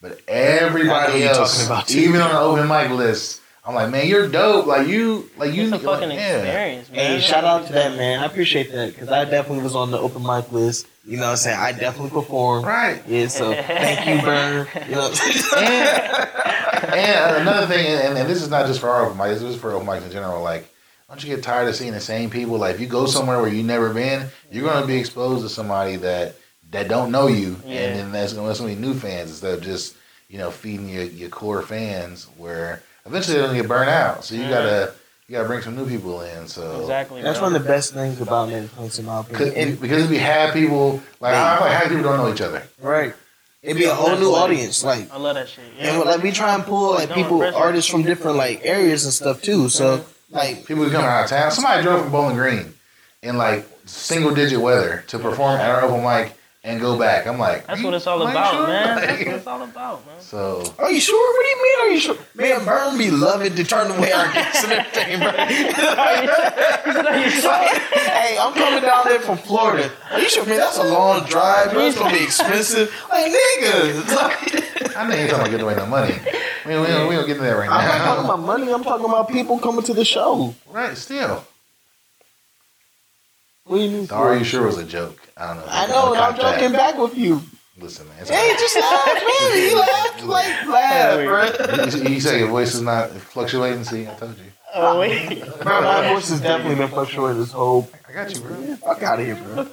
But 0.00 0.20
everybody 0.28 1.24
else, 1.24 1.66
talking 1.66 1.66
about, 1.66 1.90
even 1.90 2.20
on 2.20 2.30
the 2.30 2.40
open 2.40 2.68
mic 2.68 2.90
list, 2.96 3.40
I'm 3.64 3.74
like, 3.74 3.90
man, 3.90 4.06
you're 4.06 4.28
dope. 4.28 4.66
Like 4.66 4.86
you, 4.88 5.28
like 5.36 5.52
you, 5.52 5.64
It's 5.64 5.72
a 5.72 5.76
like, 5.76 5.82
fucking 6.00 6.10
yeah. 6.10 6.36
experience, 6.38 6.90
man. 6.90 6.98
Hey, 6.98 7.20
shout 7.20 7.44
out 7.44 7.66
to 7.66 7.72
that 7.74 7.96
man. 7.96 8.20
I 8.20 8.24
appreciate 8.26 8.72
that 8.72 8.94
because 8.94 9.08
I 9.10 9.24
definitely 9.26 9.62
was 9.62 9.74
on 9.76 9.90
the 9.90 9.98
open 9.98 10.22
mic 10.22 10.50
list. 10.52 10.86
You 11.04 11.16
know 11.16 11.24
what 11.24 11.30
I'm 11.30 11.36
saying? 11.38 11.58
I 11.58 11.72
definitely 11.72 12.10
performed. 12.10 12.66
Right. 12.66 13.02
Yeah, 13.06 13.28
so 13.28 13.52
thank 13.52 14.06
you, 14.08 14.22
Bern. 14.26 14.66
You 14.88 14.94
know 14.94 15.08
what 15.08 16.28
and 16.94 17.36
another 17.42 17.66
thing, 17.66 17.86
and, 17.86 18.18
and 18.18 18.28
this 18.28 18.42
is 18.42 18.50
not 18.50 18.66
just 18.66 18.80
for 18.80 18.88
our 18.88 19.06
open 19.06 19.18
mic, 19.18 19.28
this 19.30 19.42
is 19.42 19.56
for 19.56 19.72
open 19.72 19.86
mics 19.86 20.04
in 20.04 20.10
general. 20.12 20.42
Like, 20.42 20.68
don't 21.08 21.22
you 21.22 21.34
get 21.34 21.42
tired 21.42 21.68
of 21.68 21.76
seeing 21.76 21.92
the 21.92 22.00
same 22.00 22.30
people? 22.30 22.58
Like, 22.58 22.74
if 22.74 22.80
you 22.80 22.86
go 22.86 23.06
somewhere 23.06 23.40
where 23.40 23.48
you've 23.52 23.66
never 23.66 23.92
been, 23.92 24.28
you're 24.50 24.68
going 24.68 24.80
to 24.82 24.86
be 24.86 24.96
exposed 24.98 25.42
to 25.42 25.48
somebody 25.48 25.96
that 25.96 26.36
that 26.70 26.88
don't 26.88 27.10
know 27.10 27.26
you, 27.28 27.56
Yeah. 27.66 27.78
and 27.80 27.98
then 27.98 28.12
that's 28.12 28.34
going 28.34 28.54
to 28.54 28.64
be 28.64 28.74
new 28.74 28.92
fans 28.94 29.30
instead 29.30 29.54
of 29.54 29.62
just 29.62 29.96
you 30.28 30.36
know 30.38 30.50
feeding 30.50 30.88
your, 30.88 31.04
your 31.04 31.30
core 31.30 31.62
fans. 31.62 32.28
Where 32.36 32.82
eventually 33.08 33.34
they're 33.36 33.46
going 33.46 33.56
to 33.56 33.62
get 33.62 33.68
burnt 33.68 33.90
out. 33.90 34.24
So 34.24 34.34
you 34.34 34.42
Mhm. 34.42 34.50
gotta 34.50 34.92
you 35.26 35.36
gotta 35.36 35.48
bring 35.48 35.60
some 35.62 35.76
new 35.76 35.86
people 35.86 36.22
in. 36.22 36.48
So 36.48 36.80
Exactly. 36.80 37.20
That's 37.20 37.40
one 37.40 37.54
of 37.54 37.62
the 37.62 37.68
best 37.68 37.92
things 37.92 38.20
about 38.20 38.48
Native 38.48 38.74
Tongues 38.74 38.98
in 38.98 39.04
my 39.04 39.20
opinion. 39.20 39.48
Cause, 39.50 39.56
And, 39.58 39.80
because 39.80 40.08
we 40.08 40.18
have 40.18 40.54
people 40.54 41.02
like 41.20 41.34
I 41.34 41.60
like 41.60 41.72
half 41.72 41.88
people 41.88 42.02
don't 42.04 42.16
know 42.18 42.32
each 42.32 42.40
other. 42.40 42.62
right. 42.80 43.14
It'd 43.60 43.76
be 43.76 43.84
a 43.86 43.94
whole 43.94 44.16
new 44.16 44.30
audience. 44.30 44.84
Like 44.84 45.12
I 45.12 45.18
love 45.18 45.34
that 45.34 45.48
shit. 45.48 45.64
Yeah. 45.78 45.94
and 45.96 46.04
like 46.04 46.22
we 46.22 46.30
try 46.32 46.54
and 46.54 46.64
pull 46.64 46.94
like 46.94 47.12
people 47.12 47.42
artists 47.42 47.90
from 47.90 48.04
different 48.04 48.36
like 48.36 48.60
areas 48.64 49.04
and 49.04 49.12
stuff 49.12 49.42
too. 49.42 49.68
So 49.68 50.04
like 50.30 50.64
People 50.64 50.84
who 50.84 50.90
come 50.90 51.04
out 51.04 51.24
of 51.24 51.30
town. 51.30 51.50
Somebody 51.50 51.82
drove 51.82 52.02
from 52.02 52.12
Bowling 52.12 52.36
Green 52.36 52.72
in 53.22 53.36
like 53.36 53.66
single 53.84 54.32
digit 54.34 54.60
weather 54.60 55.04
to 55.08 55.18
perform 55.18 55.58
at 55.60 55.68
our 55.68 55.82
open 55.82 56.02
mic 56.04 56.34
and 56.64 56.80
go 56.80 56.98
back. 56.98 57.26
I'm 57.26 57.38
like, 57.38 57.66
That's 57.66 57.82
what 57.82 57.94
it's 57.94 58.06
all 58.06 58.20
about, 58.22 58.52
sure? 58.54 58.66
man. 58.66 58.96
Like, 58.96 59.06
That's 59.06 59.24
what 59.26 59.34
it's 59.36 59.46
all 59.46 59.62
about, 59.62 60.06
man. 60.06 60.20
so 60.20 60.74
Are 60.78 60.90
you 60.90 61.00
sure? 61.00 61.34
What 61.36 61.42
do 61.44 61.48
you 61.48 61.62
mean? 61.62 61.78
Are 61.80 61.94
you 61.94 62.00
sure? 62.00 62.16
Man, 62.34 62.64
Bern 62.64 62.98
be 62.98 63.10
loving 63.10 63.54
to 63.54 63.64
turn 63.64 63.90
away 63.90 64.12
our 64.12 64.32
guests 64.32 64.64
and 64.64 64.72
everything, 64.72 65.20
bro. 65.20 65.30
hey, 66.98 68.36
I'm 68.40 68.52
coming 68.54 68.82
down 68.82 69.04
there 69.06 69.20
from 69.20 69.38
Florida. 69.38 69.90
Are 70.10 70.20
you 70.20 70.28
sure, 70.28 70.44
man? 70.46 70.58
That's 70.58 70.78
a 70.78 70.84
long 70.84 71.24
drive, 71.26 71.72
bro. 71.72 71.86
It's 71.86 71.98
gonna 71.98 72.16
be 72.16 72.24
expensive. 72.24 72.92
Like, 73.10 73.32
nigga. 73.32 74.16
Like, 74.16 74.96
I 74.96 75.08
know 75.08 75.14
you're 75.14 75.28
talking 75.28 75.40
about 75.40 75.50
giving 75.50 75.60
away 75.64 75.76
no 75.76 75.86
money. 75.86 76.14
We 76.66 76.72
don't, 76.72 76.82
we 76.82 76.88
don't, 76.88 77.08
we 77.08 77.14
don't 77.14 77.26
get 77.26 77.36
into 77.36 77.44
that 77.48 77.56
right 77.56 77.70
I'm 77.70 77.86
not 77.86 78.04
talking 78.04 78.24
about 78.24 78.40
money. 78.40 78.72
I'm 78.72 78.82
talking 78.84 79.06
about 79.06 79.28
people 79.28 79.58
coming 79.58 79.82
to 79.84 79.94
the 79.94 80.04
show. 80.04 80.54
right, 80.70 80.96
still. 80.96 81.44
What 83.68 83.76
do 83.76 83.82
you 83.82 83.90
mean? 83.90 84.06
The 84.06 84.14
Are 84.14 84.36
you 84.36 84.44
sure 84.44 84.62
it 84.64 84.66
was 84.66 84.78
a 84.78 84.84
joke? 84.84 85.20
I 85.36 85.48
don't 85.48 85.58
know. 85.58 85.64
I 85.68 85.86
know, 85.86 86.12
and 86.14 86.22
I'm 86.22 86.36
joking 86.36 86.72
back 86.72 86.96
with 86.98 87.16
you. 87.16 87.42
Listen, 87.78 88.08
man. 88.08 88.16
It's 88.22 88.30
Hey, 88.30 88.54
just 88.58 88.76
laugh, 88.76 89.06
man. 89.06 89.52
He 89.52 89.74
laughed, 89.74 90.24
like, 90.24 90.66
laugh, 90.66 91.66
bro. 91.94 92.00
you, 92.08 92.14
you 92.14 92.20
say 92.20 92.38
your 92.40 92.48
voice 92.48 92.74
is 92.74 92.80
not 92.80 93.10
fluctuating. 93.10 93.84
See, 93.84 94.08
I 94.08 94.14
told 94.14 94.36
you. 94.38 94.44
Oh 94.74 94.98
wait. 95.00 95.40
Bro, 95.62 95.82
my 95.82 96.12
voice 96.12 96.28
has 96.28 96.40
definitely 96.40 96.76
been 96.76 96.88
fluctuating 96.88 97.40
this 97.40 97.52
whole. 97.52 97.88
I 98.08 98.12
got 98.12 98.34
you, 98.34 98.40
bro. 98.42 98.76
Fuck 98.76 99.02
out 99.02 99.18
of 99.20 99.24
here, 99.26 99.36
bro. 99.36 99.66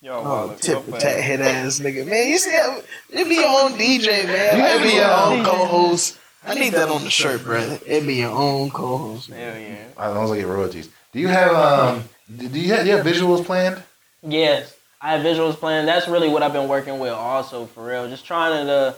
Yo, 0.00 0.12
Oh, 0.24 0.56
tip 0.60 0.82
for 0.84 0.98
tat 0.98 1.20
head 1.20 1.40
ass 1.40 1.78
nigga, 1.80 2.06
man. 2.06 2.28
You 2.28 2.38
see, 2.38 2.50
that- 2.50 2.84
you 3.12 3.24
be 3.28 3.36
your 3.36 3.46
own 3.48 3.72
DJ, 3.78 4.26
man. 4.26 4.58
You 4.58 4.64
You 4.64 4.78
be 4.78 4.84
be 4.90 4.94
your 4.96 5.04
your 5.04 5.12
own 5.12 5.38
own 5.40 5.44
co-host. 5.44 6.18
I 6.44 6.54
need 6.54 6.72
that 6.74 6.88
on 6.88 7.04
the 7.04 7.10
shirt, 7.10 7.44
bro. 7.44 7.78
It 7.86 8.06
be 8.06 8.14
your 8.16 8.30
own 8.30 8.70
co-host. 8.70 9.28
Man. 9.28 9.38
Hell 9.52 9.60
yeah. 9.62 9.84
I 9.96 10.14
don't 10.14 10.34
get 10.36 10.46
royalties. 10.46 10.88
Do 11.12 11.20
you 11.20 11.28
have 11.28 11.52
um? 11.54 12.04
Do 12.36 12.46
you 12.46 12.72
have, 12.74 12.84
do 12.84 12.90
you 12.90 12.96
have 12.96 13.06
visuals 13.06 13.44
planned? 13.44 13.82
Yes, 14.22 14.76
I 15.00 15.12
have 15.12 15.24
visuals 15.24 15.54
planned. 15.54 15.88
That's 15.88 16.08
really 16.08 16.28
what 16.28 16.42
I've 16.42 16.52
been 16.52 16.68
working 16.68 16.98
with, 16.98 17.12
also 17.12 17.66
for 17.66 17.86
real. 17.86 18.08
Just 18.08 18.26
trying 18.26 18.66
to, 18.66 18.96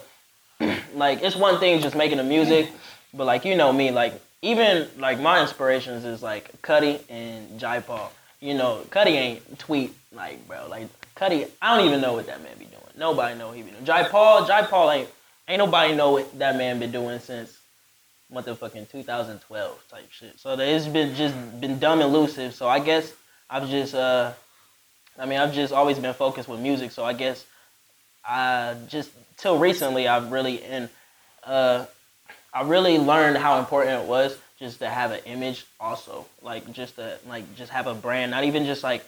uh, 0.59 0.75
like, 0.95 1.21
it's 1.23 1.35
one 1.35 1.59
thing 1.59 1.81
just 1.81 1.95
making 1.95 2.17
the 2.17 2.23
music, 2.23 2.69
but 3.13 3.25
like 3.25 3.45
you 3.45 3.55
know 3.55 3.71
me, 3.71 3.91
like 3.91 4.21
even 4.41 4.87
like 4.97 5.19
my 5.19 5.41
inspirations 5.41 6.03
is 6.03 6.21
like 6.21 6.61
Cudi 6.61 6.99
and 7.09 7.59
Jai 7.59 7.79
Paul. 7.79 8.11
You 8.39 8.55
know, 8.55 8.85
Cudi 8.89 9.11
ain't 9.11 9.59
tweet 9.59 9.93
like 10.11 10.45
bro, 10.47 10.67
like 10.67 10.87
Cudi. 11.15 11.49
I 11.61 11.77
don't 11.77 11.87
even 11.87 12.01
know 12.01 12.13
what 12.13 12.25
that 12.27 12.41
man 12.43 12.57
be 12.57 12.65
doing. 12.65 12.81
Nobody 12.97 13.37
know 13.37 13.51
he 13.51 13.61
be 13.61 13.71
doing. 13.71 13.85
Jai 13.85 14.03
Paul, 14.03 14.45
Jai 14.45 14.63
Paul 14.63 14.91
ain't 14.91 15.09
ain't 15.47 15.59
nobody 15.59 15.95
know 15.95 16.11
what 16.11 16.37
that 16.39 16.57
man 16.57 16.79
been 16.79 16.91
doing 16.91 17.19
since 17.19 17.57
motherfucking 18.33 18.89
2012 18.89 19.83
type 19.89 20.11
shit. 20.11 20.39
So 20.39 20.57
it's 20.57 20.87
been 20.87 21.15
just 21.15 21.61
been 21.61 21.79
dumb 21.79 22.01
elusive. 22.01 22.55
So 22.55 22.67
I 22.67 22.79
guess 22.79 23.13
I've 23.51 23.69
just 23.69 23.93
uh 23.93 24.31
I 25.19 25.25
mean 25.25 25.39
I've 25.39 25.53
just 25.53 25.73
always 25.73 25.99
been 25.99 26.13
focused 26.13 26.49
with 26.49 26.59
music. 26.59 26.91
So 26.91 27.03
I 27.03 27.13
guess 27.13 27.45
I 28.25 28.75
just 28.87 29.11
till 29.37 29.59
recently 29.59 30.07
I've 30.07 30.31
really 30.31 30.63
and 30.63 30.89
uh 31.43 31.85
I 32.53 32.63
really 32.63 32.97
learned 32.97 33.37
how 33.37 33.59
important 33.59 34.03
it 34.03 34.07
was 34.07 34.37
just 34.57 34.79
to 34.79 34.89
have 34.89 35.11
an 35.11 35.19
image 35.25 35.65
also. 35.79 36.25
Like 36.41 36.71
just 36.71 36.95
to 36.95 37.17
like 37.27 37.43
just 37.55 37.71
have 37.71 37.87
a 37.87 37.93
brand, 37.93 38.31
not 38.31 38.45
even 38.45 38.65
just 38.65 38.83
like 38.83 39.05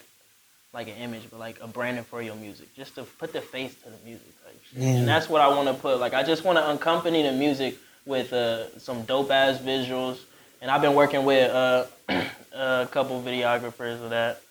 like 0.73 0.87
an 0.87 0.95
image, 0.95 1.23
but 1.31 1.39
like 1.39 1.59
a 1.61 1.67
branding 1.67 2.03
for 2.03 2.21
your 2.21 2.35
music. 2.35 2.75
Just 2.75 2.95
to 2.95 3.03
put 3.03 3.31
the 3.31 3.41
face 3.41 3.73
to 3.75 3.89
the 3.89 3.97
music. 4.05 4.27
Mm. 4.75 4.99
And 4.99 5.07
that's 5.07 5.29
what 5.29 5.41
I 5.41 5.47
want 5.47 5.67
to 5.67 5.73
put. 5.73 5.99
Like 5.99 6.13
I 6.13 6.23
just 6.23 6.43
want 6.43 6.57
to 6.57 6.71
accompany 6.71 7.23
the 7.23 7.31
music 7.31 7.77
with 8.05 8.33
uh, 8.33 8.77
some 8.79 9.03
dope 9.03 9.31
ass 9.31 9.59
visuals. 9.59 10.19
And 10.63 10.71
I've 10.71 10.81
been 10.81 10.95
working 10.95 11.25
with 11.25 11.51
uh, 11.51 11.85
a 12.53 12.87
couple 12.89 13.21
videographers 13.21 14.01
of 14.01 14.11
that, 14.11 14.41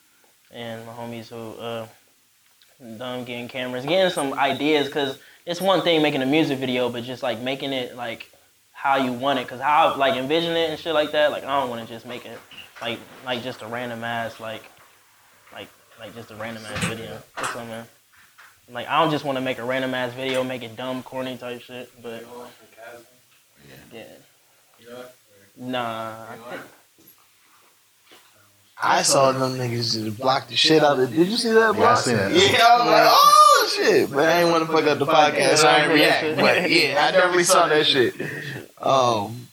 and 0.50 0.84
my 0.84 0.92
homies 0.92 1.28
who 1.28 1.58
uh, 1.58 1.86
done 2.98 3.24
getting 3.24 3.48
cameras, 3.48 3.86
getting 3.86 4.12
some 4.12 4.34
ideas. 4.34 4.90
Cause 4.90 5.18
it's 5.46 5.58
one 5.58 5.80
thing 5.80 6.02
making 6.02 6.20
a 6.20 6.26
music 6.26 6.58
video, 6.58 6.90
but 6.90 7.02
just 7.02 7.22
like 7.22 7.40
making 7.40 7.72
it 7.72 7.96
like 7.96 8.30
how 8.72 8.96
you 8.96 9.10
want 9.10 9.38
it. 9.38 9.48
Cause 9.48 9.58
how 9.58 9.94
I, 9.94 9.96
like 9.96 10.16
envision 10.16 10.54
it 10.54 10.68
and 10.68 10.78
shit 10.78 10.92
like 10.92 11.12
that. 11.12 11.30
Like 11.30 11.44
I 11.44 11.58
don't 11.58 11.70
want 11.70 11.88
to 11.88 11.90
just 11.90 12.04
make 12.04 12.26
it 12.26 12.38
like 12.82 12.98
like 13.24 13.42
just 13.42 13.62
a 13.62 13.66
random 13.66 14.04
ass 14.04 14.38
like 14.38 14.64
like 15.50 15.68
like 15.98 16.14
just 16.14 16.30
a 16.30 16.34
random 16.34 16.62
ass 16.66 16.84
video 16.84 17.22
or 17.38 17.44
something. 17.44 17.84
Like 18.70 18.86
I 18.86 19.00
don't 19.00 19.10
just 19.10 19.24
want 19.24 19.38
to 19.38 19.42
make 19.42 19.56
a 19.56 19.64
random 19.64 19.94
ass 19.94 20.12
video, 20.12 20.44
make 20.44 20.62
it 20.62 20.76
dumb, 20.76 21.02
corny 21.02 21.38
type 21.38 21.62
shit. 21.62 21.90
But 22.02 22.26
yeah. 23.94 24.02
I 24.90 25.21
think, 25.58 26.62
I 28.84 29.02
saw 29.02 29.30
them 29.32 29.52
niggas 29.52 29.92
just 29.94 30.18
block 30.18 30.48
the 30.48 30.56
shit 30.56 30.82
out 30.82 30.98
of. 30.98 31.10
Did 31.14 31.28
you 31.28 31.36
see 31.36 31.50
that? 31.52 31.58
Yeah, 31.60 31.68
I 31.68 31.72
block? 31.72 31.98
seen 31.98 32.16
it. 32.16 32.32
Yeah, 32.52 32.58
I 32.66 32.78
was 32.78 32.86
like, 32.86 33.06
oh 33.06 33.72
shit, 33.76 34.10
but 34.10 34.24
I 34.28 34.40
ain't 34.42 34.50
want 34.50 34.66
to 34.66 34.72
fuck 34.72 34.84
up 34.86 34.98
the 34.98 35.06
podcast. 35.06 35.58
So 35.58 35.68
I 35.68 35.82
ain't 35.84 35.92
react, 35.92 36.36
but 36.36 36.70
yeah, 36.70 37.04
I 37.06 37.12
definitely 37.12 37.44
saw 37.44 37.68
that 37.68 37.86
shit. 37.86 38.14
Um, 38.78 39.46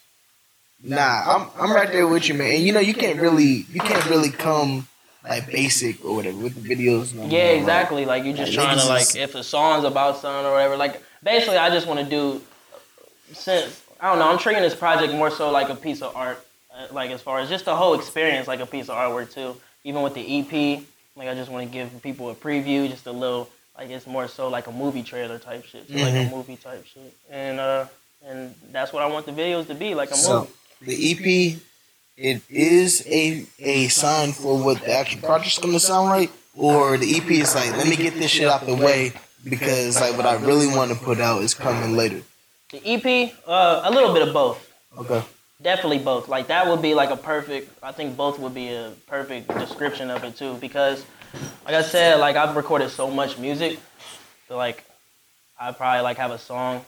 nah, 0.84 1.22
I'm 1.28 1.48
I'm 1.60 1.72
right 1.72 1.92
there 1.92 2.08
with 2.08 2.28
you, 2.28 2.34
man. 2.34 2.56
And 2.56 2.64
you 2.64 2.74
know, 2.74 2.80
you 2.80 2.96
can't 2.96 3.20
really 3.20 3.66
you 3.72 3.82
can't 3.82 4.10
really 4.10 4.32
come 4.32 4.88
like 5.24 5.46
basic 5.52 6.04
or 6.04 6.16
whatever 6.16 6.38
with 6.40 6.56
the 6.64 6.68
videos. 6.76 7.14
No 7.14 7.26
Yeah, 7.26 7.28
more, 7.28 7.52
like- 7.52 7.60
exactly. 7.60 8.06
Like 8.06 8.24
you're 8.24 8.36
just 8.38 8.56
Like, 8.56 8.66
trying 8.66 8.80
to 8.80 8.86
like 8.88 9.16
if 9.16 9.34
the 9.34 9.44
song's 9.44 9.84
about 9.84 10.18
something 10.18 10.46
or 10.48 10.54
whatever. 10.54 10.76
Like 10.76 11.04
basically, 11.22 11.58
I 11.58 11.70
just 11.70 11.86
want 11.86 12.00
to 12.00 12.06
do 12.10 12.42
since 13.34 13.84
I 14.00 14.10
don't 14.10 14.20
know. 14.20 14.30
I'm 14.30 14.38
treating 14.38 14.62
this 14.64 14.76
project 14.76 15.14
more 15.14 15.30
so 15.32 15.52
like 15.52 15.70
a 15.70 15.76
piece 15.76 16.02
of 16.02 16.16
art, 16.16 16.46
uh, 16.74 16.88
like 16.92 17.12
as 17.12 17.22
far 17.22 17.40
as 17.40 17.50
just 17.50 17.66
the 17.66 17.76
whole 17.76 17.94
experience, 17.96 18.48
like 18.48 18.60
a 18.62 18.66
piece 18.66 18.90
of 18.90 18.96
artwork 18.96 19.34
too. 19.34 19.56
Even 19.84 20.02
with 20.02 20.14
the 20.14 20.22
EP, 20.40 20.84
like 21.16 21.28
I 21.28 21.34
just 21.36 21.52
want 21.52 21.66
to 21.68 21.72
give 21.74 22.02
people 22.02 22.30
a 22.30 22.36
preview, 22.36 22.90
just 22.90 23.06
a 23.08 23.12
little. 23.12 23.50
Like 23.78 23.90
it's 23.90 24.06
more 24.08 24.28
so 24.28 24.50
like 24.50 24.68
a 24.68 24.72
movie 24.72 25.04
trailer 25.04 25.40
type 25.40 25.64
shit, 25.66 25.88
so 25.88 25.96
like 25.96 26.14
a 26.14 26.18
Mhm. 26.18 26.32
movie 26.32 26.58
type 26.58 26.86
shit, 26.86 27.14
and 27.30 27.60
uh, 27.60 27.86
and 28.26 28.54
that's 28.72 28.92
what 28.92 29.04
I 29.04 29.06
want 29.08 29.26
the 29.26 29.32
videos 29.32 29.68
to 29.68 29.74
be, 29.76 29.96
like 29.96 30.12
a 30.12 30.16
So 30.16 30.42
movie. 30.42 30.52
the 30.82 31.12
EP, 31.12 31.60
it 32.18 32.42
is 32.50 33.06
a 33.08 33.46
a 33.60 33.88
sign 33.88 34.34
for 34.34 34.58
what 34.62 34.82
the 34.82 34.92
actual 34.92 35.22
project's 35.22 35.60
gonna 35.60 35.80
sound 35.80 36.10
like, 36.10 36.30
or 36.58 36.98
the 36.98 37.16
EP 37.18 37.30
is 37.32 37.56
like, 37.56 37.72
let 37.78 37.88
me 37.88 37.96
get 37.96 38.16
this 38.16 38.32
shit 38.32 38.50
out 38.50 38.66
the 38.66 38.76
way 38.76 39.14
because 39.46 40.00
like 40.02 40.18
what 40.18 40.26
I 40.26 40.36
really 40.36 40.68
want 40.68 40.92
to 40.92 40.98
put 40.98 41.20
out 41.22 41.42
is 41.42 41.54
coming 41.54 41.96
later. 41.96 42.22
The 42.72 42.82
EP, 42.86 43.34
uh, 43.48 43.82
a 43.84 43.92
little 43.92 44.14
bit 44.14 44.28
of 44.28 44.34
both. 44.34 44.72
Okay. 44.98 45.24
Definitely 45.62 46.00
both. 46.00 46.30
Like 46.30 46.48
that 46.48 46.68
would 46.68 46.82
be 46.82 46.94
like 46.94 47.10
a 47.10 47.18
perfect. 47.18 47.72
I 47.84 47.92
think 47.92 48.16
both 48.16 48.40
would 48.40 48.54
be 48.54 48.70
a 48.70 48.92
perfect 49.08 49.48
description 49.48 50.10
of 50.10 50.24
it 50.24 50.38
too, 50.38 50.54
because, 50.62 51.04
like 51.66 51.74
I 51.74 51.82
said, 51.82 52.20
like 52.20 52.36
I've 52.36 52.56
recorded 52.56 52.90
so 52.90 53.10
much 53.10 53.38
music, 53.38 53.80
that 54.48 54.56
like 54.56 54.84
I 55.60 55.72
probably 55.72 56.02
like 56.02 56.18
have 56.18 56.32
a 56.32 56.38
song 56.38 56.86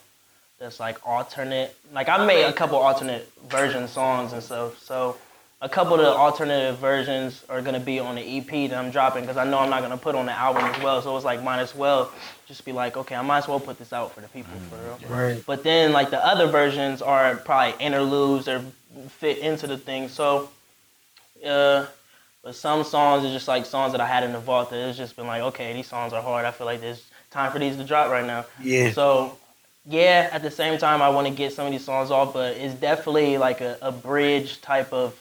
that's 0.60 0.80
like 0.80 1.06
alternate. 1.06 1.76
Like 1.92 2.08
I 2.08 2.26
made 2.26 2.46
a 2.46 2.54
couple 2.54 2.78
alternate 2.78 3.30
version 3.50 3.88
songs 3.88 4.34
and 4.34 4.42
stuff. 4.42 4.82
So 4.82 5.18
a 5.64 5.70
couple 5.70 5.94
of 5.94 6.00
the 6.00 6.08
alternative 6.08 6.80
versions 6.80 7.44
are 7.48 7.62
gonna 7.62 7.80
be 7.80 8.00
on 8.00 8.16
the 8.16 8.38
EP 8.38 8.70
that 8.70 8.74
I'm 8.74 8.90
dropping 8.90 9.22
because 9.22 9.38
I 9.38 9.46
know 9.46 9.60
I'm 9.60 9.70
not 9.70 9.84
gonna 9.84 9.98
put 9.98 10.16
on 10.16 10.26
the 10.26 10.32
album 10.32 10.64
as 10.66 10.82
well. 10.82 11.02
So 11.04 11.16
it's 11.16 11.26
like 11.26 11.44
might 11.44 11.60
as 11.60 11.76
well 11.76 12.12
just 12.48 12.66
be 12.66 12.72
like, 12.72 12.98
okay, 12.98 13.16
I 13.16 13.22
might 13.22 13.40
as 13.40 13.48
well 13.48 13.60
put 13.60 13.78
this 13.78 13.94
out 13.94 14.12
for 14.14 14.22
the 14.22 14.28
people 14.30 14.52
for 14.70 14.78
real. 14.78 15.00
Right. 15.08 15.44
But 15.46 15.64
then 15.64 15.92
like 15.92 16.10
the 16.10 16.26
other 16.26 16.48
versions 16.48 17.02
are 17.04 17.36
probably 17.36 17.80
interludes 17.84 18.48
or 18.48 18.62
fit 19.10 19.38
into 19.38 19.68
the 19.68 19.78
thing. 19.78 20.10
So 20.10 20.50
uh 21.46 21.86
but 22.44 22.56
some 22.56 22.84
songs 22.84 23.24
are 23.24 23.32
just 23.32 23.48
like 23.48 23.68
songs 23.68 23.92
that 23.92 24.02
I 24.02 24.08
had 24.08 24.24
in 24.24 24.32
the 24.34 24.40
vault 24.40 24.72
that 24.72 24.90
it's 24.90 24.98
just 24.98 25.16
been 25.16 25.28
like, 25.28 25.44
okay, 25.44 25.74
these 25.74 25.88
songs 25.88 26.12
are 26.12 26.24
hard. 26.24 26.44
I 26.44 26.50
feel 26.50 26.66
like 26.66 26.82
there's 26.82 27.08
time 27.30 27.52
for 27.52 27.60
these 27.60 27.78
to 27.78 27.84
drop 27.84 28.10
right 28.10 28.26
now. 28.26 28.46
Yeah. 28.60 28.94
So 28.94 29.38
yeah, 29.86 30.28
at 30.32 30.42
the 30.42 30.50
same 30.50 30.80
time 30.80 31.04
I 31.04 31.10
want 31.10 31.28
to 31.28 31.34
get 31.34 31.54
some 31.54 31.68
of 31.68 31.72
these 31.72 31.86
songs 31.86 32.10
off, 32.10 32.34
but 32.34 32.58
it's 32.58 32.74
definitely 32.74 33.38
like 33.38 33.62
a, 33.62 33.78
a 33.84 33.92
bridge 33.92 34.60
type 34.62 34.92
of 34.92 35.16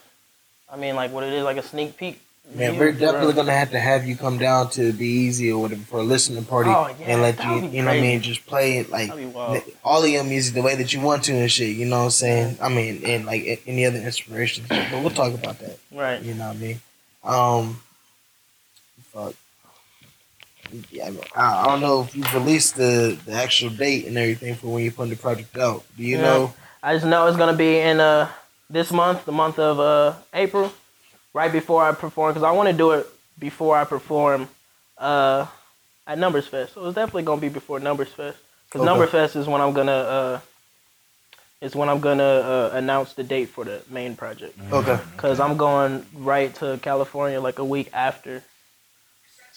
I 0.72 0.76
mean 0.76 0.94
like 0.94 1.12
what 1.12 1.24
it 1.24 1.33
is, 1.33 1.42
like 1.44 1.56
a 1.56 1.62
sneak 1.62 1.96
peek. 1.96 2.20
Man, 2.52 2.76
we're 2.78 2.90
definitely 2.92 3.35
gonna 3.35 3.52
have 3.52 3.70
to 3.70 3.78
have 3.78 4.04
you 4.06 4.16
come 4.16 4.37
down 4.38 4.70
to 4.70 4.92
Be 4.92 5.06
Easy 5.06 5.52
or 5.52 5.62
whatever 5.62 5.83
for 5.83 6.00
a 6.00 6.02
listening 6.02 6.44
party 6.44 6.70
Oh, 6.70 6.88
yeah, 6.98 7.06
and 7.12 7.22
let 7.22 7.38
you, 7.44 7.68
you 7.68 7.83
know 7.83 7.88
what 7.90 7.96
I 7.98 8.00
mean, 8.00 8.22
just 8.22 8.44
play 8.46 8.78
it 8.78 8.90
like 8.90 9.09
That'd 9.09 9.24
be 9.24 9.30
wild. 9.33 9.62
all 9.85 10.02
of 10.02 10.09
your 10.11 10.24
music 10.24 10.54
the 10.54 10.62
way 10.62 10.74
that 10.74 10.92
you 10.92 11.00
want 11.00 11.22
to 11.24 11.33
and 11.33 11.50
shit. 11.50 11.76
You 11.76 11.87
know 11.87 11.98
what 11.98 12.04
I'm 12.04 12.11
saying? 12.11 12.59
I 12.61 12.68
mean, 12.68 13.02
and 13.04 13.24
like 13.24 13.62
any 13.68 13.87
other 13.87 13.98
inspiration, 13.98 14.64
but 14.68 14.90
we'll 15.00 15.11
talk 15.11 15.33
about 15.33 15.61
that. 15.61 15.78
Right. 15.92 16.20
You 16.22 16.35
know 16.35 16.48
what 16.48 16.56
I 16.56 16.59
mean? 16.59 16.80
Um, 17.22 17.80
fuck. 19.12 19.35
Yeah, 20.90 21.11
I 21.37 21.66
don't 21.66 21.80
know 21.80 22.02
if 22.02 22.16
you've 22.16 22.33
released 22.35 22.74
the, 22.76 23.16
the 23.26 23.33
actual 23.33 23.70
date 23.70 24.06
and 24.06 24.16
everything 24.18 24.54
for 24.56 24.68
when 24.68 24.83
you're 24.83 24.92
putting 24.92 25.11
the 25.11 25.16
project 25.16 25.56
out. 25.56 25.85
Do 25.96 26.02
you 26.02 26.16
Yeah. 26.16 26.22
know? 26.22 26.54
I 26.83 26.94
just 26.94 27.06
know 27.06 27.26
it's 27.28 27.37
gonna 27.37 27.56
be 27.56 27.78
in 27.78 28.00
uh 28.00 28.28
this 28.70 28.90
month, 28.92 29.24
the 29.26 29.33
month 29.33 29.59
of 29.59 29.78
uh 29.80 30.14
April, 30.33 30.72
right 31.35 31.52
before 31.52 31.83
I 31.83 31.92
perform, 31.92 32.33
because 32.33 32.44
I 32.44 32.52
want 32.52 32.68
to 32.68 32.76
do 32.76 32.92
it 32.92 33.06
before 33.38 33.76
I 33.76 33.85
perform 33.85 34.48
uh 34.98 35.46
at 36.06 36.18
Numbers 36.18 36.46
Fest. 36.46 36.74
So 36.74 36.87
it's 36.87 36.94
definitely 36.94 37.24
gonna 37.24 37.40
be 37.40 37.48
before 37.48 37.80
Numbers 37.80 38.09
Fest, 38.09 38.38
because 38.66 38.80
Okay. 38.83 38.87
Numbers 38.90 39.11
Fest 39.11 39.37
is 39.37 39.46
when 39.46 39.61
I'm 39.61 39.72
gonna 39.72 39.92
uh 39.92 40.40
is 41.61 41.74
when 41.74 41.88
I'm 41.90 42.00
gonna 42.00 42.22
uh, 42.24 42.70
announce 42.72 43.12
the 43.12 43.22
date 43.22 43.50
for 43.50 43.64
the 43.64 43.83
main 43.90 44.16
project. 44.16 44.59
Okay. 44.72 44.98
Cause 45.18 45.38
I'm 45.40 45.56
going 45.59 46.06
right 46.14 46.54
to 46.56 46.78
California 46.83 47.38
like 47.40 47.59
a 47.59 47.64
week 47.64 47.90
after 47.92 48.42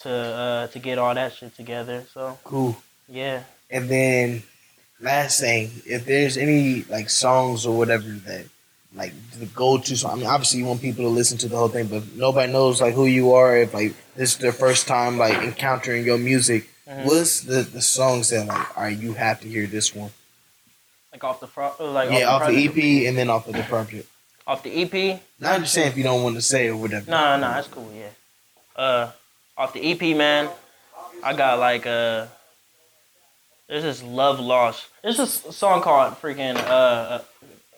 to 0.00 0.10
uh 0.10 0.66
to 0.68 0.78
get 0.78 0.98
all 0.98 1.14
that 1.14 1.32
shit 1.34 1.54
together. 1.56 2.04
So 2.12 2.38
Cool. 2.44 2.76
yeah. 3.08 3.44
And 3.70 3.88
then 3.88 4.42
last 5.00 5.40
thing, 5.40 5.70
if 5.86 6.04
there's 6.04 6.36
any 6.36 6.82
like 6.90 7.08
songs 7.08 7.64
or 7.64 7.76
whatever 7.76 8.04
that 8.28 8.46
like 8.94 9.12
the 9.38 9.46
go 9.46 9.78
to 9.78 9.96
song. 9.96 10.12
I 10.12 10.14
mean, 10.16 10.26
obviously 10.26 10.60
you 10.60 10.66
want 10.66 10.80
people 10.80 11.04
to 11.04 11.10
listen 11.10 11.36
to 11.38 11.48
the 11.48 11.56
whole 11.56 11.68
thing, 11.68 11.86
but 11.86 12.02
nobody 12.14 12.52
knows 12.52 12.80
like 12.80 12.94
who 12.94 13.06
you 13.06 13.32
are. 13.34 13.56
If 13.56 13.74
like 13.74 13.94
this 14.14 14.32
is 14.32 14.38
their 14.38 14.52
first 14.52 14.86
time 14.86 15.18
like 15.18 15.34
encountering 15.42 16.04
your 16.04 16.18
music, 16.18 16.68
Mhm. 16.88 17.04
what's 17.06 17.40
the 17.40 17.62
the 17.62 17.82
songs 17.82 18.28
that 18.30 18.46
like 18.46 18.76
are 18.76 18.90
you 18.90 19.14
have 19.14 19.40
to 19.40 19.48
hear 19.48 19.66
this 19.66 19.94
one? 19.94 20.10
Like 21.12 21.24
off 21.24 21.40
the 21.40 21.46
front, 21.46 21.80
like 21.80 22.10
yeah, 22.10 22.26
off 22.28 22.46
the 22.46 22.54
project. 22.54 22.78
EP 22.78 23.06
and 23.06 23.16
then 23.18 23.30
off 23.30 23.48
of 23.48 23.54
the 23.54 23.62
project. 23.62 24.08
Off 24.46 24.62
the 24.62 24.82
EP. 24.82 25.20
Not 25.40 25.60
just 25.60 25.72
saying 25.74 25.88
if 25.88 25.96
you 25.96 26.02
don't 26.04 26.22
want 26.22 26.36
to 26.36 26.42
say 26.42 26.68
or 26.68 26.76
whatever. 26.76 27.10
No, 27.10 27.36
no, 27.36 27.48
no, 27.48 27.54
that's 27.54 27.68
cool. 27.68 27.90
Yeah. 27.94 28.10
Uh, 28.76 29.10
off 29.56 29.72
the 29.72 29.80
EP, 29.80 30.14
man, 30.16 30.50
I 31.22 31.32
got 31.34 31.58
like 31.58 31.86
uh, 31.86 32.26
there's 33.68 33.84
this 33.84 34.02
Love 34.02 34.38
Lost. 34.40 34.86
There's 35.02 35.16
this 35.16 35.32
song 35.56 35.80
called 35.82 36.14
freaking 36.20 36.56
uh, 36.56 36.58
uh 36.68 37.20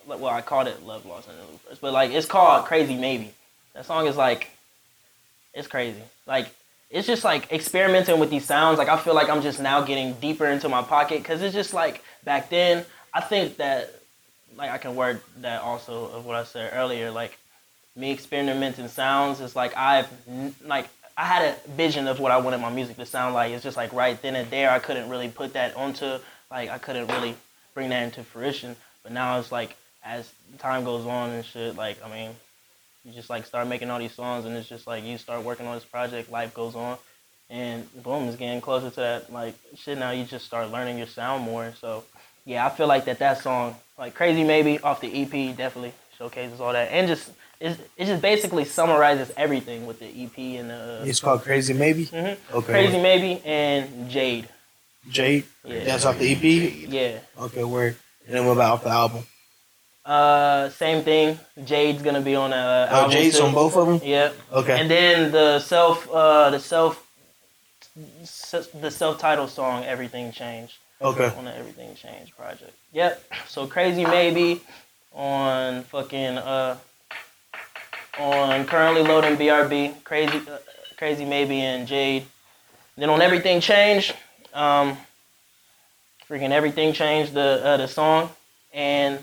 well, 0.06 0.26
I 0.26 0.40
called 0.40 0.68
it 0.68 0.84
Love 0.84 1.04
Lost 1.06 1.28
in 1.28 1.34
Loop 1.34 1.80
but 1.80 1.92
like 1.92 2.12
it's 2.12 2.26
called 2.26 2.64
Crazy 2.64 2.96
Maybe. 2.96 3.32
That 3.74 3.86
song 3.86 4.06
is 4.06 4.16
like, 4.16 4.48
it's 5.52 5.68
crazy. 5.68 6.02
Like 6.26 6.48
it's 6.90 7.06
just 7.06 7.24
like 7.24 7.52
experimenting 7.52 8.18
with 8.18 8.30
these 8.30 8.44
sounds. 8.44 8.78
Like 8.78 8.88
I 8.88 8.96
feel 8.96 9.14
like 9.14 9.28
I'm 9.28 9.42
just 9.42 9.60
now 9.60 9.82
getting 9.82 10.14
deeper 10.14 10.46
into 10.46 10.68
my 10.68 10.82
pocket 10.82 11.18
because 11.18 11.42
it's 11.42 11.54
just 11.54 11.74
like 11.74 12.02
back 12.24 12.48
then. 12.50 12.84
I 13.12 13.20
think 13.20 13.56
that 13.56 13.92
like 14.56 14.70
I 14.70 14.78
can 14.78 14.94
word 14.94 15.20
that 15.40 15.62
also 15.62 16.06
of 16.10 16.26
what 16.26 16.36
I 16.36 16.44
said 16.44 16.72
earlier. 16.74 17.10
Like 17.10 17.36
me 17.96 18.12
experimenting 18.12 18.88
sounds 18.88 19.40
is 19.40 19.56
like 19.56 19.76
I've 19.76 20.08
like 20.64 20.88
I 21.16 21.24
had 21.24 21.42
a 21.42 21.70
vision 21.70 22.06
of 22.08 22.20
what 22.20 22.30
I 22.30 22.36
wanted 22.38 22.58
my 22.58 22.70
music 22.70 22.96
to 22.96 23.06
sound 23.06 23.34
like. 23.34 23.52
It's 23.52 23.62
just 23.62 23.76
like 23.76 23.92
right 23.92 24.20
then 24.22 24.36
and 24.36 24.50
there 24.50 24.70
I 24.70 24.78
couldn't 24.78 25.08
really 25.08 25.28
put 25.28 25.54
that 25.54 25.74
onto 25.76 26.18
like 26.50 26.70
I 26.70 26.78
couldn't 26.78 27.08
really 27.08 27.34
bring 27.74 27.88
that 27.88 28.02
into 28.02 28.22
fruition. 28.22 28.76
But 29.02 29.12
now 29.12 29.38
it's 29.38 29.50
like 29.50 29.76
as 30.06 30.30
time 30.58 30.84
goes 30.84 31.04
on 31.04 31.30
and 31.30 31.44
shit, 31.44 31.76
like 31.76 31.98
I 32.04 32.08
mean, 32.08 32.30
you 33.04 33.12
just 33.12 33.28
like 33.28 33.44
start 33.46 33.66
making 33.66 33.90
all 33.90 33.98
these 33.98 34.14
songs 34.14 34.44
and 34.44 34.56
it's 34.56 34.68
just 34.68 34.86
like 34.86 35.04
you 35.04 35.18
start 35.18 35.42
working 35.44 35.66
on 35.66 35.74
this 35.74 35.84
project, 35.84 36.30
life 36.30 36.54
goes 36.54 36.74
on, 36.74 36.96
and 37.50 37.86
boom, 38.02 38.28
it's 38.28 38.36
getting 38.36 38.60
closer 38.60 38.90
to 38.90 38.96
that 39.00 39.32
like 39.32 39.54
shit. 39.76 39.98
Now 39.98 40.10
you 40.12 40.24
just 40.24 40.46
start 40.46 40.70
learning 40.70 40.98
your 40.98 41.06
sound 41.08 41.44
more. 41.44 41.72
So 41.80 42.04
yeah, 42.44 42.64
I 42.64 42.70
feel 42.70 42.86
like 42.86 43.04
that 43.06 43.18
that 43.18 43.42
song 43.42 43.76
like 43.98 44.14
Crazy 44.14 44.44
Maybe 44.44 44.78
off 44.80 45.00
the 45.00 45.22
EP 45.22 45.56
definitely 45.56 45.92
showcases 46.16 46.60
all 46.60 46.72
that 46.72 46.90
and 46.92 47.08
just 47.08 47.30
it's, 47.60 47.78
it 47.96 48.04
just 48.06 48.22
basically 48.22 48.64
summarizes 48.64 49.32
everything 49.36 49.86
with 49.86 49.98
the 49.98 50.06
EP 50.06 50.38
and 50.60 50.70
the 50.70 51.02
It's 51.04 51.20
called 51.20 51.42
Crazy 51.42 51.72
Maybe. 51.72 52.06
Mhm. 52.06 52.36
Okay. 52.52 52.72
Crazy 52.72 53.00
Maybe 53.00 53.42
and 53.44 54.10
Jade. 54.10 54.48
Jade. 55.08 55.44
Yeah. 55.64 55.84
That's 55.84 56.04
off 56.04 56.18
the 56.18 56.32
EP. 56.32 56.88
Yeah. 56.88 57.18
Okay, 57.38 57.64
word. 57.64 57.96
And 58.26 58.34
then 58.34 58.46
what 58.46 58.52
about 58.52 58.72
off 58.74 58.84
the 58.84 58.90
album? 58.90 59.24
Uh, 60.06 60.68
same 60.70 61.02
thing. 61.02 61.38
Jade's 61.64 62.00
gonna 62.00 62.20
be 62.20 62.36
on 62.36 62.50
the 62.50 62.56
uh, 62.56 62.88
Oh, 62.92 63.10
Jade's 63.10 63.38
too. 63.38 63.44
on 63.44 63.52
both 63.52 63.76
of 63.76 63.86
them. 63.88 64.00
Yeah. 64.08 64.30
Okay. 64.52 64.78
And 64.80 64.88
then 64.88 65.32
the 65.32 65.58
self, 65.58 66.08
uh, 66.12 66.50
the 66.50 66.60
self, 66.60 67.04
the 68.80 68.90
self-titled 68.90 69.50
song 69.50 69.84
"Everything 69.84 70.30
Changed" 70.30 70.74
Okay. 71.02 71.32
on 71.36 71.44
the 71.46 71.56
"Everything 71.56 71.94
Changed" 71.96 72.36
project. 72.36 72.72
Yep. 72.92 73.20
So 73.48 73.66
crazy 73.66 74.04
maybe 74.04 74.60
on 75.12 75.82
fucking 75.84 76.38
uh 76.38 76.76
on 78.20 78.64
currently 78.66 79.02
loading 79.02 79.36
BRB. 79.36 80.04
Crazy, 80.04 80.38
uh, 80.48 80.58
crazy 80.96 81.24
maybe 81.24 81.60
and 81.60 81.86
Jade. 81.88 82.26
Then 82.96 83.10
on 83.10 83.20
everything 83.20 83.60
changed, 83.60 84.14
um, 84.54 84.96
freaking 86.30 86.50
everything 86.52 86.92
changed 86.92 87.34
the 87.34 87.60
uh, 87.64 87.76
the 87.78 87.88
song 87.88 88.30
and 88.72 89.18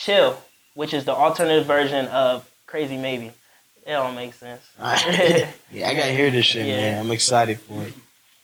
chill, 0.00 0.40
which 0.74 0.94
is 0.94 1.04
the 1.04 1.12
alternative 1.14 1.66
version 1.66 2.06
of 2.08 2.48
crazy 2.66 2.96
maybe. 2.96 3.26
It 3.86 3.92
don't 3.92 4.14
make 4.14 4.34
sense. 4.34 4.62
yeah, 4.80 5.88
I 5.88 5.94
gotta 5.94 6.12
hear 6.12 6.30
this 6.30 6.46
shit, 6.46 6.66
Yeah. 6.66 6.76
man. 6.76 6.98
I'm 7.06 7.10
excited 7.10 7.60
for 7.60 7.82
it. 7.82 7.94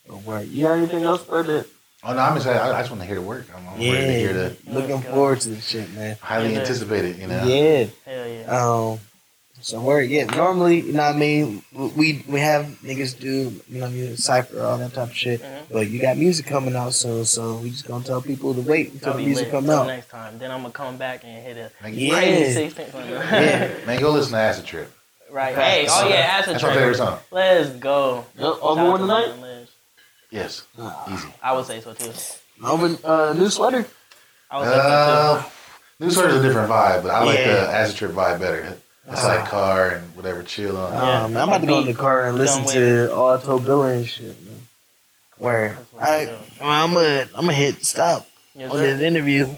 But 0.06 0.18
word. 0.18 0.48
You 0.48 0.64
got 0.64 0.74
anything 0.78 1.02
else 1.04 1.22
for 1.24 1.42
that? 1.42 1.66
Oh 2.04 2.12
no, 2.12 2.20
I'm 2.20 2.36
excited. 2.36 2.60
I, 2.60 2.76
I 2.78 2.80
just 2.80 2.90
want 2.90 3.02
to 3.02 3.06
hear 3.06 3.16
the 3.16 3.22
work. 3.22 3.46
I'm, 3.54 3.68
I'm 3.68 3.78
ready 3.78 4.06
to 4.06 4.12
hear 4.18 4.32
the 4.32 4.56
Looking 4.66 5.00
forward 5.02 5.40
to 5.40 5.48
this 5.50 5.66
shit, 5.66 5.92
man. 5.94 6.16
highly 6.20 6.52
Yeah. 6.52 6.60
anticipated. 6.60 7.16
You 7.18 7.26
know. 7.26 7.44
Yeah. 7.46 7.86
Hell 8.04 8.28
yeah. 8.28 8.90
Um. 8.92 9.00
So 9.66 9.80
word, 9.80 10.08
yeah. 10.10 10.26
Normally, 10.26 10.80
you 10.80 10.92
know 10.92 11.02
what 11.02 11.16
I 11.16 11.18
mean. 11.18 11.60
We 11.74 12.22
we 12.28 12.38
have 12.38 12.66
niggas 12.84 13.18
do, 13.18 13.50
you 13.68 13.78
know, 13.80 13.86
what 13.86 13.90
I 13.90 13.94
mean, 13.94 14.16
cipher 14.16 14.62
all 14.62 14.78
that 14.78 14.94
type 14.94 15.08
of 15.08 15.16
shit. 15.16 15.42
Mhm. 15.42 15.62
But 15.72 15.88
you 15.90 16.00
got 16.00 16.16
music 16.16 16.46
coming 16.46 16.76
out 16.76 16.94
soon, 16.94 17.24
so 17.24 17.56
we 17.56 17.70
just 17.70 17.84
gonna 17.84 18.04
tell 18.04 18.22
people 18.22 18.54
to 18.54 18.60
wait 18.60 18.92
until 18.92 19.14
I'll 19.14 19.18
the 19.18 19.24
music 19.26 19.46
lit 19.46 19.64
come 19.64 19.68
out. 19.68 19.88
next 19.88 20.08
time. 20.08 20.38
Then 20.38 20.52
I'm 20.52 20.60
gonna 20.62 20.72
come 20.72 20.98
back 20.98 21.24
and 21.24 21.44
hit 21.44 21.56
a 21.56 21.72
Man, 21.82 21.94
Yeah. 21.94 22.10
crazy 22.14 22.52
16. 22.70 22.86
Yeah. 23.10 23.68
man, 23.86 23.98
go 24.00 24.12
listen 24.12 24.30
to 24.34 24.38
Acid 24.38 24.66
Trip. 24.66 24.88
Right. 25.32 25.56
Facts. 25.56 25.66
Hey, 25.66 25.86
oh 25.90 26.08
yeah, 26.10 26.14
acid 26.14 26.54
That's 26.54 26.62
my 26.62 26.72
favorite 26.74 26.96
song. 26.96 27.18
Let's 27.32 27.70
go. 27.70 28.24
Yep, 28.38 28.54
over 28.62 28.84
one 28.92 29.00
tonight. 29.00 29.66
Yes, 30.30 30.62
Ah. 30.78 31.12
easy. 31.12 31.26
I 31.42 31.52
would 31.56 31.66
say 31.66 31.80
so 31.80 31.92
too. 31.92 32.12
Over 32.64 32.96
uh, 33.02 33.32
new 33.32 33.50
sweater. 33.50 33.84
I 34.48 34.58
would 34.60 34.68
say 34.68 34.74
Uh, 34.78 35.42
so 35.42 35.50
New 35.98 36.10
Sweater's 36.12 36.34
a 36.36 36.42
different 36.42 36.70
vibe, 36.70 37.02
but 37.02 37.10
I 37.10 37.24
like 37.24 37.38
Yeah. 37.40 37.46
the 37.52 37.68
Acid 37.72 37.96
Trip 37.96 38.12
vibe 38.12 38.38
better. 38.38 38.76
It's 39.08 39.22
Ah. 39.24 39.28
like 39.28 39.44
car 39.48 39.90
and 39.90 40.16
whatever, 40.16 40.42
chill 40.42 40.76
on. 40.76 40.92
Yeah. 40.92 41.24
Um, 41.24 41.36
I'm 41.36 41.48
about 41.48 41.60
to 41.60 41.66
go 41.66 41.78
in 41.80 41.86
the 41.86 41.94
car 41.94 42.26
and 42.26 42.36
listen 42.38 42.64
Done 42.64 42.74
to 42.74 43.12
Auto 43.14 43.58
Biller 43.58 43.94
and 43.96 44.06
shit. 44.06 44.26
Man. 44.44 44.66
Where 45.38 45.78
I, 46.00 46.34
I'm 46.60 46.94
gonna, 46.94 47.28
I'm 47.34 47.42
gonna 47.42 47.52
hit 47.52 47.84
stop. 47.84 48.26
Yes, 48.54 48.70
on 48.70 48.78
sir. 48.78 48.94
this 48.94 49.02
interview. 49.02 49.48